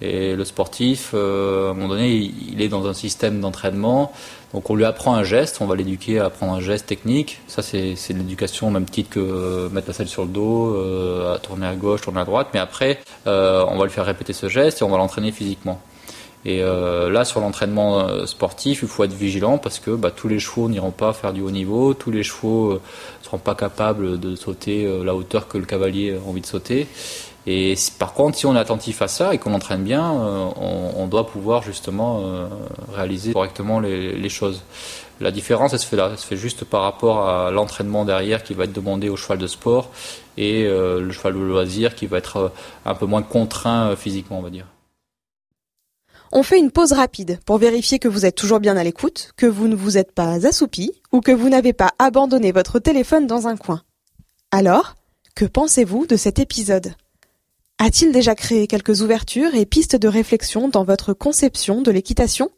Et 0.00 0.36
le 0.36 0.44
sportif, 0.44 1.12
à 1.12 1.16
un 1.16 1.74
moment 1.74 1.88
donné, 1.88 2.14
il 2.14 2.62
est 2.62 2.68
dans 2.68 2.86
un 2.86 2.94
système 2.94 3.40
d'entraînement 3.40 4.12
donc 4.54 4.70
on 4.70 4.76
lui 4.76 4.84
apprend 4.84 5.14
un 5.14 5.24
geste, 5.24 5.60
on 5.60 5.66
va 5.66 5.74
l'éduquer 5.74 6.20
à 6.20 6.26
apprendre 6.26 6.52
un 6.52 6.60
geste 6.60 6.86
technique. 6.86 7.40
Ça 7.48 7.62
c'est 7.62 7.96
l'éducation 8.10 8.68
au 8.68 8.70
même 8.70 8.86
titre 8.86 9.10
que 9.10 9.20
euh, 9.20 9.68
mettre 9.70 9.88
la 9.88 9.94
selle 9.94 10.08
sur 10.08 10.22
le 10.22 10.28
dos, 10.28 10.74
euh, 10.74 11.34
à 11.34 11.38
tourner 11.38 11.66
à 11.66 11.74
gauche, 11.74 12.02
tourner 12.02 12.20
à 12.20 12.24
droite. 12.24 12.48
Mais 12.54 12.60
après, 12.60 13.00
euh, 13.26 13.64
on 13.68 13.76
va 13.76 13.84
lui 13.84 13.90
faire 13.90 14.06
répéter 14.06 14.32
ce 14.32 14.48
geste 14.48 14.80
et 14.80 14.84
on 14.84 14.88
va 14.88 14.98
l'entraîner 14.98 15.32
physiquement. 15.32 15.80
Et 16.44 16.60
là, 16.60 17.24
sur 17.24 17.40
l'entraînement 17.40 18.24
sportif, 18.24 18.82
il 18.82 18.86
faut 18.86 19.02
être 19.02 19.12
vigilant 19.12 19.58
parce 19.58 19.80
que 19.80 19.90
bah, 19.90 20.12
tous 20.12 20.28
les 20.28 20.38
chevaux 20.38 20.68
n'iront 20.68 20.92
pas 20.92 21.12
faire 21.12 21.32
du 21.32 21.40
haut 21.40 21.50
niveau, 21.50 21.92
tous 21.92 22.12
les 22.12 22.22
chevaux 22.22 22.74
ne 22.74 23.24
seront 23.24 23.38
pas 23.38 23.56
capables 23.56 24.20
de 24.20 24.36
sauter 24.36 24.88
la 25.02 25.16
hauteur 25.16 25.48
que 25.48 25.58
le 25.58 25.64
cavalier 25.64 26.14
a 26.14 26.28
envie 26.28 26.42
de 26.42 26.46
sauter. 26.46 26.86
Et 27.46 27.74
par 27.98 28.12
contre, 28.12 28.36
si 28.36 28.46
on 28.46 28.56
est 28.56 28.58
attentif 28.58 29.02
à 29.02 29.08
ça 29.08 29.32
et 29.32 29.38
qu'on 29.38 29.54
entraîne 29.54 29.84
bien, 29.84 30.12
euh, 30.14 30.48
on, 30.96 31.06
doit 31.06 31.28
pouvoir 31.28 31.62
justement 31.62 32.20
euh, 32.22 32.48
réaliser 32.92 33.32
correctement 33.32 33.78
les, 33.78 34.28
choses. 34.28 34.62
La 35.20 35.30
différence, 35.30 35.72
elle 35.72 35.78
se 35.78 35.86
fait 35.86 35.96
là, 35.96 36.16
se 36.16 36.26
fait 36.26 36.36
juste 36.36 36.64
par 36.64 36.82
rapport 36.82 37.28
à 37.28 37.52
l'entraînement 37.52 38.04
derrière 38.04 38.42
qui 38.42 38.54
va 38.54 38.64
être 38.64 38.72
demandé 38.72 39.08
au 39.08 39.16
cheval 39.16 39.38
de 39.38 39.46
sport 39.46 39.90
et 40.36 40.64
euh, 40.64 41.00
le 41.00 41.12
cheval 41.12 41.34
de 41.34 41.38
loisir 41.38 41.94
qui 41.94 42.06
va 42.06 42.18
être 42.18 42.52
un 42.84 42.94
peu 42.96 43.06
moins 43.06 43.22
contraint 43.22 43.94
physiquement, 43.94 44.40
on 44.40 44.42
va 44.42 44.50
dire. 44.50 44.66
On 46.32 46.42
fait 46.42 46.58
une 46.58 46.72
pause 46.72 46.92
rapide 46.92 47.38
pour 47.46 47.58
vérifier 47.58 48.00
que 48.00 48.08
vous 48.08 48.26
êtes 48.26 48.34
toujours 48.34 48.58
bien 48.58 48.76
à 48.76 48.82
l'écoute, 48.82 49.30
que 49.36 49.46
vous 49.46 49.68
ne 49.68 49.76
vous 49.76 49.96
êtes 49.96 50.10
pas 50.10 50.44
assoupi 50.44 50.92
ou 51.12 51.20
que 51.20 51.30
vous 51.30 51.48
n'avez 51.48 51.72
pas 51.72 51.92
abandonné 52.00 52.50
votre 52.50 52.80
téléphone 52.80 53.28
dans 53.28 53.46
un 53.46 53.56
coin. 53.56 53.82
Alors, 54.50 54.96
que 55.36 55.44
pensez-vous 55.44 56.06
de 56.06 56.16
cet 56.16 56.40
épisode? 56.40 56.94
A-t-il 57.78 58.10
déjà 58.10 58.34
créé 58.34 58.66
quelques 58.66 59.02
ouvertures 59.02 59.54
et 59.54 59.66
pistes 59.66 59.96
de 59.96 60.08
réflexion 60.08 60.68
dans 60.68 60.84
votre 60.84 61.12
conception 61.12 61.82
de 61.82 61.90
l'équitation? 61.90 62.50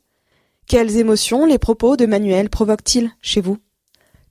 Quelles 0.68 0.96
émotions 0.96 1.44
les 1.44 1.58
propos 1.58 1.96
de 1.96 2.06
Manuel 2.06 2.48
provoquent-ils 2.50 3.10
chez 3.20 3.40
vous? 3.40 3.58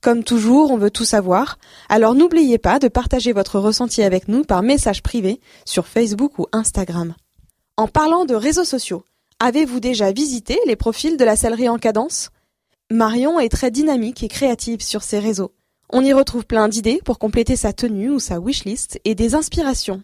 Comme 0.00 0.24
toujours, 0.24 0.70
on 0.70 0.78
veut 0.78 0.90
tout 0.90 1.04
savoir, 1.04 1.58
alors 1.90 2.14
n'oubliez 2.14 2.56
pas 2.56 2.78
de 2.78 2.88
partager 2.88 3.32
votre 3.32 3.58
ressenti 3.58 4.02
avec 4.02 4.28
nous 4.28 4.44
par 4.44 4.62
message 4.62 5.02
privé 5.02 5.40
sur 5.66 5.86
Facebook 5.86 6.38
ou 6.38 6.46
Instagram. 6.52 7.14
En 7.76 7.86
parlant 7.86 8.24
de 8.24 8.34
réseaux 8.34 8.64
sociaux, 8.64 9.04
avez-vous 9.40 9.80
déjà 9.80 10.10
visité 10.12 10.58
les 10.66 10.76
profils 10.76 11.16
de 11.16 11.24
la 11.24 11.36
sellerie 11.36 11.68
en 11.68 11.78
cadence? 11.78 12.30
Marion 12.90 13.38
est 13.38 13.50
très 13.50 13.70
dynamique 13.70 14.22
et 14.22 14.28
créative 14.28 14.80
sur 14.80 15.02
ses 15.02 15.18
réseaux. 15.18 15.52
On 15.90 16.04
y 16.04 16.14
retrouve 16.14 16.46
plein 16.46 16.68
d'idées 16.68 17.00
pour 17.04 17.18
compléter 17.18 17.56
sa 17.56 17.74
tenue 17.74 18.10
ou 18.10 18.20
sa 18.20 18.38
wishlist 18.40 19.00
et 19.04 19.14
des 19.14 19.34
inspirations. 19.34 20.02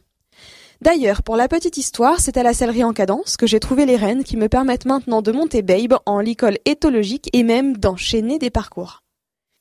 D'ailleurs, 0.80 1.22
pour 1.22 1.36
la 1.36 1.48
petite 1.48 1.76
histoire, 1.76 2.20
c'est 2.20 2.36
à 2.36 2.42
la 2.42 2.54
sellerie 2.54 2.84
en 2.84 2.92
cadence 2.92 3.36
que 3.36 3.46
j'ai 3.46 3.60
trouvé 3.60 3.86
les 3.86 3.96
rênes 3.96 4.24
qui 4.24 4.36
me 4.36 4.48
permettent 4.48 4.86
maintenant 4.86 5.22
de 5.22 5.32
monter 5.32 5.62
Babe 5.62 5.98
en 6.06 6.20
l'école 6.20 6.58
éthologique 6.64 7.30
et 7.32 7.42
même 7.42 7.76
d'enchaîner 7.76 8.38
des 8.38 8.50
parcours. 8.50 9.00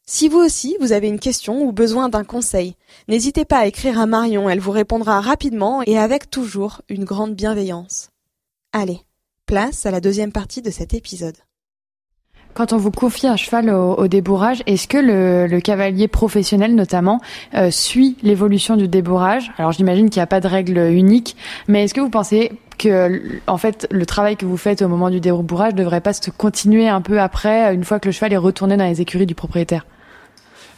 Si 0.05 0.27
vous 0.27 0.39
aussi, 0.39 0.75
vous 0.81 0.91
avez 0.91 1.07
une 1.07 1.19
question 1.19 1.63
ou 1.63 1.71
besoin 1.71 2.09
d'un 2.09 2.25
conseil, 2.25 2.75
n'hésitez 3.07 3.45
pas 3.45 3.59
à 3.59 3.67
écrire 3.67 3.99
à 3.99 4.05
Marion, 4.05 4.49
elle 4.49 4.59
vous 4.59 4.71
répondra 4.71 5.21
rapidement 5.21 5.81
et 5.83 5.97
avec 5.97 6.29
toujours 6.29 6.81
une 6.89 7.05
grande 7.05 7.35
bienveillance. 7.35 8.09
Allez, 8.73 8.99
place 9.45 9.85
à 9.85 9.91
la 9.91 10.01
deuxième 10.01 10.33
partie 10.33 10.61
de 10.61 10.71
cet 10.71 10.93
épisode. 10.93 11.37
Quand 12.53 12.71
on 12.71 12.77
vous 12.77 12.91
confie 12.91 13.27
un 13.27 13.35
cheval 13.35 13.69
au, 13.71 14.07
débourrage, 14.07 14.61
est-ce 14.67 14.87
que 14.87 14.97
le, 14.97 15.59
cavalier 15.59 16.07
professionnel 16.07 16.75
notamment 16.75 17.19
euh, 17.55 17.71
suit 17.71 18.15
l'évolution 18.21 18.75
du 18.75 18.87
débourrage? 18.87 19.51
Alors 19.57 19.71
j'imagine 19.71 20.09
qu'il 20.09 20.19
n'y 20.19 20.23
a 20.23 20.27
pas 20.27 20.39
de 20.39 20.47
règle 20.47 20.77
unique, 20.91 21.35
mais 21.67 21.83
est-ce 21.83 21.93
que 21.93 22.01
vous 22.01 22.09
pensez 22.09 22.51
que 22.77 23.21
en 23.47 23.57
fait 23.57 23.87
le 23.91 24.05
travail 24.05 24.35
que 24.35 24.45
vous 24.45 24.57
faites 24.57 24.81
au 24.81 24.87
moment 24.87 25.09
du 25.09 25.19
débourrage 25.19 25.73
devrait 25.73 26.01
pas 26.01 26.13
se 26.13 26.29
continuer 26.29 26.87
un 26.87 27.01
peu 27.01 27.19
après, 27.19 27.73
une 27.73 27.83
fois 27.83 27.99
que 27.99 28.07
le 28.07 28.11
cheval 28.11 28.33
est 28.33 28.37
retourné 28.37 28.77
dans 28.77 28.85
les 28.85 29.01
écuries 29.01 29.25
du 29.25 29.35
propriétaire? 29.35 29.85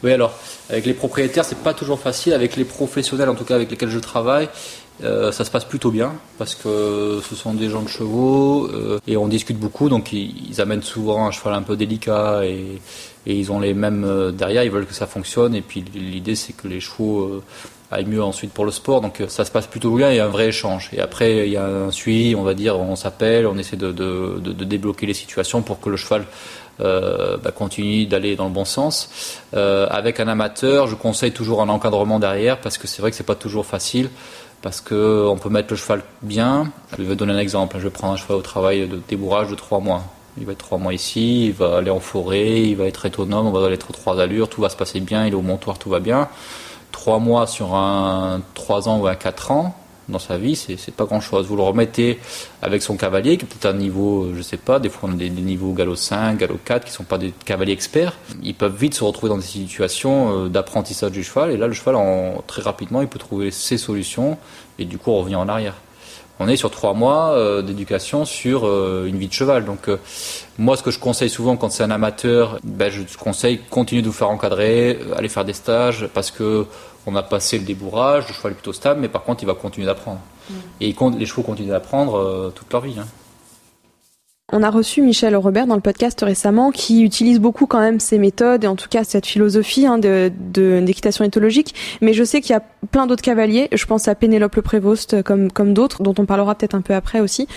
Oui, 0.04 0.12
alors, 0.12 0.34
avec 0.70 0.86
les 0.86 0.94
propriétaires, 0.94 1.46
c'est 1.46 1.58
pas 1.58 1.74
toujours 1.74 2.00
facile. 2.00 2.34
Avec 2.34 2.58
les 2.58 2.66
professionnels, 2.66 3.30
en 3.30 3.36
tout 3.36 3.46
cas 3.46 3.56
avec 3.56 3.72
lesquels 3.72 3.90
je 3.90 4.00
travaille, 4.00 4.50
euh, 5.04 5.34
ça 5.34 5.44
se 5.44 5.52
passe 5.52 5.66
plutôt 5.66 5.92
bien 5.92 6.14
parce 6.38 6.56
que 6.56 7.20
ce 7.28 7.36
sont 7.36 7.54
des 7.54 7.70
gens 7.70 7.82
de 7.82 7.90
chevaux 7.90 8.70
euh, 8.72 8.98
et 9.06 9.18
on 9.18 9.28
discute 9.28 9.60
beaucoup 9.60 9.90
donc 9.90 10.14
ils, 10.14 10.62
amènent 10.62 10.84
souvent 10.84 11.28
un 11.28 11.32
cheval 11.32 11.54
un 11.54 11.64
peu 11.64 11.76
délicat 11.76 12.46
et, 12.46 12.80
ils 13.26 13.52
ont 13.52 13.60
les 13.60 13.74
mêmes 13.74 14.06
euh, 14.06 14.32
derrière, 14.32 14.64
ils 14.64 14.72
veulent 14.72 14.86
que 14.86 14.94
ça 14.94 15.08
fonctionne 15.08 15.54
et 15.54 15.62
puis 15.62 15.84
l'idée 15.94 16.36
c'est 16.36 16.54
que 16.54 16.70
les 16.70 16.80
chevaux 16.80 17.42
aillent 17.92 18.06
mieux 18.06 18.24
ensuite 18.24 18.54
pour 18.54 18.66
le 18.66 18.72
sport. 18.72 19.02
Donc 19.02 19.22
ça 19.28 19.44
se 19.44 19.52
passe 19.52 19.68
plutôt 19.68 19.94
bien, 19.96 20.12
il 20.12 20.18
y 20.18 20.20
a 20.20 20.26
un 20.26 20.30
vrai 20.30 20.48
échange. 20.48 20.90
Et 20.94 21.02
après 21.02 21.48
il 21.48 21.52
y 21.52 21.58
a 21.58 21.66
un 21.66 21.92
suivi, 21.92 22.36
on 22.36 22.44
va 22.44 22.54
dire, 22.54 22.80
on 22.80 22.96
s'appelle, 22.96 23.48
on 23.48 23.58
essaie 23.58 23.78
de, 23.78 23.92
débloquer 24.64 25.08
les 25.08 25.14
situations 25.14 25.62
pour 25.62 25.80
que 25.80 25.90
le 25.90 25.98
cheval 25.98 26.26
bah, 26.80 27.52
continue 27.54 28.06
d'aller 28.06 28.36
dans 28.36 28.46
le 28.46 28.54
bon 28.54 28.66
sens. 28.66 29.10
Avec 29.54 30.20
un 30.20 30.28
amateur, 30.28 30.88
je 30.88 30.96
conseille 30.96 31.32
toujours 31.32 31.64
un 31.64 31.70
encadrement 31.70 32.20
derrière 32.20 32.62
parce 32.62 32.78
que 32.78 32.86
c'est 32.86 33.02
vrai 33.02 33.10
que 33.10 33.18
c'est 33.18 33.24
pas 33.24 33.36
toujours 33.36 33.66
facile 33.66 34.10
parce 34.66 34.82
qu'on 34.82 35.38
peut 35.40 35.50
mettre 35.50 35.68
le 35.70 35.76
cheval 35.76 36.02
bien. 36.24 36.72
Je 36.98 37.04
vais 37.04 37.16
donner 37.16 37.34
un 37.34 37.38
exemple. 37.38 37.78
Je 37.78 37.84
vais 37.84 37.92
prendre 37.92 38.14
un 38.14 38.18
cheval 38.18 38.38
au 38.38 38.42
travail 38.42 38.88
de 38.88 39.00
débourrage 39.08 39.52
de 39.52 39.54
trois 39.54 39.80
mois. 39.80 40.02
Il 40.40 40.46
va 40.48 40.54
être 40.54 40.58
trois 40.58 40.80
mois 40.80 40.92
ici, 40.92 41.46
il 41.46 41.54
va 41.54 41.78
aller 41.78 41.92
en 41.92 42.00
forêt, 42.00 42.64
il 42.64 42.76
va 42.76 42.86
être 42.86 43.06
autonome, 43.06 43.46
on 43.46 43.52
va 43.52 43.64
aller 43.64 43.76
être 43.76 43.94
trois 43.94 44.20
allures, 44.20 44.50
tout 44.50 44.62
va 44.62 44.70
se 44.70 44.76
passer 44.76 45.02
bien, 45.02 45.28
il 45.28 45.34
est 45.34 45.36
au 45.36 45.44
montoir, 45.44 45.78
tout 45.78 45.92
va 45.92 46.00
bien. 46.00 46.30
Trois 46.92 47.20
mois 47.20 47.46
sur 47.46 47.76
un 47.76 48.42
trois 48.56 48.90
ans 48.90 48.98
ou 48.98 49.06
un 49.06 49.14
quatre 49.14 49.52
ans, 49.52 49.76
dans 50.10 50.20
sa 50.20 50.38
vie, 50.38 50.56
c'est 50.56 50.94
pas 50.94 51.06
grand 51.06 51.22
chose. 51.22 51.48
Vous 51.48 51.56
le 51.56 51.64
remettez 51.64 52.20
avec 52.62 52.82
son 52.82 52.96
cavalier, 52.96 53.38
qui 53.38 53.46
est 53.46 53.48
peut-être 53.48 53.66
un 53.66 53.78
niveau, 53.78 54.30
je 54.36 54.42
sais 54.42 54.58
pas, 54.58 54.80
des 54.80 54.90
fois 54.90 55.10
on 55.12 55.14
a 55.14 55.16
des, 55.16 55.30
niveaux 55.30 55.74
galop 55.74 55.96
5, 55.96 56.38
galop 56.38 56.60
4, 56.64 56.86
qui 56.86 56.92
sont 56.92 57.04
pas 57.04 57.18
des 57.18 57.34
cavaliers 57.46 57.74
experts. 57.74 58.14
Ils 58.44 58.56
peuvent 58.56 58.76
vite 58.76 58.94
se 58.94 59.04
retrouver 59.04 59.30
dans 59.30 59.38
des 59.38 59.44
situations 59.44 60.46
euh, 60.46 60.50
d'apprentissage 60.50 61.12
du 61.12 61.24
cheval, 61.24 61.52
et 61.52 61.58
là 61.58 61.68
le 61.68 61.74
cheval, 61.74 61.96
très 62.48 62.62
rapidement, 62.62 63.02
il 63.02 63.08
peut 63.08 63.20
trouver 63.20 63.52
ses 63.52 63.78
solutions, 63.78 64.38
et 64.80 64.86
du 64.86 64.98
coup 64.98 65.14
revient 65.14 65.36
en 65.36 65.50
arrière. 65.50 65.76
On 66.38 66.50
est 66.50 66.58
sur 66.58 66.70
trois 66.70 66.94
mois 66.94 67.32
euh, 67.32 67.62
d'éducation 67.62 68.26
sur 68.26 68.68
euh, 68.68 69.06
une 69.08 69.18
vie 69.18 69.30
de 69.30 69.34
cheval. 69.34 69.64
Donc 69.64 69.90
moi, 70.58 70.76
ce 70.76 70.84
que 70.84 70.92
je 70.92 71.00
conseille 71.00 71.30
souvent 71.30 71.56
quand 71.56 71.72
c'est 71.72 71.84
un 71.84 71.92
amateur, 71.92 72.60
ben, 72.64 72.92
je 72.92 73.18
conseille 73.18 73.62
continuer 73.70 74.02
de 74.02 74.08
vous 74.08 74.14
faire 74.14 74.30
encadrer, 74.30 75.00
aller 75.16 75.30
faire 75.30 75.46
des 75.46 75.54
stages, 75.54 76.10
parce 76.14 76.32
que 76.32 76.68
on 77.06 77.16
a 77.16 77.24
passé 77.24 77.58
le 77.58 77.66
débourrage, 77.66 78.28
le 78.28 78.34
cheval 78.34 78.52
est 78.54 78.56
plutôt 78.56 78.74
stable, 78.74 79.02
mais 79.02 79.10
par 79.10 79.24
contre, 79.24 79.44
il 79.44 79.46
va 79.46 79.54
continuer 79.54 79.86
d'apprendre. 79.86 80.20
Mm. 80.50 80.54
Et 80.82 80.96
les 81.18 81.26
chevaux 81.26 81.44
continuent 81.44 81.70
d'apprendre 81.70 82.18
euh, 82.18 82.50
toute 82.54 82.72
leur 82.72 82.82
vie. 82.82 83.00
Hein. 83.00 83.08
On 84.54 84.62
a 84.62 84.70
reçu 84.70 85.02
Michel 85.02 85.36
Robert 85.36 85.66
dans 85.66 85.74
le 85.74 85.82
podcast 85.82 86.22
récemment 86.22 86.70
qui 86.70 87.02
utilise 87.02 87.40
beaucoup 87.40 87.66
quand 87.66 87.80
même 87.80 88.00
ces 88.00 88.20
méthodes 88.20 88.64
et 88.64 88.68
en 88.68 88.76
tout 88.76 88.88
cas 88.88 89.04
cette 89.04 89.26
philosophie 89.26 89.88
hein, 89.88 89.98
de 89.98 90.32
d'équitation 90.54 91.26
éthologique. 91.26 91.74
Mais 92.02 92.14
je 92.14 92.24
sais 92.24 92.42
qu'il 92.42 92.52
y 92.52 92.56
a 92.56 92.62
plein 92.92 93.08
d'autres 93.08 93.24
cavaliers. 93.24 93.70
Je 93.74 93.84
pense 93.88 94.08
à 94.08 94.14
Pénélope 94.14 94.56
le 94.56 94.62
Prévost 94.62 95.24
comme 95.24 95.52
comme 95.52 95.74
d'autres 95.74 96.04
dont 96.04 96.14
on 96.20 96.28
parlera 96.28 96.54
peut-être 96.54 96.76
un 96.76 96.82
peu 96.82 96.94
après 96.94 97.22
aussi. 97.22 97.48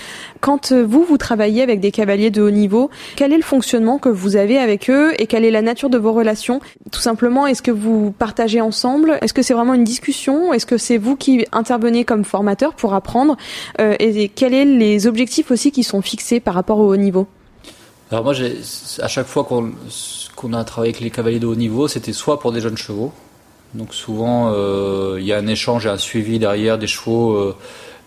Quand 0.40 0.72
euh, 0.72 0.82
vous 0.82 1.04
vous 1.04 1.18
travaillez 1.18 1.60
avec 1.60 1.80
des 1.80 1.90
cavaliers 1.90 2.30
de 2.30 2.40
haut 2.40 2.50
niveau, 2.50 2.88
quel 3.16 3.34
est 3.34 3.36
le 3.36 3.42
fonctionnement 3.42 3.98
que 3.98 4.08
vous 4.08 4.36
avez 4.36 4.56
avec 4.56 4.88
eux 4.88 5.12
et 5.18 5.26
quelle 5.26 5.44
est 5.44 5.50
la 5.50 5.60
nature 5.60 5.90
de 5.90 5.98
vos 5.98 6.14
relations? 6.14 6.62
Tout 6.90 7.00
simplement, 7.00 7.46
est-ce 7.46 7.60
que 7.60 7.70
vous 7.70 8.12
partagez 8.12 8.62
ensemble? 8.62 9.18
Est-ce 9.20 9.34
que 9.34 9.42
c'est 9.42 9.52
vraiment 9.52 9.74
une 9.74 9.84
discussion? 9.84 10.54
Est-ce 10.54 10.64
que 10.64 10.78
c'est 10.78 10.96
vous 10.96 11.16
qui 11.16 11.44
intervenez 11.52 12.06
comme 12.06 12.24
formateur 12.24 12.72
pour 12.72 12.94
apprendre? 12.94 13.36
Euh, 13.78 13.94
Et 13.98 14.30
quels 14.30 14.54
sont 14.54 14.78
les 14.78 15.06
objectifs 15.06 15.50
aussi 15.50 15.70
qui 15.70 15.82
sont 15.82 16.00
fixés 16.00 16.40
par 16.40 16.54
rapport 16.54 16.77
au 16.80 16.92
haut 16.92 16.96
niveau 16.96 17.26
Alors 18.10 18.24
moi, 18.24 18.34
à 19.00 19.08
chaque 19.08 19.26
fois 19.26 19.44
qu'on 19.44 20.52
a 20.52 20.64
travaillé 20.64 20.92
avec 20.92 21.00
les 21.00 21.10
cavaliers 21.10 21.40
de 21.40 21.46
haut 21.46 21.54
niveau, 21.54 21.88
c'était 21.88 22.12
soit 22.12 22.40
pour 22.40 22.52
des 22.52 22.60
jeunes 22.60 22.78
chevaux. 22.78 23.12
Donc 23.74 23.94
souvent, 23.94 24.52
euh, 24.54 25.16
il 25.18 25.26
y 25.26 25.32
a 25.32 25.38
un 25.38 25.46
échange 25.46 25.86
et 25.86 25.88
un 25.90 25.98
suivi 25.98 26.38
derrière 26.38 26.78
des 26.78 26.86
chevaux 26.86 27.32
euh, 27.32 27.56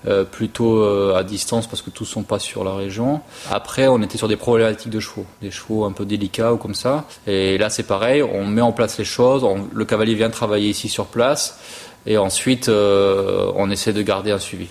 euh, 0.07 0.23
plutôt 0.23 0.83
à 1.13 1.23
distance 1.23 1.67
parce 1.67 1.83
que 1.83 1.91
tous 1.91 2.05
sont 2.05 2.23
pas 2.23 2.39
sur 2.39 2.63
la 2.63 2.73
région. 2.73 3.21
Après, 3.51 3.87
on 3.87 4.01
était 4.01 4.17
sur 4.17 4.27
des 4.27 4.37
problématiques 4.37 4.89
de 4.89 4.99
chevaux, 4.99 5.25
des 5.41 5.51
chevaux 5.51 5.85
un 5.85 5.91
peu 5.91 6.05
délicats 6.05 6.53
ou 6.53 6.57
comme 6.57 6.73
ça. 6.73 7.05
Et 7.27 7.59
là, 7.59 7.69
c'est 7.69 7.83
pareil, 7.83 8.23
on 8.23 8.45
met 8.45 8.61
en 8.61 8.71
place 8.71 8.97
les 8.97 9.05
choses. 9.05 9.45
le 9.71 9.85
cavalier 9.85 10.15
vient 10.15 10.31
travailler 10.31 10.69
ici 10.69 10.89
sur 10.89 11.05
place 11.05 11.59
et 12.07 12.17
ensuite, 12.17 12.69
on 12.69 13.69
essaie 13.69 13.93
de 13.93 14.01
garder 14.01 14.31
un 14.31 14.39
suivi. 14.39 14.67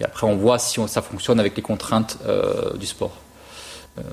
Et 0.00 0.04
après, 0.04 0.26
on 0.26 0.36
voit 0.36 0.58
si 0.58 0.80
ça 0.86 1.02
fonctionne 1.02 1.38
avec 1.38 1.54
les 1.54 1.62
contraintes 1.62 2.16
du 2.78 2.86
sport. 2.86 3.12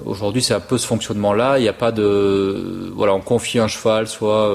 Aujourd'hui, 0.05 0.41
c'est 0.41 0.53
un 0.53 0.59
peu 0.59 0.77
ce 0.77 0.87
fonctionnement-là. 0.87 1.59
Il 1.59 1.61
n'y 1.61 1.67
a 1.67 1.73
pas 1.73 1.91
de, 1.91 2.91
voilà, 2.95 3.13
on 3.13 3.21
confie 3.21 3.59
un 3.59 3.67
cheval, 3.67 4.07
soit 4.07 4.49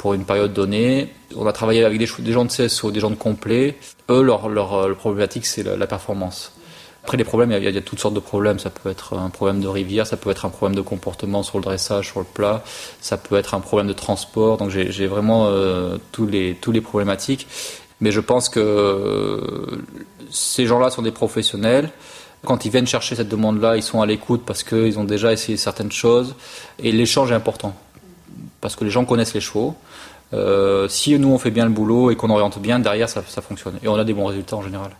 pour 0.00 0.14
une 0.14 0.24
période 0.24 0.54
donnée. 0.54 1.12
On 1.36 1.46
a 1.46 1.52
travaillé 1.52 1.84
avec 1.84 1.98
des, 1.98 2.06
gens 2.06 2.44
de 2.46 2.50
CSO, 2.50 2.90
des 2.90 3.00
gens 3.00 3.10
de 3.10 3.16
complet. 3.16 3.76
Eux, 4.08 4.22
leur, 4.22 4.48
leur, 4.48 4.96
problématique, 4.96 5.44
c'est 5.44 5.62
la, 5.62 5.86
performance. 5.86 6.52
Après, 7.04 7.18
les 7.18 7.24
problèmes, 7.24 7.52
il 7.52 7.62
y, 7.62 7.78
a, 7.78 7.80
toutes 7.82 8.00
sortes 8.00 8.14
de 8.14 8.20
problèmes. 8.20 8.58
Ça 8.58 8.70
peut 8.70 8.88
être 8.88 9.14
un 9.14 9.28
problème 9.28 9.60
de 9.60 9.68
rivière, 9.68 10.06
ça 10.06 10.16
peut 10.16 10.30
être 10.30 10.46
un 10.46 10.48
problème 10.48 10.74
de 10.74 10.80
comportement 10.80 11.42
sur 11.42 11.58
le 11.58 11.64
dressage, 11.64 12.08
sur 12.08 12.20
le 12.20 12.26
plat, 12.26 12.64
ça 13.02 13.18
peut 13.18 13.36
être 13.36 13.52
un 13.52 13.60
problème 13.60 13.88
de 13.88 13.92
transport. 13.92 14.56
Donc, 14.56 14.70
j'ai 14.70 15.06
vraiment 15.06 15.48
euh, 15.48 15.98
tous, 16.12 16.26
les, 16.26 16.54
tous 16.54 16.72
les 16.72 16.80
problématiques. 16.80 17.46
Mais 18.00 18.10
je 18.10 18.20
pense 18.20 18.48
que 18.48 19.82
ces 20.30 20.64
gens-là 20.64 20.88
sont 20.88 21.02
des 21.02 21.12
professionnels. 21.12 21.90
Quand 22.44 22.64
ils 22.64 22.70
viennent 22.70 22.86
chercher 22.86 23.16
cette 23.16 23.28
demande-là, 23.28 23.76
ils 23.76 23.82
sont 23.82 24.00
à 24.00 24.06
l'écoute 24.06 24.42
parce 24.46 24.62
qu'ils 24.62 24.98
ont 24.98 25.04
déjà 25.04 25.32
essayé 25.32 25.58
certaines 25.58 25.92
choses. 25.92 26.34
Et 26.78 26.90
l'échange 26.90 27.30
est 27.32 27.34
important. 27.34 27.74
Parce 28.60 28.76
que 28.76 28.84
les 28.84 28.90
gens 28.90 29.04
connaissent 29.04 29.34
les 29.34 29.40
chevaux. 29.40 29.74
Euh, 30.32 30.88
si 30.88 31.18
nous 31.18 31.28
on 31.28 31.38
fait 31.38 31.50
bien 31.50 31.64
le 31.64 31.70
boulot 31.70 32.10
et 32.10 32.16
qu'on 32.16 32.30
oriente 32.30 32.58
bien, 32.58 32.78
derrière 32.78 33.08
ça, 33.08 33.22
fonctionne. 33.22 33.78
Et 33.82 33.88
on 33.88 33.96
a 33.96 34.04
des 34.04 34.14
bons 34.14 34.26
résultats 34.26 34.56
en 34.56 34.62
général. 34.62 34.90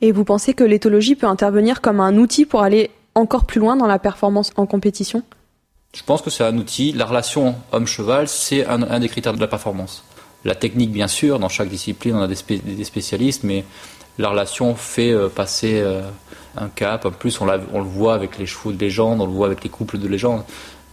Et 0.00 0.12
vous 0.12 0.24
pensez 0.24 0.52
que 0.52 0.64
l'éthologie 0.64 1.14
peut 1.14 1.26
intervenir 1.26 1.80
comme 1.80 2.00
un 2.00 2.16
outil 2.16 2.44
pour 2.44 2.62
aller 2.62 2.90
encore 3.14 3.46
plus 3.46 3.60
loin 3.60 3.76
dans 3.76 3.86
la 3.86 3.98
performance 3.98 4.50
en 4.56 4.66
compétition? 4.66 5.22
Je 5.94 6.02
pense 6.02 6.20
que 6.20 6.28
c'est 6.28 6.44
un 6.44 6.56
outil. 6.58 6.92
La 6.92 7.06
relation 7.06 7.54
homme-cheval, 7.72 8.28
c'est 8.28 8.66
un, 8.66 9.00
des 9.00 9.08
critères 9.08 9.32
de 9.32 9.40
la 9.40 9.46
performance. 9.46 10.04
La 10.44 10.54
technique, 10.54 10.92
bien 10.92 11.08
sûr, 11.08 11.38
dans 11.38 11.48
chaque 11.48 11.70
discipline, 11.70 12.14
on 12.14 12.22
a 12.22 12.28
des, 12.28 12.84
spécialistes, 12.84 13.44
mais 13.44 13.64
la 14.18 14.28
relation 14.28 14.74
fait 14.74 15.10
euh, 15.10 15.28
passer 15.28 15.80
euh, 15.80 16.02
un 16.56 16.68
cap. 16.68 17.04
En 17.06 17.10
plus, 17.10 17.40
on, 17.40 17.46
le 17.46 17.84
voit 17.84 18.14
avec 18.14 18.38
les 18.38 18.46
chevaux 18.46 18.72
de 18.72 18.78
légende, 18.78 19.20
on 19.20 19.26
le 19.26 19.32
voit 19.32 19.46
avec 19.46 19.62
les 19.62 19.70
couples 19.70 19.98
de 19.98 20.08
légende. 20.08 20.42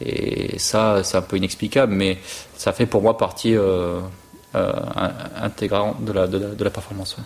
Et 0.02 0.60
ça, 0.60 1.04
c'est 1.04 1.17
un 1.17 1.21
peu 1.21 1.38
inexplicable, 1.38 1.93
mais 1.93 2.17
ça 2.56 2.73
fait 2.73 2.86
pour 2.86 3.02
moi 3.02 3.17
partie 3.17 3.56
euh, 3.56 3.99
euh, 4.56 4.73
intégrante 5.41 6.04
de 6.04 6.12
la, 6.12 6.28
de 6.28 6.63
la, 6.63 6.69
performance. 6.69 7.17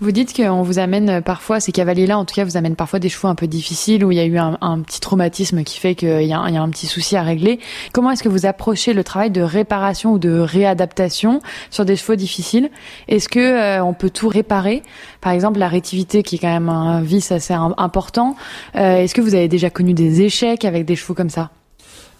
Vous 0.00 0.12
dites 0.12 0.34
qu'on 0.36 0.62
vous 0.62 0.78
amène 0.78 1.22
parfois, 1.22 1.58
ces 1.58 1.72
cavaliers-là, 1.72 2.18
en 2.18 2.24
tout 2.24 2.34
cas, 2.34 2.44
vous 2.44 2.56
amènent 2.56 2.76
parfois 2.76 3.00
des 3.00 3.08
chevaux 3.08 3.28
un 3.28 3.34
peu 3.34 3.48
difficiles 3.48 4.04
où 4.04 4.12
il 4.12 4.18
y 4.18 4.20
a 4.20 4.24
eu 4.24 4.38
un, 4.38 4.80
petit 4.82 5.00
traumatisme 5.00 5.64
qui 5.64 5.80
fait 5.80 5.94
qu'il 5.94 6.22
y, 6.22 6.32
a 6.32 6.40
un 6.40 6.70
petit 6.70 6.86
souci 6.86 7.16
à 7.16 7.22
régler. 7.22 7.58
Comment 7.92 8.12
est-ce 8.12 8.22
que 8.22 8.28
vous 8.28 8.46
approchez 8.46 8.92
le 8.92 9.02
travail 9.02 9.30
de 9.30 9.42
réparation 9.42 10.12
ou 10.12 10.18
de 10.18 10.38
réadaptation 10.38 11.40
sur 11.70 11.84
des 11.84 11.96
chevaux 11.96 12.14
difficiles? 12.14 12.70
Est-ce 13.08 13.28
que 13.28 13.40
euh, 13.40 13.84
on 13.84 13.92
peut 13.92 14.10
tout 14.10 14.28
réparer? 14.28 14.82
Par 15.20 15.32
exemple, 15.32 15.58
la 15.58 15.68
rétivité, 15.68 16.22
qui 16.22 16.36
est 16.36 16.38
quand 16.38 16.46
même 16.52 16.68
un 16.68 17.02
vice 17.02 17.32
assez 17.32 17.54
important. 17.54 18.36
est-ce 18.74 19.14
que 19.14 19.20
vous 19.20 19.34
avez 19.34 19.48
déjà 19.48 19.70
connu 19.70 19.94
des 19.94 20.22
échecs 20.22 20.64
avec 20.64 20.84
des 20.84 20.94
chevaux 20.94 21.14
comme 21.14 21.30
ça? 21.30 21.50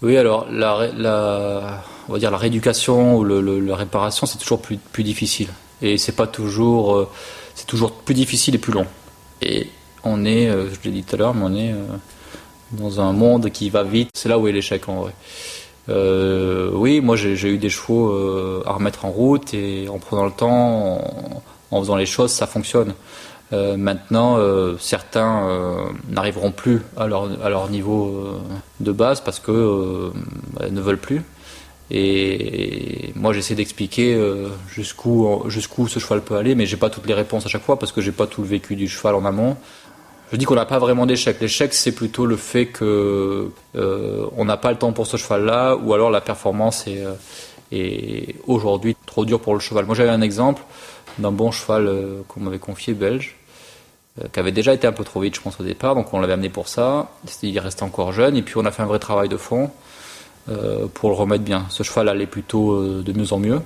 Oui, 0.00 0.16
alors 0.16 0.46
la, 0.50 1.82
on 2.08 2.12
va 2.12 2.18
dire 2.18 2.30
la 2.30 2.38
rééducation 2.38 3.16
ou 3.16 3.24
la 3.24 3.76
réparation, 3.76 4.26
c'est 4.26 4.38
toujours 4.38 4.60
plus, 4.60 5.02
difficile. 5.02 5.48
Et 5.82 5.98
c'est 5.98 6.12
pas 6.12 6.26
toujours, 6.26 6.94
euh, 6.94 7.08
toujours 7.68 7.92
plus 7.92 8.14
difficile 8.14 8.56
et 8.56 8.58
plus 8.58 8.72
long. 8.72 8.86
Et 9.40 9.68
on 10.02 10.24
est, 10.24 10.48
euh, 10.48 10.68
je 10.70 10.78
l'ai 10.82 10.90
dit 10.90 11.04
tout 11.04 11.14
à 11.14 11.18
l'heure, 11.18 11.34
mais 11.34 11.44
on 11.44 11.54
est 11.54 11.72
euh, 11.72 11.84
dans 12.72 13.00
un 13.00 13.12
monde 13.12 13.50
qui 13.50 13.70
va 13.70 13.84
vite. 13.84 14.10
C'est 14.14 14.28
là 14.28 14.40
où 14.40 14.48
est 14.48 14.52
l'échec 14.52 14.88
en 14.88 15.02
vrai. 15.02 15.12
oui, 16.74 17.00
moi 17.00 17.14
j'ai 17.14 17.48
eu 17.48 17.58
des 17.58 17.70
chevaux 17.70 18.12
à 18.66 18.72
remettre 18.72 19.04
en 19.04 19.10
route 19.10 19.54
et 19.54 19.88
en 19.88 19.98
prenant 19.98 20.26
le 20.26 20.32
temps, 20.32 21.00
en, 21.70 21.80
faisant 21.80 21.96
les 21.96 22.06
choses, 22.06 22.32
ça 22.32 22.46
fonctionne. 22.46 22.94
Euh, 23.52 23.76
maintenant, 23.76 24.36
euh, 24.36 24.76
certains 24.78 25.48
euh, 25.48 25.86
n'arriveront 26.10 26.52
plus 26.52 26.82
à 26.96 27.06
leur, 27.06 27.28
à 27.42 27.48
leur 27.48 27.70
niveau 27.70 28.38
de 28.80 28.92
base 28.92 29.20
parce 29.20 29.40
que 29.40 30.12
ne 30.70 30.80
veulent 30.80 30.98
plus. 30.98 31.22
Et 31.90 33.12
moi, 33.14 33.32
j'essaie 33.32 33.54
d'expliquer 33.54 34.20
jusqu'où 34.68 35.42
jusqu'où 35.48 35.88
ce 35.88 35.98
cheval 35.98 36.22
peut 36.22 36.36
aller, 36.36 36.54
mais 36.54 36.66
j'ai 36.66 36.76
pas 36.76 36.90
toutes 36.90 37.06
les 37.06 37.14
réponses 37.14 37.46
à 37.46 37.48
chaque 37.48 37.62
fois 37.62 37.78
parce 37.78 37.92
que 37.92 38.00
j'ai 38.00 38.12
pas 38.12 38.26
tout 38.26 38.42
le 38.42 38.48
vécu 38.48 38.76
du 38.76 38.88
cheval 38.88 39.14
en 39.14 39.24
amont. 39.24 39.56
Je 40.30 40.36
dis 40.36 40.44
qu'on 40.44 40.54
n'a 40.54 40.66
pas 40.66 40.78
vraiment 40.78 41.06
d'échec. 41.06 41.40
L'échec, 41.40 41.72
c'est 41.72 41.92
plutôt 41.92 42.26
le 42.26 42.36
fait 42.36 42.66
que 42.66 43.50
on 43.74 44.44
n'a 44.44 44.56
pas 44.58 44.70
le 44.70 44.78
temps 44.78 44.92
pour 44.92 45.06
ce 45.06 45.16
cheval-là, 45.16 45.76
ou 45.76 45.94
alors 45.94 46.10
la 46.10 46.20
performance 46.20 46.86
est, 46.86 47.02
est 47.72 48.34
aujourd'hui 48.46 48.94
trop 49.06 49.24
dure 49.24 49.40
pour 49.40 49.54
le 49.54 49.60
cheval. 49.60 49.86
Moi, 49.86 49.94
j'avais 49.94 50.10
un 50.10 50.20
exemple 50.20 50.62
d'un 51.18 51.32
bon 51.32 51.50
cheval 51.50 51.90
qu'on 52.28 52.40
m'avait 52.40 52.58
confié 52.58 52.94
belge, 52.94 53.36
euh, 54.22 54.28
qui 54.32 54.40
avait 54.40 54.52
déjà 54.52 54.72
été 54.72 54.86
un 54.86 54.92
peu 54.92 55.04
trop 55.04 55.20
vite, 55.20 55.34
je 55.34 55.40
pense, 55.40 55.60
au 55.60 55.64
départ. 55.64 55.94
Donc 55.94 56.12
on 56.12 56.20
l'avait 56.20 56.32
amené 56.32 56.48
pour 56.48 56.68
ça. 56.68 57.10
Il 57.42 57.58
restait 57.58 57.82
encore 57.82 58.12
jeune. 58.12 58.36
Et 58.36 58.42
puis 58.42 58.54
on 58.56 58.64
a 58.64 58.70
fait 58.70 58.82
un 58.82 58.86
vrai 58.86 58.98
travail 58.98 59.28
de 59.28 59.36
fond 59.36 59.64
euh, 59.64 59.68
pour 60.94 61.10
le 61.10 61.14
remettre 61.14 61.44
bien. 61.44 61.66
Ce 61.70 61.82
cheval 61.82 62.08
allait 62.08 62.26
plutôt 62.26 62.72
euh, 62.72 63.02
de 63.04 63.12
mieux 63.12 63.32
en 63.32 63.38
mieux. 63.38 63.60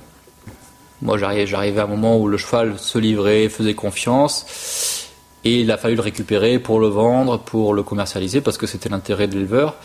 Moi, 1.01 1.17
j'arrivais 1.17 1.79
à 1.79 1.83
un 1.83 1.87
moment 1.87 2.17
où 2.17 2.27
le 2.27 2.37
cheval 2.37 2.77
se 2.77 2.97
livrait, 2.97 3.49
faisait 3.49 3.73
confiance. 3.73 5.09
Et 5.43 5.59
il 5.61 5.71
a 5.71 5.77
fallu 5.77 5.95
le 5.95 6.01
récupérer 6.01 6.59
pour 6.59 6.79
le 6.79 6.87
vendre, 6.87 7.37
pour 7.39 7.73
le 7.73 7.83
commercialiser, 7.83 8.39
parce 8.39 8.57
que 8.57 8.67
c'était 8.67 8.87
l'intérêt 8.87 9.27
de 9.27 9.33
l'éleveur. 9.33 9.75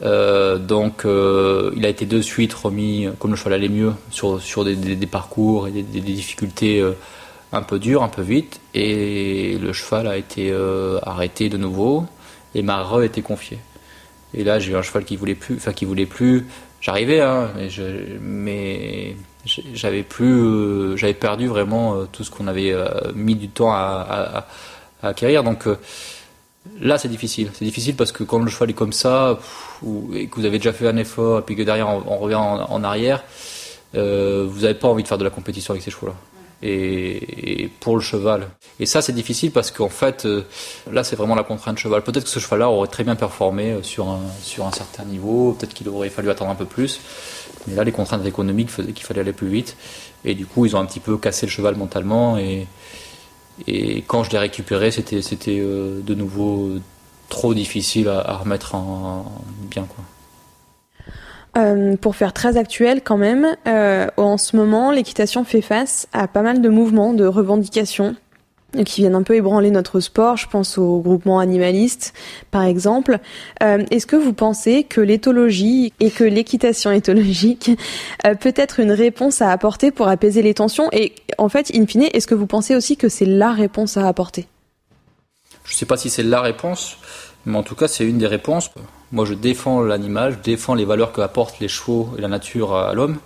donc, 0.00 1.02
il 1.04 1.84
a 1.84 1.88
été 1.88 2.06
de 2.06 2.20
suite 2.20 2.54
remis, 2.54 3.08
comme 3.18 3.32
le 3.32 3.36
cheval 3.36 3.54
allait 3.54 3.68
mieux, 3.68 3.92
sur, 4.10 4.64
des, 4.64 5.06
parcours 5.06 5.66
et 5.66 5.72
des, 5.72 6.00
difficultés 6.00 6.80
un 7.52 7.62
peu 7.62 7.78
dur, 7.78 8.02
un 8.02 8.08
peu 8.08 8.22
vite, 8.22 8.60
et 8.74 9.58
le 9.60 9.72
cheval 9.72 10.06
a 10.06 10.16
été 10.16 10.50
euh, 10.50 10.98
arrêté 11.02 11.48
de 11.48 11.56
nouveau, 11.56 12.04
et 12.54 12.62
m'a 12.62 12.82
re-été 12.82 13.22
confié. 13.22 13.58
Et 14.34 14.44
là, 14.44 14.58
j'ai 14.58 14.72
eu 14.72 14.76
un 14.76 14.82
cheval 14.82 15.04
qui 15.04 15.16
voulait 15.16 15.34
plus, 15.34 15.56
enfin 15.56 15.72
qui 15.72 15.84
voulait 15.84 16.06
plus. 16.06 16.46
J'arrivais, 16.80 17.20
hein, 17.20 17.50
mais, 18.22 19.16
j'avais 19.44 20.02
plus, 20.02 20.42
euh, 20.42 20.96
j'avais 20.96 21.14
perdu 21.14 21.46
vraiment 21.46 21.94
euh, 21.94 22.08
tout 22.10 22.24
ce 22.24 22.30
qu'on 22.30 22.46
avait 22.46 22.74
mis 23.14 23.34
du 23.34 23.48
temps 23.48 23.72
à, 23.72 24.46
acquérir. 25.02 25.42
Donc 25.42 25.66
là, 26.80 26.98
c'est 26.98 27.08
difficile. 27.08 27.50
C'est 27.54 27.64
difficile 27.64 27.96
parce 27.96 28.12
que 28.12 28.24
quand 28.24 28.38
le 28.38 28.50
cheval 28.50 28.70
est 28.70 28.74
comme 28.74 28.92
ça, 28.92 29.38
et 30.14 30.26
que 30.26 30.36
vous 30.36 30.44
avez 30.44 30.58
déjà 30.58 30.72
fait 30.72 30.88
un 30.88 30.96
effort, 30.96 31.40
et 31.40 31.42
puis 31.42 31.56
que 31.56 31.62
derrière 31.62 31.88
on, 31.88 32.18
revient 32.18 32.36
en 32.36 32.84
arrière, 32.84 33.24
vous 33.94 34.60
n'avez 34.60 34.74
pas 34.74 34.88
envie 34.88 35.02
de 35.02 35.08
faire 35.08 35.18
de 35.18 35.24
la 35.24 35.30
compétition 35.30 35.72
avec 35.72 35.82
ces 35.82 35.90
chevaux-là 35.90 36.14
et, 36.62 37.70
pour 37.80 37.96
le 37.96 38.02
cheval. 38.02 38.48
Et 38.78 38.86
ça, 38.86 39.02
c'est 39.02 39.12
difficile 39.12 39.50
parce 39.50 39.70
qu'en 39.70 39.88
fait, 39.88 40.26
euh, 40.26 40.44
là, 40.90 41.04
c'est 41.04 41.16
vraiment 41.16 41.34
la 41.34 41.42
contrainte 41.42 41.78
cheval. 41.78 42.02
Peut-être 42.02 42.24
que 42.24 42.30
ce 42.30 42.38
cheval-là 42.38 42.70
aurait 42.70 42.88
très 42.88 43.04
bien 43.04 43.16
performé 43.16 43.72
euh, 43.72 43.82
sur 43.82 44.08
un, 44.08 44.20
sur 44.42 44.66
un 44.66 44.72
certain 44.72 45.04
niveau, 45.04 45.52
peut-être 45.52 45.74
qu'il 45.74 45.88
aurait 45.88 46.10
fallu 46.10 46.30
attendre 46.30 46.50
un 46.50 46.54
peu 46.54 46.66
plus. 46.66 47.00
Mais 47.66 47.74
là, 47.74 47.84
les 47.84 47.92
contraintes 47.92 48.24
économiques 48.26 48.70
faisaient 48.70 48.92
qu'il 48.92 49.06
fallait 49.06 49.20
aller 49.20 49.32
plus 49.32 49.48
vite. 49.48 49.76
Et 50.24 50.34
du 50.34 50.46
coup, 50.46 50.66
ils 50.66 50.76
ont 50.76 50.80
un 50.80 50.86
petit 50.86 51.00
peu 51.00 51.16
cassé 51.16 51.46
le 51.46 51.52
cheval 51.52 51.76
mentalement. 51.76 52.38
Et, 52.38 52.66
quand 54.06 54.24
je 54.24 54.30
l'ai 54.30 54.38
récupéré, 54.38 54.90
c'était, 54.90 55.20
c'était 55.20 55.58
euh, 55.60 56.00
de 56.00 56.14
nouveau 56.14 56.70
trop 57.28 57.52
difficile 57.52 58.08
à, 58.08 58.20
à 58.20 58.36
remettre 58.38 58.74
en, 58.74 59.30
bien. 59.70 59.84
Quoi. 59.84 60.02
Euh, 61.58 61.96
pour 61.96 62.14
faire 62.14 62.32
très 62.32 62.56
actuel 62.56 63.02
quand 63.02 63.16
même, 63.16 63.56
euh, 63.66 64.06
en 64.16 64.38
ce 64.38 64.56
moment, 64.56 64.92
l'équitation 64.92 65.44
fait 65.44 65.62
face 65.62 66.06
à 66.12 66.28
pas 66.28 66.42
mal 66.42 66.62
de 66.62 66.68
mouvements, 66.68 67.12
de 67.12 67.24
revendications 67.24 68.14
qui 68.84 69.00
viennent 69.00 69.14
un 69.14 69.22
peu 69.22 69.34
ébranler 69.34 69.70
notre 69.70 70.00
sport. 70.00 70.36
Je 70.36 70.48
pense 70.48 70.78
au 70.78 71.00
groupement 71.00 71.38
animaliste, 71.38 72.14
par 72.50 72.64
exemple. 72.64 73.18
Euh, 73.62 73.84
Est-ce 73.90 74.06
que 74.06 74.16
vous 74.16 74.32
pensez 74.32 74.84
que 74.84 75.00
l'éthologie 75.00 75.92
et 76.00 76.10
que 76.10 76.24
l'équitation 76.24 76.90
éthologique 76.92 77.72
euh, 78.26 78.34
peut 78.34 78.54
être 78.56 78.80
une 78.80 78.92
réponse 78.92 79.42
à 79.42 79.50
apporter 79.50 79.90
pour 79.90 80.08
apaiser 80.08 80.42
les 80.42 80.54
tensions? 80.54 80.88
Et 80.92 81.14
en 81.38 81.48
fait, 81.48 81.70
in 81.74 81.86
fine, 81.86 82.08
est-ce 82.12 82.26
que 82.26 82.34
vous 82.34 82.46
pensez 82.46 82.74
aussi 82.74 82.96
que 82.96 83.08
c'est 83.08 83.26
la 83.26 83.52
réponse 83.52 83.96
à 83.96 84.06
apporter? 84.06 84.46
Je 85.64 85.74
ne 85.74 85.76
sais 85.76 85.86
pas 85.86 85.96
si 85.96 86.10
c'est 86.10 86.22
la 86.22 86.40
réponse, 86.40 86.96
mais 87.46 87.56
en 87.56 87.62
tout 87.62 87.74
cas, 87.74 87.88
c'est 87.88 88.04
une 88.04 88.18
des 88.18 88.26
réponses. 88.26 88.70
Moi, 89.12 89.24
je 89.24 89.34
défends 89.34 89.80
l'animal, 89.82 90.38
je 90.38 90.50
défends 90.50 90.74
les 90.74 90.84
valeurs 90.84 91.12
que 91.12 91.20
apportent 91.20 91.58
les 91.58 91.68
chevaux 91.68 92.10
et 92.16 92.20
la 92.20 92.28
nature 92.28 92.76
à 92.76 92.94
l'homme. 92.94 93.18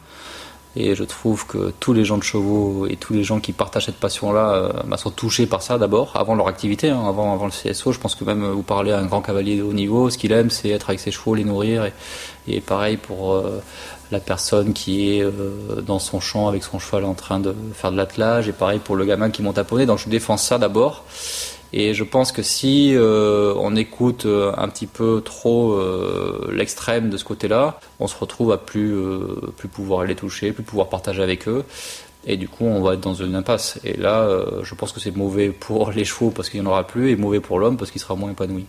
Et 0.76 0.96
je 0.96 1.04
trouve 1.04 1.46
que 1.46 1.72
tous 1.78 1.92
les 1.92 2.04
gens 2.04 2.18
de 2.18 2.24
chevaux 2.24 2.86
et 2.88 2.96
tous 2.96 3.12
les 3.12 3.22
gens 3.22 3.38
qui 3.38 3.52
partagent 3.52 3.86
cette 3.86 4.00
passion-là 4.00 4.54
euh, 4.54 4.72
bah, 4.86 4.96
sont 4.96 5.10
touchés 5.10 5.46
par 5.46 5.62
ça 5.62 5.78
d'abord, 5.78 6.12
avant 6.16 6.34
leur 6.34 6.48
activité, 6.48 6.90
hein, 6.90 7.00
avant, 7.06 7.32
avant 7.32 7.44
le 7.44 7.52
CSO. 7.52 7.92
Je 7.92 8.00
pense 8.00 8.16
que 8.16 8.24
même 8.24 8.44
vous 8.44 8.62
parlez 8.62 8.90
à 8.90 8.98
un 8.98 9.04
grand 9.04 9.22
cavalier 9.22 9.56
de 9.56 9.62
haut 9.62 9.72
niveau, 9.72 10.10
ce 10.10 10.18
qu'il 10.18 10.32
aime, 10.32 10.50
c'est 10.50 10.70
être 10.70 10.88
avec 10.88 10.98
ses 10.98 11.12
chevaux, 11.12 11.36
les 11.36 11.44
nourrir. 11.44 11.88
Et, 12.48 12.60
pareil 12.60 12.96
pour 12.96 13.34
euh, 13.34 13.62
la 14.10 14.18
personne 14.18 14.72
qui 14.72 15.16
est 15.16 15.22
euh, 15.22 15.80
dans 15.86 16.00
son 16.00 16.18
champ 16.18 16.48
avec 16.48 16.64
son 16.64 16.80
cheval 16.80 17.04
en 17.04 17.14
train 17.14 17.38
de 17.38 17.54
faire 17.72 17.92
de 17.92 17.96
l'attelage. 17.96 18.48
Et 18.48 18.52
pareil 18.52 18.80
pour 18.82 18.96
le 18.96 19.04
gamin 19.04 19.30
qui 19.30 19.42
monte 19.42 19.58
à 19.58 19.64
poney. 19.64 19.86
Donc 19.86 20.00
je 20.00 20.08
défends 20.08 20.38
ça 20.38 20.58
d'abord. 20.58 21.04
Et 21.76 21.92
je 21.92 22.04
pense 22.04 22.30
que 22.30 22.40
si 22.44 22.92
euh, 22.94 23.52
on 23.58 23.74
écoute 23.74 24.26
euh, 24.26 24.52
un 24.56 24.68
petit 24.68 24.86
peu 24.86 25.20
trop 25.24 25.72
euh, 25.72 26.48
l'extrême 26.52 27.10
de 27.10 27.16
ce 27.16 27.24
côté-là, 27.24 27.80
on 27.98 28.06
se 28.06 28.16
retrouve 28.16 28.52
à 28.52 28.58
plus 28.58 28.94
plus 29.56 29.66
pouvoir 29.66 30.04
les 30.04 30.14
toucher, 30.14 30.52
plus 30.52 30.62
pouvoir 30.62 30.88
partager 30.88 31.20
avec 31.20 31.48
eux. 31.48 31.64
Et 32.26 32.36
du 32.36 32.48
coup, 32.48 32.64
on 32.64 32.80
va 32.80 32.94
être 32.94 33.00
dans 33.00 33.14
une 33.14 33.34
impasse. 33.34 33.80
Et 33.82 33.96
là, 33.96 34.28
je 34.62 34.74
pense 34.76 34.92
que 34.92 35.00
c'est 35.00 35.14
mauvais 35.16 35.50
pour 35.50 35.90
les 35.90 36.04
chevaux 36.04 36.30
parce 36.30 36.48
qu'il 36.48 36.60
n'y 36.60 36.66
en 36.66 36.70
aura 36.70 36.86
plus, 36.86 37.10
et 37.10 37.16
mauvais 37.16 37.40
pour 37.40 37.58
l'homme 37.58 37.76
parce 37.76 37.90
qu'il 37.90 38.00
sera 38.00 38.14
moins 38.14 38.30
épanoui. 38.30 38.66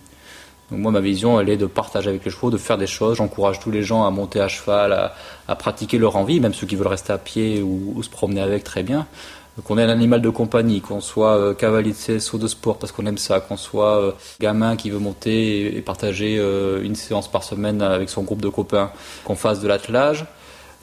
Donc 0.70 0.80
moi, 0.80 0.90
ma 0.90 1.00
vision, 1.00 1.40
elle 1.40 1.48
est 1.48 1.56
de 1.56 1.66
partager 1.66 2.08
avec 2.08 2.24
les 2.24 2.30
chevaux, 2.30 2.50
de 2.50 2.58
faire 2.58 2.76
des 2.76 2.88
choses. 2.88 3.18
J'encourage 3.18 3.60
tous 3.60 3.70
les 3.70 3.82
gens 3.82 4.04
à 4.04 4.10
monter 4.10 4.40
à 4.40 4.48
cheval, 4.48 5.12
à, 5.46 5.54
pratiquer 5.54 5.98
leur 5.98 6.16
envie, 6.16 6.40
même 6.40 6.54
ceux 6.54 6.66
qui 6.66 6.74
veulent 6.74 6.88
rester 6.88 7.12
à 7.12 7.18
pied 7.18 7.62
ou, 7.62 8.02
se 8.02 8.10
promener 8.10 8.40
avec, 8.40 8.64
très 8.64 8.82
bien. 8.82 9.06
Qu'on 9.64 9.78
ait 9.78 9.82
un 9.82 9.88
animal 9.88 10.20
de 10.20 10.28
compagnie, 10.28 10.82
qu'on 10.82 11.00
soit 11.00 11.38
euh, 11.38 11.54
cavalier 11.54 11.92
de 11.92 12.18
CSO 12.18 12.36
de 12.36 12.46
sport 12.46 12.76
parce 12.78 12.92
qu'on 12.92 13.06
aime 13.06 13.16
ça, 13.16 13.40
qu'on 13.40 13.56
soit 13.56 14.02
euh, 14.02 14.12
gamin 14.38 14.76
qui 14.76 14.90
veut 14.90 14.98
monter 14.98 15.74
et, 15.74 15.80
partager 15.80 16.36
euh, 16.38 16.82
une 16.82 16.94
séance 16.94 17.30
par 17.30 17.42
semaine 17.42 17.80
avec 17.80 18.10
son 18.10 18.22
groupe 18.22 18.42
de 18.42 18.50
copains, 18.50 18.90
qu'on 19.24 19.34
fasse 19.34 19.60
de 19.60 19.68
l'attelage, 19.68 20.26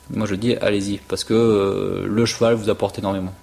moi 0.10 0.26
je 0.26 0.34
dis 0.34 0.56
allez-y 0.56 0.98
parce 1.08 1.24
que 1.24 2.04
le 2.08 2.26
cheval 2.26 2.56
vous 2.56 2.70
apporte 2.72 2.98
énormément. 2.98 3.34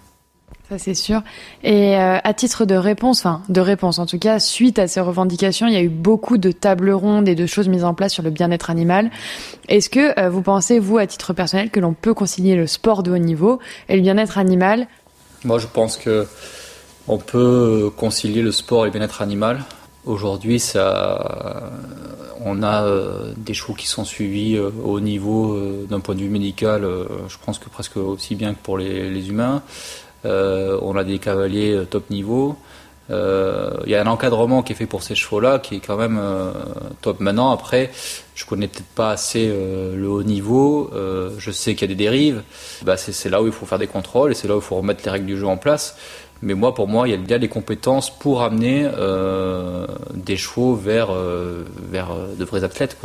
Ça 0.68 0.78
c'est 0.78 0.94
sûr. 0.94 1.22
Et 1.64 1.96
à 1.96 2.32
titre 2.34 2.64
de 2.64 2.76
réponse, 2.76 3.20
enfin 3.20 3.42
de 3.48 3.60
réponse 3.60 3.98
en 3.98 4.06
tout 4.06 4.18
cas, 4.18 4.38
suite 4.38 4.78
à 4.78 4.86
ces 4.86 5.00
revendications, 5.00 5.66
il 5.66 5.72
y 5.72 5.76
a 5.76 5.82
eu 5.82 5.88
beaucoup 5.88 6.38
de 6.38 6.52
tables 6.52 6.90
rondes 6.90 7.28
et 7.28 7.34
de 7.34 7.46
choses 7.46 7.68
mises 7.68 7.84
en 7.84 7.94
place 7.94 8.12
sur 8.12 8.22
le 8.22 8.30
bien-être 8.30 8.70
animal. 8.70 9.10
Est-ce 9.68 9.90
que 9.90 10.28
vous 10.28 10.42
pensez, 10.42 10.78
vous, 10.78 10.98
à 10.98 11.06
titre 11.06 11.32
personnel, 11.32 11.70
que 11.70 11.80
l'on 11.80 11.92
peut 11.92 12.14
concilier 12.14 12.54
le 12.54 12.68
sport 12.68 13.02
de 13.02 13.10
haut 13.10 13.18
niveau 13.18 13.58
et 13.88 13.96
le 13.96 14.02
bien-être 14.02 14.38
animal 14.38 14.86
Moi, 15.44 15.58
je 15.58 15.66
pense 15.66 15.96
que 15.96 16.26
on 17.08 17.18
peut 17.18 17.90
concilier 17.96 18.42
le 18.42 18.52
sport 18.52 18.84
et 18.84 18.88
le 18.88 18.92
bien-être 18.92 19.22
animal. 19.22 19.64
Aujourd'hui, 20.04 20.60
ça, 20.60 21.72
on 22.44 22.62
a 22.62 22.84
euh, 22.84 23.32
des 23.36 23.54
chevaux 23.54 23.74
qui 23.74 23.86
sont 23.86 24.04
suivis 24.04 24.58
au 24.58 24.70
haut 24.84 25.00
niveau 25.00 25.58
d'un 25.88 26.00
point 26.00 26.14
de 26.14 26.20
vue 26.20 26.28
médical. 26.28 26.86
je 27.28 27.36
pense 27.44 27.58
que 27.58 27.68
presque 27.68 27.96
aussi 27.96 28.34
bien 28.34 28.54
que 28.54 28.60
pour 28.62 28.78
les, 28.78 29.28
humains. 29.28 29.62
Euh, 30.26 30.78
on 30.82 30.96
a 30.96 31.04
des 31.04 31.18
cavaliers 31.18 31.72
euh, 31.72 31.84
top 31.84 32.10
niveau. 32.10 32.56
Euh, 33.10 33.72
il 33.84 33.90
y 33.90 33.94
a 33.94 34.02
un 34.02 34.06
encadrement 34.06 34.62
qui 34.62 34.72
est 34.72 34.76
fait 34.76 34.86
pour 34.86 35.02
ces 35.02 35.14
chevaux-là 35.14 35.58
qui 35.58 35.76
est 35.76 35.80
quand 35.80 35.96
même 35.96 36.20
top. 37.00 37.20
Maintenant, 37.20 37.50
après, 37.50 37.90
je 38.34 38.44
connais 38.44 38.68
peut-être 38.68 38.86
pas 38.86 39.10
assez 39.10 39.48
le 39.48 40.08
haut 40.08 40.22
niveau. 40.22 40.90
je 41.38 41.50
sais 41.50 41.74
qu'il 41.74 41.88
y 41.88 41.92
a 41.92 41.94
des 41.94 42.02
dérives. 42.02 42.42
Bah, 42.82 42.96
c'est 42.96 43.28
là 43.28 43.42
où 43.42 43.46
il 43.46 43.52
faut 43.52 43.66
faire 43.66 43.78
des 43.78 43.86
contrôles 43.86 44.32
et 44.32 44.34
c'est 44.34 44.48
là 44.48 44.54
où 44.54 44.58
il 44.58 44.64
faut 44.64 44.76
remettre 44.76 45.02
les 45.04 45.10
règles 45.10 45.26
du 45.26 45.36
jeu 45.36 45.46
en 45.46 45.56
place. 45.56 45.96
Mais 46.42 46.54
moi, 46.54 46.74
pour 46.74 46.88
moi, 46.88 47.06
il 47.06 47.30
y 47.30 47.34
a 47.34 47.38
les 47.38 47.48
compétences 47.48 48.10
pour 48.10 48.42
amener 48.42 48.88
des 50.14 50.36
chevaux 50.36 50.74
vers, 50.74 51.12
de 51.12 52.44
vrais 52.44 52.64
athlètes. 52.64 52.96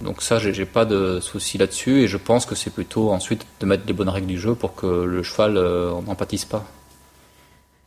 Donc 0.00 0.22
ça, 0.22 0.38
j'ai 0.38 0.64
pas 0.64 0.84
de 0.84 1.20
souci 1.20 1.58
là-dessus 1.58 2.02
et 2.02 2.08
je 2.08 2.16
pense 2.16 2.46
que 2.46 2.54
c'est 2.54 2.70
plutôt 2.70 3.10
ensuite 3.10 3.46
de 3.60 3.66
mettre 3.66 3.84
les 3.86 3.92
bonnes 3.92 4.08
règles 4.08 4.26
du 4.26 4.38
jeu 4.38 4.54
pour 4.54 4.74
que 4.74 4.86
le 4.86 5.22
cheval 5.22 5.56
euh, 5.56 5.92
n'en 6.06 6.14
pâtisse 6.14 6.44
pas. 6.44 6.64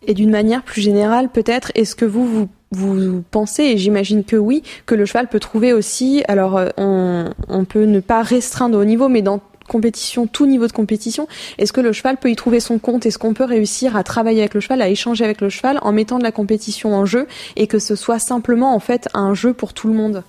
Et 0.06 0.14
d'une 0.14 0.30
manière 0.30 0.64
plus 0.64 0.82
générale, 0.82 1.30
peut-être, 1.30 1.72
est-ce 1.76 1.96
que 1.96 2.06
vous, 2.06 2.48
vous, 2.72 2.94
vous 3.12 3.24
pensez, 3.32 3.64
et 3.64 3.78
j'imagine 3.78 4.24
que 4.24 4.36
oui, 4.36 4.64
que 4.86 4.96
le 4.96 5.06
cheval 5.06 5.28
peut 5.28 5.40
trouver 5.40 5.74
aussi, 5.74 6.24
alors 6.28 6.58
euh, 6.58 6.70
on, 6.78 7.30
on 7.50 7.66
peut 7.66 7.86
ne 7.86 8.00
pas 8.00 8.22
restreindre 8.22 8.78
au 8.78 8.86
niveau, 8.86 9.10
mais 9.10 9.22
dans 9.22 9.42
compétition, 9.68 10.26
tout 10.26 10.46
niveau 10.46 10.66
de 10.66 10.72
compétition, 10.72 11.28
est-ce 11.58 11.74
que 11.74 11.82
le 11.82 11.92
cheval 11.92 12.18
peut 12.18 12.32
y 12.32 12.36
trouver 12.36 12.60
son 12.60 12.80
compte? 12.80 13.06
Est-ce 13.06 13.20
qu'on 13.20 13.34
peut 13.34 13.44
réussir 13.44 13.96
à 13.96 14.04
travailler 14.04 14.40
avec 14.40 14.54
le 14.54 14.62
cheval, 14.62 14.82
à 14.82 14.90
échanger 14.90 15.24
avec 15.24 15.42
le 15.42 15.50
cheval 15.50 15.80
en 15.82 15.92
mettant 15.92 16.18
de 16.18 16.24
la 16.24 16.32
compétition 16.32 16.96
en 16.96 17.06
jeu 17.06 17.28
et 17.56 17.68
que 17.68 17.78
ce 17.78 17.96
soit 17.96 18.20
simplement 18.20 18.74
en 18.74 18.80
fait 18.80 19.10
un 19.14 19.34
jeu 19.34 19.54
pour 19.54 19.74
tout 19.74 19.88
le 19.88 19.94
monde? 19.94 20.24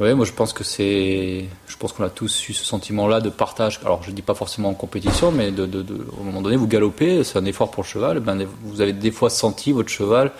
Oui, 0.00 0.14
moi 0.14 0.24
je 0.24 0.32
pense 0.32 0.52
que 0.52 0.64
c'est, 0.64 1.46
je 1.66 1.76
pense 1.76 1.92
qu'on 1.92 2.04
a 2.04 2.10
tous 2.10 2.48
eu 2.48 2.52
ce 2.52 2.64
sentiment-là 2.64 3.20
de 3.20 3.30
partage. 3.30 3.80
Alors 3.84 4.02
je 4.02 4.10
dis 4.10 4.22
pas 4.22 4.34
forcément 4.34 4.68
en 4.70 4.74
compétition, 4.74 5.32
mais 5.32 5.50
de, 5.50 5.66
de, 5.66 5.82
de 5.82 6.06
au 6.18 6.22
moment 6.22 6.40
donné 6.42 6.56
vous 6.56 6.68
galopez, 6.68 7.24
c'est 7.24 7.38
un 7.38 7.44
effort 7.44 7.70
pour 7.70 7.82
le 7.82 7.88
cheval. 7.88 8.20
Ben, 8.20 8.46
vous 8.62 8.80
avez 8.80 8.92
des 8.92 9.10
fois 9.10 9.30
senti 9.30 9.72
votre 9.72 9.88
cheval 9.88 10.32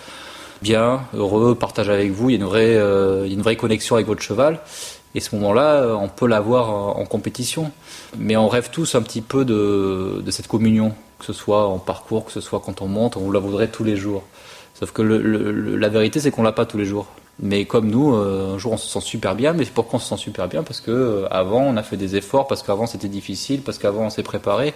bien, 0.61 1.01
heureux, 1.13 1.55
partage 1.55 1.89
avec 1.89 2.11
vous. 2.11 2.29
Il 2.29 2.33
y 2.33 2.35
a 2.35 2.39
une 2.41 2.47
vraie, 2.47 2.75
euh, 2.75 3.25
une 3.25 3.41
vraie 3.41 3.55
connexion 3.55 3.95
avec 3.95 4.07
votre 4.07 4.21
cheval. 4.21 4.59
Et 5.15 5.19
ce 5.19 5.35
moment-là, 5.35 5.95
on 5.99 6.07
peut 6.07 6.27
l'avoir 6.27 6.97
en, 6.97 7.05
compétition. 7.05 7.71
Mais 8.17 8.37
on 8.37 8.47
rêve 8.47 8.69
tous 8.71 8.95
un 8.95 9.01
petit 9.01 9.21
peu 9.21 9.43
de, 9.43 10.21
de 10.23 10.31
cette 10.31 10.47
communion, 10.47 10.93
que 11.17 11.25
ce 11.25 11.33
soit 11.33 11.67
en 11.67 11.79
parcours, 11.79 12.25
que 12.25 12.31
ce 12.31 12.41
soit 12.41 12.59
quand 12.59 12.81
on 12.81 12.87
monte, 12.87 13.17
on 13.17 13.31
la 13.31 13.39
voudrait 13.39 13.69
tous 13.69 13.83
les 13.83 13.95
jours. 13.95 14.23
Sauf 14.75 14.91
que 14.91 15.01
le, 15.01 15.17
le, 15.21 15.75
la 15.75 15.89
vérité, 15.89 16.19
c'est 16.19 16.31
qu'on 16.31 16.43
l'a 16.43 16.51
pas 16.51 16.65
tous 16.65 16.77
les 16.77 16.85
jours. 16.85 17.07
Mais 17.41 17.65
comme 17.65 17.89
nous, 17.89 18.13
euh, 18.15 18.55
un 18.55 18.57
jour 18.57 18.73
on 18.73 18.77
se 18.77 18.87
sent 18.87 19.01
super 19.01 19.35
bien. 19.35 19.53
Mais 19.53 19.65
pourquoi 19.65 19.97
on 19.97 19.99
se 19.99 20.09
sent 20.09 20.21
super 20.21 20.47
bien 20.47 20.63
Parce 20.63 20.81
que 20.81 20.91
euh, 20.91 21.27
avant 21.31 21.61
on 21.61 21.77
a 21.77 21.83
fait 21.83 21.97
des 21.97 22.15
efforts, 22.15 22.47
parce 22.47 22.63
qu'avant 22.63 22.85
c'était 22.85 23.07
difficile, 23.07 23.61
parce 23.61 23.77
qu'avant 23.77 24.05
on 24.05 24.09
s'est 24.09 24.23
préparé. 24.23 24.73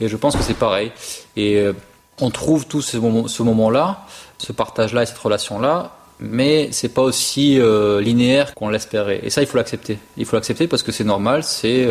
Et 0.00 0.08
je 0.08 0.16
pense 0.16 0.34
que 0.34 0.42
c'est 0.42 0.54
pareil. 0.54 0.92
Et 1.36 1.56
euh, 1.56 1.72
on 2.20 2.30
trouve 2.30 2.66
moment, 2.94 3.28
ce 3.28 3.42
moment-là, 3.42 4.06
ce 4.38 4.52
partage-là 4.52 5.02
et 5.02 5.06
cette 5.06 5.18
relation-là, 5.18 5.96
mais 6.20 6.68
c'est 6.72 6.88
pas 6.88 7.02
aussi 7.02 7.58
linéaire 8.00 8.54
qu'on 8.54 8.68
l'espérait. 8.68 9.20
Et 9.24 9.30
ça, 9.30 9.42
il 9.42 9.48
faut 9.48 9.56
l'accepter. 9.56 9.98
Il 10.16 10.24
faut 10.24 10.36
l'accepter 10.36 10.68
parce 10.68 10.84
que 10.84 10.92
c'est 10.92 11.04
normal, 11.04 11.42
c'est 11.42 11.88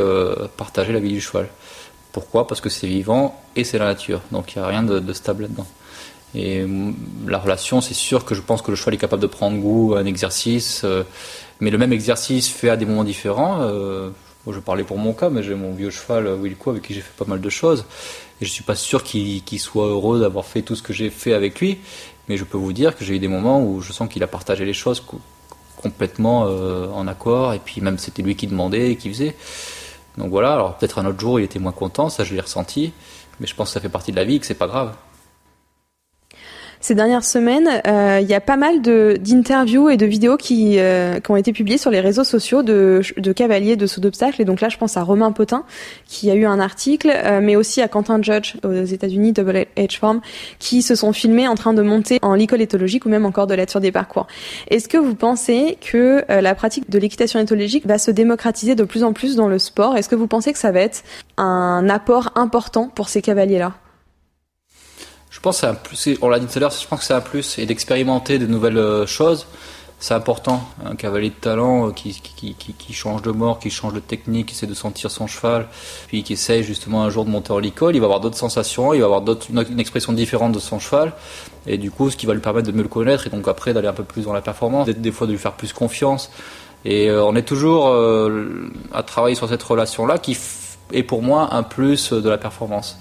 partager 0.55 0.93
la 0.93 0.99
vie 0.99 1.11
du 1.11 1.19
cheval. 1.19 1.49
Pourquoi? 2.13 2.47
Parce 2.47 2.61
que 2.61 2.69
c'est 2.69 2.87
vivant 2.87 3.41
et 3.57 3.65
c'est 3.65 3.77
la 3.77 3.85
nature. 3.85 4.21
Donc 4.31 4.55
il 4.55 4.59
n'y 4.59 4.65
a 4.65 4.67
rien 4.69 4.83
de, 4.83 4.99
de 4.99 5.13
stable 5.13 5.43
là-dedans. 5.43 5.67
Et 6.35 6.65
la 7.27 7.37
relation, 7.37 7.79
c'est 7.81 7.93
sûr 7.93 8.25
que 8.25 8.33
je 8.33 8.41
pense 8.41 8.61
que 8.61 8.71
le 8.71 8.75
cheval 8.75 8.95
est 8.95 8.97
capable 8.97 9.21
de 9.21 9.27
prendre 9.27 9.57
goût 9.57 9.93
à 9.95 9.99
un 9.99 10.05
exercice, 10.05 10.81
euh, 10.83 11.03
mais 11.59 11.69
le 11.69 11.77
même 11.77 11.93
exercice 11.93 12.49
fait 12.49 12.69
à 12.69 12.75
des 12.75 12.85
moments 12.85 13.03
différents. 13.03 13.61
Euh, 13.61 14.09
je 14.49 14.59
parlais 14.59 14.83
pour 14.83 14.97
mon 14.97 15.13
cas, 15.13 15.29
mais 15.29 15.43
j'ai 15.43 15.55
mon 15.55 15.73
vieux 15.73 15.91
cheval 15.91 16.27
euh, 16.27 16.35
Wilco 16.35 16.71
avec 16.71 16.83
qui 16.83 16.93
j'ai 16.93 17.01
fait 17.01 17.15
pas 17.15 17.25
mal 17.25 17.39
de 17.39 17.49
choses, 17.49 17.85
et 18.41 18.45
je 18.45 18.49
suis 18.51 18.63
pas 18.63 18.75
sûr 18.75 19.03
qu'il 19.03 19.59
soit 19.59 19.85
heureux 19.85 20.19
d'avoir 20.19 20.45
fait 20.45 20.63
tout 20.63 20.75
ce 20.75 20.81
que 20.81 20.91
j'ai 20.91 21.11
fait 21.11 21.33
avec 21.33 21.59
lui. 21.59 21.77
Mais 22.27 22.37
je 22.37 22.45
peux 22.45 22.57
vous 22.57 22.73
dire 22.73 22.95
que 22.95 23.05
j'ai 23.05 23.15
eu 23.15 23.19
des 23.19 23.27
moments 23.27 23.61
où 23.61 23.81
je 23.81 23.93
sens 23.93 24.09
qu'il 24.09 24.23
a 24.23 24.27
partagé 24.27 24.65
les 24.65 24.73
choses 24.73 25.03
complètement 25.75 26.43
en 26.95 27.07
accord, 27.07 27.53
et 27.53 27.59
puis 27.59 27.81
même 27.81 27.97
c'était 27.97 28.21
lui 28.21 28.35
qui 28.35 28.47
demandait 28.47 28.91
et 28.91 28.95
qui 28.95 29.09
faisait. 29.09 29.35
Donc 30.17 30.29
voilà. 30.29 30.53
Alors 30.53 30.77
peut-être 30.77 30.99
un 30.99 31.05
autre 31.05 31.19
jour 31.19 31.39
il 31.39 31.43
était 31.43 31.59
moins 31.59 31.73
content, 31.73 32.09
ça 32.09 32.23
je 32.23 32.33
l'ai 32.33 32.39
ressenti, 32.39 32.93
mais 33.39 33.47
je 33.47 33.53
pense 33.53 33.69
que 33.69 33.73
ça 33.73 33.81
fait 33.81 33.89
partie 33.89 34.11
de 34.11 34.15
la 34.15 34.23
vie, 34.23 34.35
et 34.35 34.39
que 34.39 34.45
c'est 34.45 34.53
pas 34.53 34.67
grave. 34.67 34.93
Ces 36.83 36.95
dernières 36.95 37.23
semaines, 37.23 37.81
euh, 37.87 38.19
il 38.21 38.27
y 38.27 38.33
a 38.33 38.41
pas 38.41 38.57
mal 38.57 38.81
d'interviews 38.81 39.89
et 39.89 39.95
de 39.95 40.05
vidéos 40.05 40.35
qui, 40.35 40.79
euh, 40.79 41.21
qui, 41.21 41.31
ont 41.31 41.37
été 41.37 41.53
publiées 41.53 41.77
sur 41.77 41.91
les 41.91 42.01
réseaux 42.01 42.25
sociaux 42.25 42.61
de, 42.61 43.01
cavaliers 43.33 43.77
de 43.77 43.87
saut 43.87 44.01
d'obstacle. 44.01 44.41
Et 44.41 44.43
donc 44.43 44.59
là, 44.59 44.67
je 44.67 44.77
pense 44.77 44.97
à 44.97 45.01
Romain 45.01 45.31
Potin, 45.31 45.63
qui 46.07 46.29
a 46.29 46.35
eu 46.35 46.45
un 46.45 46.59
article, 46.59 47.09
euh, 47.09 47.39
mais 47.41 47.55
aussi 47.55 47.81
à 47.81 47.87
Quentin 47.87 48.21
Judge 48.21 48.55
aux 48.65 48.83
États-Unis, 48.83 49.31
Double 49.31 49.65
Edge 49.77 49.97
Farm, 49.97 50.19
qui 50.59 50.81
se 50.81 50.93
sont 50.93 51.13
filmés 51.13 51.47
en 51.47 51.55
train 51.55 51.73
de 51.73 51.81
monter 51.81 52.19
en 52.21 52.35
l'école 52.35 52.59
éthologique 52.59 53.05
ou 53.05 53.09
même 53.09 53.25
encore 53.25 53.47
de 53.47 53.53
l'aide 53.53 53.69
sur 53.69 53.79
des 53.79 53.93
parcours. 53.93 54.27
Est-ce 54.69 54.89
que 54.89 54.97
vous 54.97 55.15
pensez 55.15 55.77
que 55.79 56.25
la 56.27 56.53
pratique 56.53 56.89
de 56.89 56.99
l'équitation 56.99 57.39
éthologique 57.39 57.87
va 57.87 57.97
se 57.97 58.11
démocratiser 58.11 58.75
de 58.75 58.83
plus 58.83 59.05
en 59.05 59.13
plus 59.13 59.37
dans 59.37 59.47
le 59.47 59.57
sport? 59.57 59.95
Est-ce 59.95 60.09
que 60.09 60.15
vous 60.15 60.27
pensez 60.27 60.51
que 60.51 60.59
ça 60.59 60.73
va 60.73 60.81
être 60.81 61.03
un 61.37 61.87
apport 61.87 62.33
important 62.35 62.91
pour 62.93 63.07
ces 63.07 63.21
cavaliers-là? 63.21 63.71
Je 65.33 65.39
pense 65.39 65.55
que 65.55 65.61
c'est 65.61 65.67
un 65.67 65.73
plus, 65.73 66.09
on 66.21 66.29
l'a 66.29 66.39
dit 66.39 66.45
tout 66.45 66.57
à 66.57 66.59
l'heure, 66.59 66.71
je 66.71 66.87
pense 66.87 66.99
que 66.99 67.05
c'est 67.05 67.13
un 67.13 67.19
plus, 67.19 67.57
et 67.57 67.65
d'expérimenter 67.65 68.37
de 68.37 68.45
nouvelles 68.45 68.77
euh, 68.77 69.07
choses, 69.07 69.47
c'est 69.97 70.13
important. 70.13 70.63
Un 70.85 70.95
cavalier 70.95 71.29
de 71.29 71.35
talent 71.35 71.87
euh, 71.87 71.91
qui, 71.91 72.21
qui, 72.21 72.53
qui, 72.53 72.73
qui, 72.73 72.93
change 72.93 73.23
de 73.23 73.31
mort, 73.31 73.57
qui 73.57 73.71
change 73.71 73.93
de 73.93 73.99
technique, 73.99 74.49
qui 74.49 74.55
essaie 74.55 74.67
de 74.67 74.75
sentir 74.75 75.09
son 75.09 75.25
cheval, 75.25 75.65
puis 76.07 76.21
qui 76.21 76.33
essaye 76.33 76.63
justement 76.63 77.03
un 77.03 77.09
jour 77.09 77.25
de 77.25 77.31
monter 77.31 77.51
en 77.51 77.57
licol, 77.57 77.95
il 77.95 77.99
va 77.99 78.05
avoir 78.05 78.19
d'autres 78.19 78.37
sensations, 78.37 78.93
il 78.93 78.99
va 78.99 79.05
avoir 79.05 79.21
d'autres, 79.21 79.47
une, 79.49 79.79
expression 79.79 80.13
différente 80.13 80.51
de 80.51 80.59
son 80.59 80.77
cheval, 80.77 81.13
et 81.65 81.79
du 81.79 81.89
coup, 81.89 82.11
ce 82.11 82.15
qui 82.15 82.27
va 82.27 82.35
lui 82.35 82.41
permettre 82.41 82.67
de 82.67 82.71
mieux 82.71 82.83
le 82.83 82.87
connaître, 82.87 83.25
et 83.25 83.31
donc 83.31 83.47
après 83.47 83.73
d'aller 83.73 83.87
un 83.87 83.93
peu 83.93 84.03
plus 84.03 84.25
dans 84.25 84.33
la 84.33 84.41
performance, 84.41 84.87
des 84.87 85.11
fois 85.11 85.25
de 85.25 85.31
lui 85.31 85.39
faire 85.39 85.53
plus 85.53 85.73
confiance. 85.73 86.29
Et 86.85 87.09
euh, 87.09 87.25
on 87.25 87.35
est 87.35 87.47
toujours 87.47 87.87
à 88.93 89.01
travailler 89.01 89.35
sur 89.35 89.49
cette 89.49 89.63
relation-là 89.63 90.19
qui 90.19 90.37
est 90.91 91.03
pour 91.03 91.23
moi 91.23 91.55
un 91.55 91.63
plus 91.63 92.13
de 92.13 92.29
la 92.29 92.37
performance. 92.37 92.99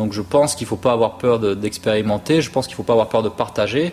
Donc 0.00 0.14
je 0.14 0.22
pense 0.22 0.54
qu'il 0.54 0.64
ne 0.64 0.70
faut 0.70 0.76
pas 0.76 0.92
avoir 0.92 1.18
peur 1.18 1.38
d'expérimenter, 1.56 2.40
je 2.40 2.50
pense 2.50 2.66
qu'il 2.66 2.72
ne 2.72 2.76
faut 2.76 2.84
pas 2.84 2.94
avoir 2.94 3.10
peur 3.10 3.22
de 3.22 3.28
partager 3.28 3.92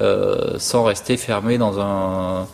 euh, 0.00 0.58
sans 0.58 0.82
rester 0.82 1.16
fermé 1.16 1.56
dans, 1.56 1.78
un, 1.78 2.48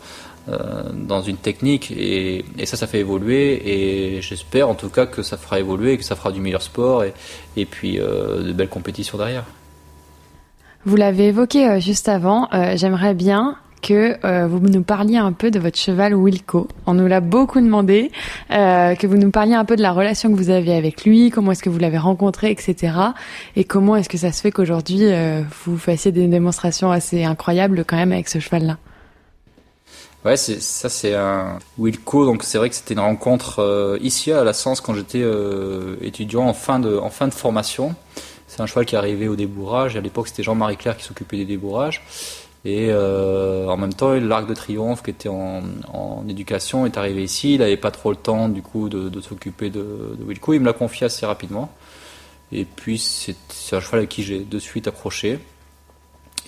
euh, 0.51 0.83
dans 0.93 1.23
une 1.23 1.39
technique. 1.39 1.91
Et, 1.91 2.45
ça, 2.67 2.77
ça 2.77 2.87
fait 2.87 2.99
évoluer 2.99 4.17
et 4.17 4.21
j'espère 4.21 4.69
en 4.69 4.75
tout 4.75 4.91
cas 4.91 5.07
que 5.07 5.23
ça 5.23 5.39
fera 5.39 5.59
évoluer, 5.59 5.97
que 5.97 6.05
ça 6.05 6.17
fera 6.17 6.33
du 6.33 6.43
meilleur 6.43 6.61
sport 6.61 7.03
et, 7.57 7.65
puis 7.65 7.99
euh, 7.99 8.43
de 8.43 8.53
belles 8.53 8.69
compétitions 8.69 9.17
derrière. 9.17 9.47
Vous 10.85 10.97
l'avez 10.97 11.29
évoqué 11.29 11.81
juste 11.81 12.11
avant, 12.11 12.51
j'aimerais 12.75 13.15
bien 13.15 13.57
que 13.83 14.17
euh, 14.25 14.47
vous 14.47 14.61
nous 14.61 14.83
parliez 14.83 15.19
un 15.19 15.33
peu 15.33 15.51
de 15.51 15.59
votre 15.59 15.79
cheval 15.79 16.15
Wilco. 16.15 16.69
On 16.87 16.95
nous 16.95 17.07
l'a 17.07 17.21
beaucoup 17.21 17.61
demandé, 17.61 18.11
euh, 18.51 18.95
que 18.95 19.07
vous 19.07 19.17
nous 19.17 19.31
parliez 19.31 19.55
un 19.55 19.65
peu 19.65 19.77
de 19.77 19.83
la 19.83 19.93
relation 19.93 20.31
que 20.31 20.37
vous 20.37 20.51
avez 20.51 20.75
avec 20.75 21.05
lui, 21.05 21.31
comment 21.31 21.53
est-ce 21.53 21.63
que 21.63 21.71
vous 21.71 21.79
l'avez 21.79 21.99
rencontré, 21.99 22.51
etc. 22.51 22.95
Et 23.57 23.65
comment 23.65 23.97
est-ce 23.97 24.09
que 24.09 24.19
ça 24.19 24.33
se 24.33 24.41
fait 24.41 24.53
qu'aujourd'hui 24.53 25.01
euh, 25.03 25.43
vous 25.65 25.77
fassiez 25.77 26.13
des 26.13 26.29
démonstrations 26.29 26.91
assez 26.91 27.25
incroyables 27.25 27.85
quand 27.85 27.97
même 27.97 28.13
avec 28.13 28.29
ce 28.29 28.39
cheval-là? 28.39 28.79
Ouais, 30.25 30.37
c'est 30.37 30.63
ça, 30.63 30.89
c'est 30.89 31.15
un 31.15 31.59
Wilco. 31.79 32.25
Donc 32.25 32.45
c'est 32.45 32.57
vrai 32.57 32.69
que 32.71 32.77
c'était 32.77 32.95
une 32.95 33.01
rencontre 33.01 33.59
euh, 33.59 33.99
ici 34.01 34.31
à 34.31 34.45
la 34.45 34.53
Sens 34.53 34.81
quand 34.81 34.95
j'étais 34.95 35.23
euh, 35.23 35.97
étudiant 36.01 36.47
en 36.47 36.55
fin 36.55 36.79
de 36.79 36.97
en 36.97 37.11
fin 37.11 37.27
de 37.27 37.35
formation. 37.35 37.95
C'est 38.47 38.61
un 38.61 38.67
cheval 38.67 38.85
qui 38.85 38.95
arrivé 38.95 39.29
au 39.29 39.35
débourrage. 39.35 39.97
À 39.97 40.01
l'époque, 40.01 40.29
c'était 40.29 40.43
Jean-Marie 40.43 40.77
Claire 40.77 40.97
qui 40.97 41.05
s'occupait 41.05 41.39
des 41.39 41.45
débourrages. 41.47 42.03
Et 42.65 42.89
euh, 42.91 43.67
en 43.67 43.77
même 43.77 43.93
temps, 43.93 44.13
l'Arc 44.13 44.49
de 44.49 44.55
Triomphe, 44.55 45.03
qui 45.03 45.11
était 45.11 45.29
en, 45.29 45.63
en, 45.93 46.25
éducation, 46.29 46.87
est 46.87 46.97
arrivé 46.97 47.25
ici. 47.25 47.55
Il 47.55 47.59
n'avait 47.59 47.77
pas 47.77 47.91
trop 47.91 48.11
le 48.11 48.17
temps, 48.17 48.49
du 48.49 48.63
coup, 48.63 48.89
de, 48.89 49.09
de 49.09 49.21
s'occuper 49.21 49.69
de, 49.69 50.17
de, 50.17 50.25
Wilco. 50.25 50.53
Il 50.55 50.61
me 50.61 50.67
l'a 50.67 50.73
confié 50.73 51.07
assez 51.07 51.27
rapidement. 51.27 51.73
Et 52.53 52.65
puis, 52.65 52.99
c'est 52.99 53.35
un 53.73 53.81
cheval 53.81 53.99
avec 53.99 54.11
qui 54.11 54.23
j'ai 54.23 54.41
de 54.41 54.59
suite 54.59 54.87
accroché. 54.87 55.41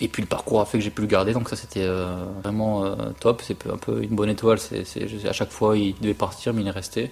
Et 0.01 0.09
puis 0.09 0.21
le 0.21 0.27
parcours 0.27 0.59
a 0.59 0.65
fait 0.65 0.77
que 0.77 0.83
j'ai 0.83 0.89
pu 0.89 1.01
le 1.01 1.07
garder, 1.07 1.31
donc 1.31 1.47
ça 1.47 1.55
c'était 1.55 1.85
euh, 1.85 2.25
vraiment 2.43 2.83
euh, 2.83 2.95
top. 3.21 3.41
C'est 3.45 3.65
un 3.67 3.77
peu 3.77 4.03
une 4.03 4.13
bonne 4.13 4.29
étoile. 4.29 4.59
C'est, 4.59 4.83
à 5.25 5.31
chaque 5.31 5.51
fois 5.51 5.77
il 5.77 5.95
devait 6.01 6.13
partir, 6.13 6.53
mais 6.53 6.61
il 6.61 6.67
est 6.67 6.71
resté. 6.71 7.11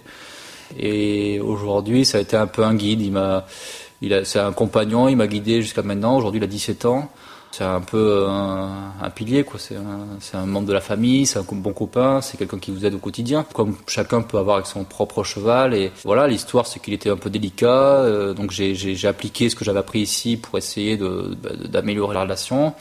Et 0.78 1.40
aujourd'hui, 1.40 2.04
ça 2.04 2.18
a 2.18 2.22
été 2.22 2.36
un 2.36 2.48
peu 2.48 2.64
un 2.64 2.76
guide. 2.76 3.00
Il 3.02 3.14
m'a, 3.14 3.46
c'est 4.26 4.40
un 4.40 4.52
compagnon. 4.52 5.08
Il 5.08 5.16
m'a 5.16 5.28
guidé 5.28 5.62
jusqu'à 5.62 5.82
maintenant. 5.82 6.18
Aujourd'hui, 6.18 6.42
il 6.42 6.44
a 6.44 6.48
17 6.48 6.86
ans 6.86 7.10
c'est 7.54 7.64
un 7.64 7.82
peu 7.82 8.26
un, 8.28 9.10
pilier, 9.14 9.44
quoi. 9.44 9.60
C'est 9.60 9.76
un, 9.76 10.40
un, 10.40 10.46
membre 10.48 10.68
de 10.68 10.74
la 10.74 10.82
famille, 10.82 11.28
c'est 11.28 11.38
un 11.38 11.46
bon 11.52 11.72
copain, 11.72 12.20
c'est 12.20 12.36
quelqu'un 12.36 12.58
qui 12.58 12.72
vous 12.72 12.84
aide 12.84 12.96
au 12.96 12.98
quotidien, 12.98 13.46
comme 13.54 13.76
chacun 13.86 14.24
peut 14.24 14.40
avoir 14.40 14.56
avec 14.56 14.66
son 14.66 14.84
propre 14.86 15.24
cheval. 15.24 15.76
Et 15.76 15.92
voilà, 16.04 16.28
l'histoire, 16.28 16.66
c'est 16.66 16.80
qu'il 16.80 16.96
était 16.96 17.12
un 17.12 17.16
peu 17.16 17.30
délicat, 17.30 17.68
euh, 17.68 18.34
donc 18.34 18.50
j'ai 18.50 19.08
appliqué 19.08 19.50
ce 19.50 19.56
que 19.56 19.64
j'avais 19.64 19.78
appris 19.78 20.00
ici 20.00 20.36
pour 20.36 20.58
essayer 20.58 20.98
d'améliorer 20.98 22.16
la 22.16 22.24
relation. 22.24 22.74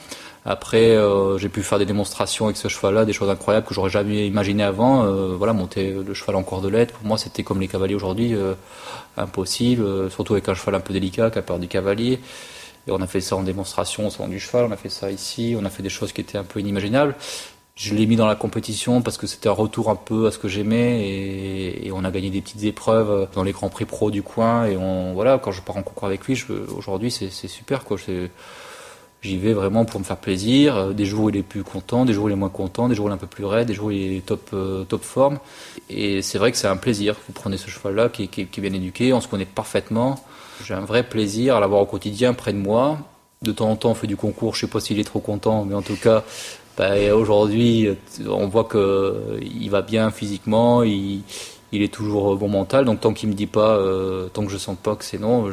Après, 0.43 0.89
euh, 0.95 1.37
j'ai 1.37 1.49
pu 1.49 1.61
faire 1.61 1.77
des 1.77 1.85
démonstrations 1.85 2.45
avec 2.45 2.57
ce 2.57 2.67
cheval-là, 2.67 3.05
des 3.05 3.13
choses 3.13 3.29
incroyables 3.29 3.67
que 3.67 3.75
j'aurais 3.75 3.91
jamais 3.91 4.25
imaginé 4.25 4.63
avant. 4.63 5.05
Euh, 5.05 5.35
voilà, 5.37 5.53
monter 5.53 5.91
le 5.91 6.15
cheval 6.15 6.35
en 6.35 6.41
cordelette, 6.41 6.93
pour 6.93 7.05
moi, 7.05 7.19
c'était 7.19 7.43
comme 7.43 7.61
les 7.61 7.67
cavaliers 7.67 7.93
aujourd'hui, 7.93 8.35
impossible, 9.17 10.09
surtout 10.09 10.33
avec 10.33 10.49
un 10.49 10.55
cheval 10.55 10.73
un 10.73 10.79
peu 10.79 10.93
délicat 10.93 11.29
qui 11.29 11.37
a 11.37 11.43
peur 11.43 11.59
du 11.59 11.67
cavalier. 11.67 12.19
Et 12.87 12.91
on 12.91 13.01
a 13.01 13.07
fait 13.07 13.21
ça 13.21 13.35
en 13.35 13.43
démonstration 13.43 14.07
au 14.07 14.09
salon 14.09 14.29
du 14.29 14.39
cheval, 14.39 14.65
on 14.65 14.71
a 14.71 14.77
fait 14.77 14.89
ça 14.89 15.09
ici, 15.11 15.55
on 15.57 15.63
a 15.65 15.69
fait 15.69 15.83
des 15.83 15.89
choses 15.89 16.11
qui 16.11 16.21
étaient 16.21 16.37
un 16.37 16.43
peu 16.43 16.59
inimaginables. 16.59 17.15
Je 17.75 17.95
l'ai 17.95 18.05
mis 18.05 18.15
dans 18.15 18.27
la 18.27 18.35
compétition 18.35 19.01
parce 19.01 19.17
que 19.17 19.25
c'était 19.25 19.49
un 19.49 19.53
retour 19.53 19.89
un 19.89 19.95
peu 19.95 20.27
à 20.27 20.31
ce 20.31 20.37
que 20.37 20.47
j'aimais 20.47 21.07
et, 21.83 21.91
on 21.91 22.03
a 22.03 22.11
gagné 22.11 22.29
des 22.29 22.41
petites 22.41 22.63
épreuves 22.63 23.27
dans 23.33 23.43
les 23.43 23.51
grands 23.51 23.69
prix 23.69 23.85
pro 23.85 24.11
du 24.11 24.21
coin 24.21 24.65
et 24.65 24.77
on 24.77 25.13
voilà 25.13 25.39
quand 25.39 25.51
je 25.51 25.61
pars 25.61 25.77
en 25.77 25.81
concours 25.81 26.07
avec 26.07 26.25
lui 26.25 26.43
aujourd'hui 26.75 27.09
c'est 27.09 27.29
super 27.29 27.83
quoi. 27.83 27.97
J'y 29.21 29.37
vais 29.37 29.53
vraiment 29.53 29.85
pour 29.85 30.01
me 30.01 30.05
faire 30.05 30.17
plaisir 30.17 30.93
des 30.93 31.05
jours 31.05 31.25
où 31.25 31.29
il 31.29 31.37
est 31.37 31.43
plus 31.43 31.63
content 31.63 32.03
des 32.05 32.13
jours 32.13 32.25
où 32.25 32.29
il 32.29 32.33
est 32.33 32.35
moins 32.35 32.49
content 32.49 32.89
des 32.89 32.95
jours 32.95 33.05
où 33.05 33.09
il 33.09 33.11
est 33.11 33.15
un 33.15 33.17
peu 33.17 33.25
plus 33.25 33.45
raide 33.45 33.67
des 33.67 33.73
jours 33.73 33.87
où 33.87 33.91
il 33.91 34.17
est 34.17 34.25
top 34.25 34.49
euh, 34.53 34.83
top 34.83 35.03
forme. 35.03 35.39
Et 35.89 36.21
c'est 36.21 36.37
vrai 36.37 36.51
que 36.51 36.57
c'est 36.57 36.67
un 36.67 36.77
plaisir 36.77 37.15
vous 37.27 37.33
prenez 37.33 37.57
ce 37.57 37.69
cheval 37.69 37.95
là 37.95 38.09
qui, 38.09 38.27
qui 38.27 38.41
est 38.41 38.59
bien 38.59 38.73
éduqué 38.73 39.13
on 39.13 39.21
se 39.21 39.27
connaît 39.27 39.45
parfaitement 39.45 40.19
j'ai 40.63 40.73
un 40.73 40.81
vrai 40.81 41.03
plaisir 41.03 41.55
à 41.55 41.59
l'avoir 41.59 41.81
au 41.81 41.85
quotidien 41.85 42.33
près 42.33 42.53
de 42.53 42.57
moi. 42.57 42.97
De 43.41 43.51
temps 43.51 43.69
en 43.69 43.75
temps, 43.75 43.91
on 43.91 43.95
fait 43.95 44.07
du 44.07 44.15
concours. 44.15 44.55
Je 44.55 44.61
sais 44.61 44.67
pas 44.67 44.79
s'il 44.79 44.99
est 44.99 45.03
trop 45.03 45.19
content, 45.19 45.65
mais 45.65 45.75
en 45.75 45.81
tout 45.81 45.97
cas, 45.97 46.23
bah, 46.77 47.13
aujourd'hui, 47.13 47.89
on 48.27 48.47
voit 48.47 48.63
que 48.63 49.39
il 49.41 49.69
va 49.69 49.81
bien 49.81 50.11
physiquement. 50.11 50.83
Il, 50.83 51.23
est 51.71 51.93
toujours 51.93 52.35
bon 52.37 52.49
mental. 52.49 52.85
Donc 52.85 53.01
tant 53.01 53.13
qu'il 53.13 53.29
me 53.29 53.33
dit 53.33 53.47
pas, 53.47 53.77
euh, 53.77 54.29
tant 54.29 54.45
que 54.45 54.51
je 54.51 54.57
sens 54.57 54.77
pas 54.81 54.95
que 54.95 55.03
c'est 55.03 55.19
non, 55.19 55.49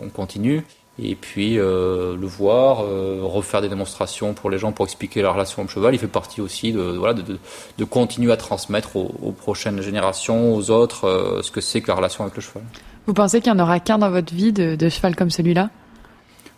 on 0.00 0.08
continue. 0.08 0.64
Et 0.98 1.14
puis 1.14 1.58
euh, 1.58 2.16
le 2.16 2.26
voir, 2.26 2.84
euh, 2.84 3.20
refaire 3.22 3.62
des 3.62 3.68
démonstrations 3.68 4.34
pour 4.34 4.50
les 4.50 4.58
gens 4.58 4.72
pour 4.72 4.84
expliquer 4.84 5.22
la 5.22 5.30
relation 5.30 5.62
homme-cheval, 5.62 5.94
il 5.94 5.98
fait 5.98 6.06
partie 6.06 6.40
aussi 6.42 6.72
de, 6.72 7.84
continuer 7.84 8.30
à 8.30 8.36
transmettre 8.36 8.96
aux, 8.96 9.32
prochaines 9.32 9.80
générations, 9.80 10.54
aux 10.54 10.70
autres, 10.70 11.06
euh, 11.06 11.42
ce 11.42 11.50
que 11.50 11.62
c'est 11.62 11.80
que 11.80 11.88
la 11.88 11.94
relation 11.94 12.24
avec 12.24 12.36
le 12.36 12.42
cheval. 12.42 12.62
Vous 13.06 13.14
pensez 13.14 13.40
qu'il 13.40 13.52
n'y 13.52 13.60
en 13.60 13.62
aura 13.62 13.80
qu'un 13.80 13.98
dans 13.98 14.10
votre 14.10 14.32
vie 14.32 14.52
de, 14.52 14.88
cheval 14.88 15.16
comme 15.16 15.30
celui-là? 15.30 15.70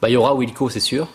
Bah, 0.03 0.11
Il 0.11 0.13
y 0.13 0.17
aura 0.17 0.35
Wilco, 0.35 0.69
c'est 0.69 0.81
sûr. 0.81 1.09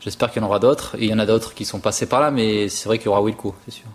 J'espère 0.00 0.30
qu'il 0.30 0.42
y 0.42 0.44
en 0.44 0.48
aura 0.48 0.58
d'autres. 0.58 0.96
Il 0.98 1.06
y 1.06 1.14
en 1.14 1.18
a 1.18 1.26
d'autres 1.26 1.54
qui 1.54 1.64
sont 1.64 1.80
passés 1.80 2.06
par 2.06 2.20
là, 2.20 2.30
mais 2.30 2.68
c'est 2.68 2.88
vrai 2.88 2.98
qu'il 2.98 3.06
y 3.06 3.08
aura 3.08 3.22
Wilco, 3.22 3.54
c'est 3.64 3.74
sûr. 3.74 3.86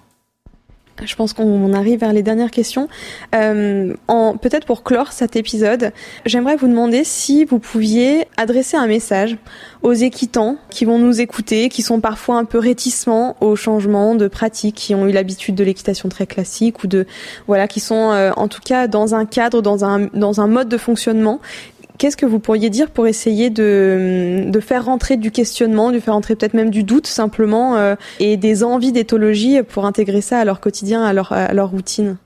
Je 1.03 1.15
pense 1.15 1.33
qu'on 1.33 1.73
arrive 1.73 1.99
vers 1.99 2.13
les 2.13 2.23
dernières 2.23 2.51
questions. 2.51 2.87
Euh, 3.33 3.93
en, 4.07 4.37
peut-être 4.37 4.65
pour 4.65 4.83
clore 4.83 5.11
cet 5.11 5.35
épisode, 5.35 5.91
j'aimerais 6.25 6.55
vous 6.55 6.67
demander 6.67 7.03
si 7.03 7.45
vous 7.45 7.59
pouviez 7.59 8.27
adresser 8.37 8.77
un 8.77 8.87
message 8.87 9.37
aux 9.81 9.93
équitants 9.93 10.57
qui 10.69 10.85
vont 10.85 10.99
nous 10.99 11.19
écouter, 11.19 11.69
qui 11.69 11.81
sont 11.81 11.99
parfois 11.99 12.37
un 12.37 12.45
peu 12.45 12.57
réticents 12.57 13.35
aux 13.41 13.55
changements 13.55 14.15
de 14.15 14.27
pratiques, 14.27 14.75
qui 14.75 14.95
ont 14.95 15.07
eu 15.07 15.11
l'habitude 15.11 15.55
de 15.55 15.63
l'équitation 15.63 16.09
très 16.09 16.25
classique 16.27 16.83
ou 16.83 16.87
de 16.87 17.05
voilà, 17.47 17.67
qui 17.67 17.79
sont 17.79 18.11
euh, 18.11 18.31
en 18.37 18.47
tout 18.47 18.61
cas 18.63 18.87
dans 18.87 19.15
un 19.15 19.25
cadre, 19.25 19.61
dans 19.61 19.83
un 19.83 20.07
dans 20.13 20.41
un 20.41 20.47
mode 20.47 20.69
de 20.69 20.77
fonctionnement 20.77 21.41
Qu'est-ce 21.97 22.17
que 22.17 22.25
vous 22.25 22.39
pourriez 22.39 22.69
dire 22.69 22.89
pour 22.89 23.07
essayer 23.07 23.49
de, 23.49 24.59
faire 24.61 24.85
rentrer 24.85 25.17
du 25.17 25.31
questionnement, 25.31 25.91
de 25.91 25.99
faire 25.99 26.15
rentrer 26.15 26.35
peut-être 26.35 26.53
même 26.55 26.69
du 26.69 26.83
doute 26.83 27.07
simplement 27.07 27.75
euh, 27.75 27.95
et 28.19 28.37
des 28.37 28.63
envies 28.63 28.91
d'éthologie 28.91 29.61
pour 29.61 29.85
intégrer 29.85 30.21
ça 30.21 30.39
à 30.39 30.45
leur 30.45 30.59
quotidien, 30.59 31.03
à 31.03 31.13
leur, 31.13 31.69
routine? 31.69 32.17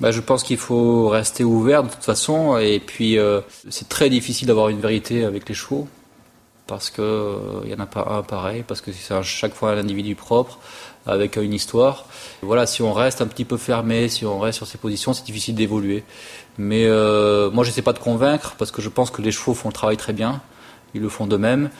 Bah, 0.00 0.10
je 0.10 0.20
pense 0.20 0.42
qu'il 0.42 0.56
faut 0.56 1.08
rester 1.08 1.44
ouvert 1.44 1.84
de 1.84 1.88
toute 1.88 2.02
façon 2.02 2.58
et 2.58 2.80
puis 2.80 3.16
euh, 3.16 3.40
c'est 3.70 3.88
très 3.88 4.10
difficile 4.10 4.48
d'avoir 4.48 4.68
une 4.68 4.80
vérité 4.80 5.24
avec 5.24 5.48
les 5.48 5.54
chevaux 5.54 5.86
parce 6.66 6.90
que 6.90 7.38
il 7.64 7.70
euh, 7.70 7.74
y 7.74 7.74
en 7.74 7.82
a 7.82 7.86
pas 7.86 8.06
un 8.10 8.22
pareil 8.22 8.64
parce 8.66 8.80
que 8.80 8.90
c'est 8.90 9.14
à 9.14 9.22
chaque 9.22 9.54
fois 9.54 9.72
un 9.72 9.78
individu 9.78 10.14
propre 10.14 10.58
avec 11.06 11.36
une 11.36 11.52
histoire. 11.52 12.06
Voilà, 12.42 12.66
si 12.66 12.82
on 12.82 12.92
reste 12.92 13.20
un 13.20 13.26
petit 13.26 13.44
peu 13.44 13.56
fermé, 13.56 14.08
si 14.08 14.24
on 14.24 14.38
reste 14.38 14.56
sur 14.56 14.66
ses 14.66 14.78
positions, 14.78 15.12
c'est 15.12 15.24
difficile 15.24 15.54
d'évoluer. 15.54 16.02
Mais 16.58 16.86
euh, 16.86 17.50
moi, 17.50 17.64
j'essaie 17.64 17.82
pas 17.82 17.92
de 17.92 17.98
convaincre 17.98 18.54
parce 18.58 18.70
que 18.70 18.80
je 18.80 18.88
pense 18.88 19.10
que 19.10 19.22
les 19.22 19.32
chevaux 19.32 19.54
font 19.54 19.68
le 19.68 19.74
travail 19.74 19.96
très 19.96 20.12
bien. 20.12 20.40
Ils 20.94 21.02
le 21.02 21.08
font 21.08 21.26
d'eux-mêmes. 21.26 21.70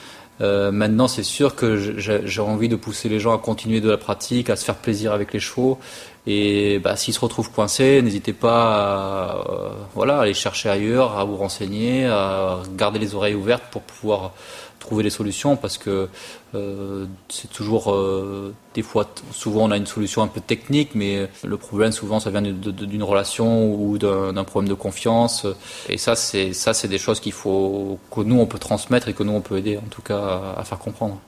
Euh, 0.41 0.71
maintenant, 0.71 1.07
c'est 1.07 1.23
sûr 1.23 1.55
que 1.55 1.77
j'ai 1.77 2.41
envie 2.41 2.67
de 2.67 2.75
pousser 2.75 3.07
les 3.07 3.19
gens 3.19 3.33
à 3.33 3.37
continuer 3.37 3.79
de 3.79 3.89
la 3.89 3.97
pratique, 3.97 4.49
à 4.49 4.57
se 4.57 4.65
faire 4.65 4.75
plaisir 4.75 5.13
avec 5.13 5.31
les 5.31 5.39
chevaux. 5.39 5.79
Et 6.27 6.79
bah, 6.79 6.97
s'ils 6.97 7.13
se 7.13 7.19
retrouvent 7.19 7.51
coincés, 7.51 8.01
n'hésitez 8.01 8.33
pas 8.33 8.73
à 8.73 9.49
euh, 9.49 9.69
voilà, 9.93 10.19
aller 10.19 10.33
chercher 10.33 10.69
ailleurs, 10.69 11.17
à 11.17 11.23
vous 11.23 11.37
renseigner, 11.37 12.05
à 12.05 12.59
garder 12.75 12.99
les 12.99 13.15
oreilles 13.15 13.35
ouvertes 13.35 13.63
pour 13.71 13.83
pouvoir 13.83 14.33
trouver 14.79 15.03
des 15.03 15.09
solutions 15.09 15.55
parce 15.55 15.77
que 15.77 16.09
euh, 16.53 17.05
c'est 17.29 17.51
toujours 17.51 17.91
euh, 17.91 18.53
des 18.73 18.81
fois 18.81 19.09
souvent 19.31 19.63
on 19.65 19.71
a 19.71 19.77
une 19.77 19.87
solution 19.87 20.21
un 20.21 20.27
peu 20.27 20.41
technique 20.41 20.91
mais 20.95 21.27
le 21.43 21.57
problème 21.57 21.91
souvent 21.91 22.19
ça 22.19 22.29
vient 22.29 22.41
d'une 22.41 23.03
relation 23.03 23.73
ou 23.73 23.97
d'un 23.97 24.43
problème 24.43 24.69
de 24.69 24.75
confiance 24.75 25.45
et 25.89 25.97
ça 25.97 26.15
c'est 26.15 26.53
ça 26.53 26.73
c'est 26.73 26.87
des 26.87 26.97
choses 26.97 27.19
qu'il 27.19 27.33
faut 27.33 27.99
que 28.11 28.21
nous 28.21 28.39
on 28.39 28.45
peut 28.45 28.59
transmettre 28.59 29.07
et 29.07 29.13
que 29.13 29.23
nous 29.23 29.33
on 29.33 29.41
peut 29.41 29.57
aider 29.57 29.77
en 29.77 29.89
tout 29.89 30.01
cas 30.01 30.19
à, 30.19 30.59
à 30.59 30.63
faire 30.63 30.79
comprendre. 30.79 31.19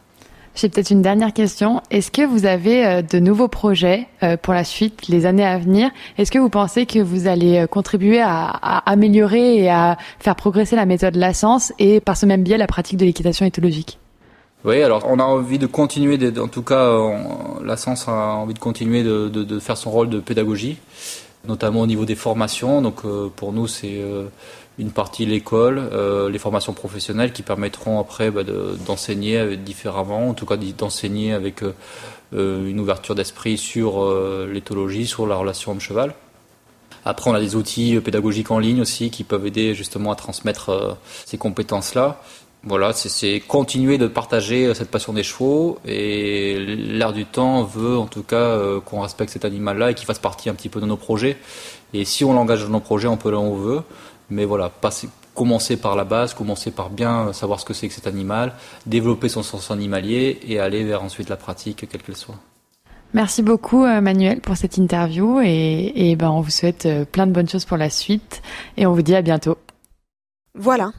J'ai 0.57 0.69
peut-être 0.69 0.89
une 0.89 1.03
dernière 1.03 1.33
question. 1.33 1.83
Est-ce 1.91 2.09
que 2.09 2.25
vous 2.25 2.47
avez 2.47 2.83
euh, 2.83 3.01
de 3.03 3.19
nouveaux 3.19 3.47
projets 3.47 4.07
euh, 4.23 4.37
pour 4.37 4.55
la 4.55 4.63
suite, 4.63 5.07
les 5.07 5.27
années 5.27 5.45
à 5.45 5.59
venir? 5.59 5.91
Est-ce 6.17 6.31
que 6.31 6.39
vous 6.39 6.49
pensez 6.49 6.87
que 6.87 6.97
vous 6.97 7.27
allez 7.27 7.59
euh, 7.59 7.67
contribuer 7.67 8.21
à, 8.21 8.47
améliorer 8.87 9.57
et 9.57 9.69
à 9.69 9.97
faire 10.17 10.35
progresser 10.35 10.75
la 10.75 10.87
méthode 10.87 11.15
Lassens 11.15 11.73
et 11.77 11.99
par 11.99 12.17
ce 12.17 12.25
même 12.25 12.41
biais 12.41 12.57
la 12.57 12.65
pratique 12.65 12.97
de 12.97 13.05
l'équitation 13.05 13.45
éthologique? 13.45 13.99
Oui, 14.65 14.81
alors 14.81 15.03
on 15.07 15.19
a 15.19 15.23
envie 15.23 15.59
de 15.59 15.67
continuer, 15.67 16.17
en 16.39 16.47
tout 16.47 16.63
cas, 16.63 16.91
Lassens 17.63 18.07
a 18.07 18.33
envie 18.33 18.55
de 18.55 18.59
continuer 18.59 19.03
de, 19.03 19.59
faire 19.59 19.77
son 19.77 19.91
rôle 19.91 20.09
de 20.09 20.19
pédagogie, 20.19 20.77
notamment 21.47 21.81
au 21.81 21.87
niveau 21.87 22.05
des 22.05 22.15
formations. 22.15 22.81
Donc 22.81 23.03
pour 23.35 23.53
nous, 23.53 23.67
c'est 23.67 24.01
une 24.79 24.91
partie 24.91 25.25
l'école, 25.25 25.79
euh, 25.91 26.29
les 26.29 26.37
formations 26.39 26.73
professionnelles 26.73 27.33
qui 27.33 27.41
permettront 27.41 27.99
après 27.99 28.29
bah, 28.29 28.43
d'enseigner 28.85 29.57
différemment, 29.57 30.29
en 30.29 30.33
tout 30.33 30.45
cas 30.45 30.57
d'enseigner 30.57 31.33
avec 31.33 31.63
euh, 31.63 31.73
euh, 32.33 32.67
une 32.67 32.81
ouverture 32.81 33.15
d'esprit 33.15 33.57
sur 33.57 34.03
euh, 34.03 34.49
l'éthologie, 34.51 35.07
sur 35.07 35.25
la 35.27 35.35
relation 35.37 35.71
homme-cheval. 35.71 36.13
Après, 37.05 37.29
on 37.29 37.33
a 37.33 37.39
des 37.39 37.55
outils 37.55 37.97
pédagogiques 38.01 38.51
en 38.51 38.59
ligne 38.59 38.81
aussi 38.81 39.09
qui 39.11 39.23
peuvent 39.23 39.47
aider 39.47 39.73
justement 39.73 40.11
à 40.11 40.15
transmettre 40.15 40.69
euh, 40.69 40.91
ces 41.25 41.37
compétences-là. 41.37 42.21
Voilà, 42.63 42.91
c'est 42.91 43.39
continuer 43.39 43.97
de 43.97 44.07
partager 44.07 44.73
cette 44.73 44.91
passion 44.91 45.13
des 45.13 45.23
chevaux 45.23 45.77
et 45.85 46.59
l'air 46.59 47.13
du 47.13 47.25
temps 47.25 47.63
veut 47.63 47.97
en 47.97 48.07
tout 48.07 48.23
cas 48.23 48.59
qu'on 48.83 48.99
respecte 48.99 49.31
cet 49.31 49.45
animal-là 49.45 49.91
et 49.91 49.93
qu'il 49.93 50.05
fasse 50.05 50.19
partie 50.19 50.49
un 50.49 50.53
petit 50.53 50.67
peu 50.67 50.81
de 50.81 50.85
nos 50.85 50.97
projets. 50.97 51.37
Et 51.93 52.03
si 52.03 52.25
on 52.25 52.33
l'engage 52.33 52.63
dans 52.63 52.71
nos 52.71 52.79
projets, 52.81 53.07
on 53.07 53.15
peut 53.15 53.31
là 53.31 53.37
où 53.37 53.41
on 53.41 53.55
veut. 53.55 53.81
Mais 54.29 54.45
voilà, 54.45 54.69
passer, 54.69 55.09
commencer 55.33 55.77
par 55.77 55.95
la 55.95 56.03
base, 56.03 56.33
commencer 56.33 56.71
par 56.71 56.89
bien 56.89 57.31
savoir 57.33 57.59
ce 57.59 57.65
que 57.65 57.73
c'est 57.73 57.87
que 57.87 57.93
cet 57.93 58.07
animal, 58.07 58.53
développer 58.85 59.29
son 59.29 59.43
sens 59.43 59.71
animalier 59.71 60.39
et 60.47 60.59
aller 60.59 60.83
vers 60.83 61.03
ensuite 61.03 61.29
la 61.29 61.37
pratique, 61.37 61.87
quelle 61.89 62.01
qu'elle 62.01 62.17
soit. 62.17 62.35
Merci 63.13 63.41
beaucoup 63.41 63.85
euh, 63.85 64.01
Manuel 64.01 64.41
pour 64.41 64.57
cette 64.57 64.77
interview 64.77 65.39
et, 65.41 65.93
et 65.95 66.15
ben 66.17 66.29
on 66.29 66.41
vous 66.41 66.51
souhaite 66.51 66.85
euh, 66.85 67.05
plein 67.05 67.25
de 67.25 67.31
bonnes 67.31 67.47
choses 67.47 67.63
pour 67.63 67.77
la 67.77 67.89
suite 67.89 68.41
et 68.75 68.85
on 68.85 68.93
vous 68.93 69.01
dit 69.01 69.15
à 69.15 69.21
bientôt. 69.21 69.57
Voilà, 70.55 70.91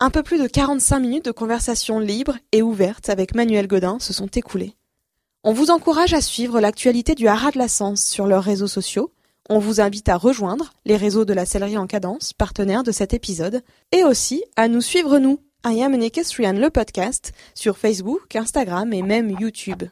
un 0.00 0.10
peu 0.10 0.24
plus 0.24 0.42
de 0.42 0.48
45 0.48 0.98
minutes 0.98 1.24
de 1.26 1.30
conversation 1.30 2.00
libre 2.00 2.36
et 2.50 2.60
ouverte 2.60 3.08
avec 3.08 3.36
Manuel 3.36 3.68
Godin 3.68 3.98
se 4.00 4.12
sont 4.12 4.26
écoulées. 4.26 4.74
On 5.44 5.52
vous 5.52 5.70
encourage 5.70 6.12
à 6.12 6.20
suivre 6.20 6.60
l'actualité 6.60 7.14
du 7.14 7.28
Haras 7.28 7.52
de 7.52 7.58
la 7.58 7.68
Sens 7.68 8.04
sur 8.04 8.26
leurs 8.26 8.42
réseaux 8.42 8.66
sociaux. 8.66 9.12
On 9.54 9.58
vous 9.58 9.82
invite 9.82 10.08
à 10.08 10.16
rejoindre 10.16 10.72
les 10.86 10.96
réseaux 10.96 11.26
de 11.26 11.34
la 11.34 11.44
Sellerie 11.44 11.76
en 11.76 11.86
Cadence, 11.86 12.32
partenaires 12.32 12.84
de 12.84 12.90
cet 12.90 13.12
épisode, 13.12 13.60
et 13.94 14.02
aussi 14.02 14.42
à 14.56 14.66
nous 14.66 14.80
suivre 14.80 15.18
nous, 15.18 15.40
I 15.66 15.82
Am 15.82 15.92
le 15.92 16.68
podcast, 16.70 17.34
sur 17.54 17.76
Facebook, 17.76 18.34
Instagram 18.34 18.94
et 18.94 19.02
même 19.02 19.28
YouTube. 19.28 19.82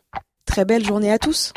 Très 0.46 0.64
belle 0.64 0.82
journée 0.82 1.12
à 1.12 1.18
tous! 1.18 1.52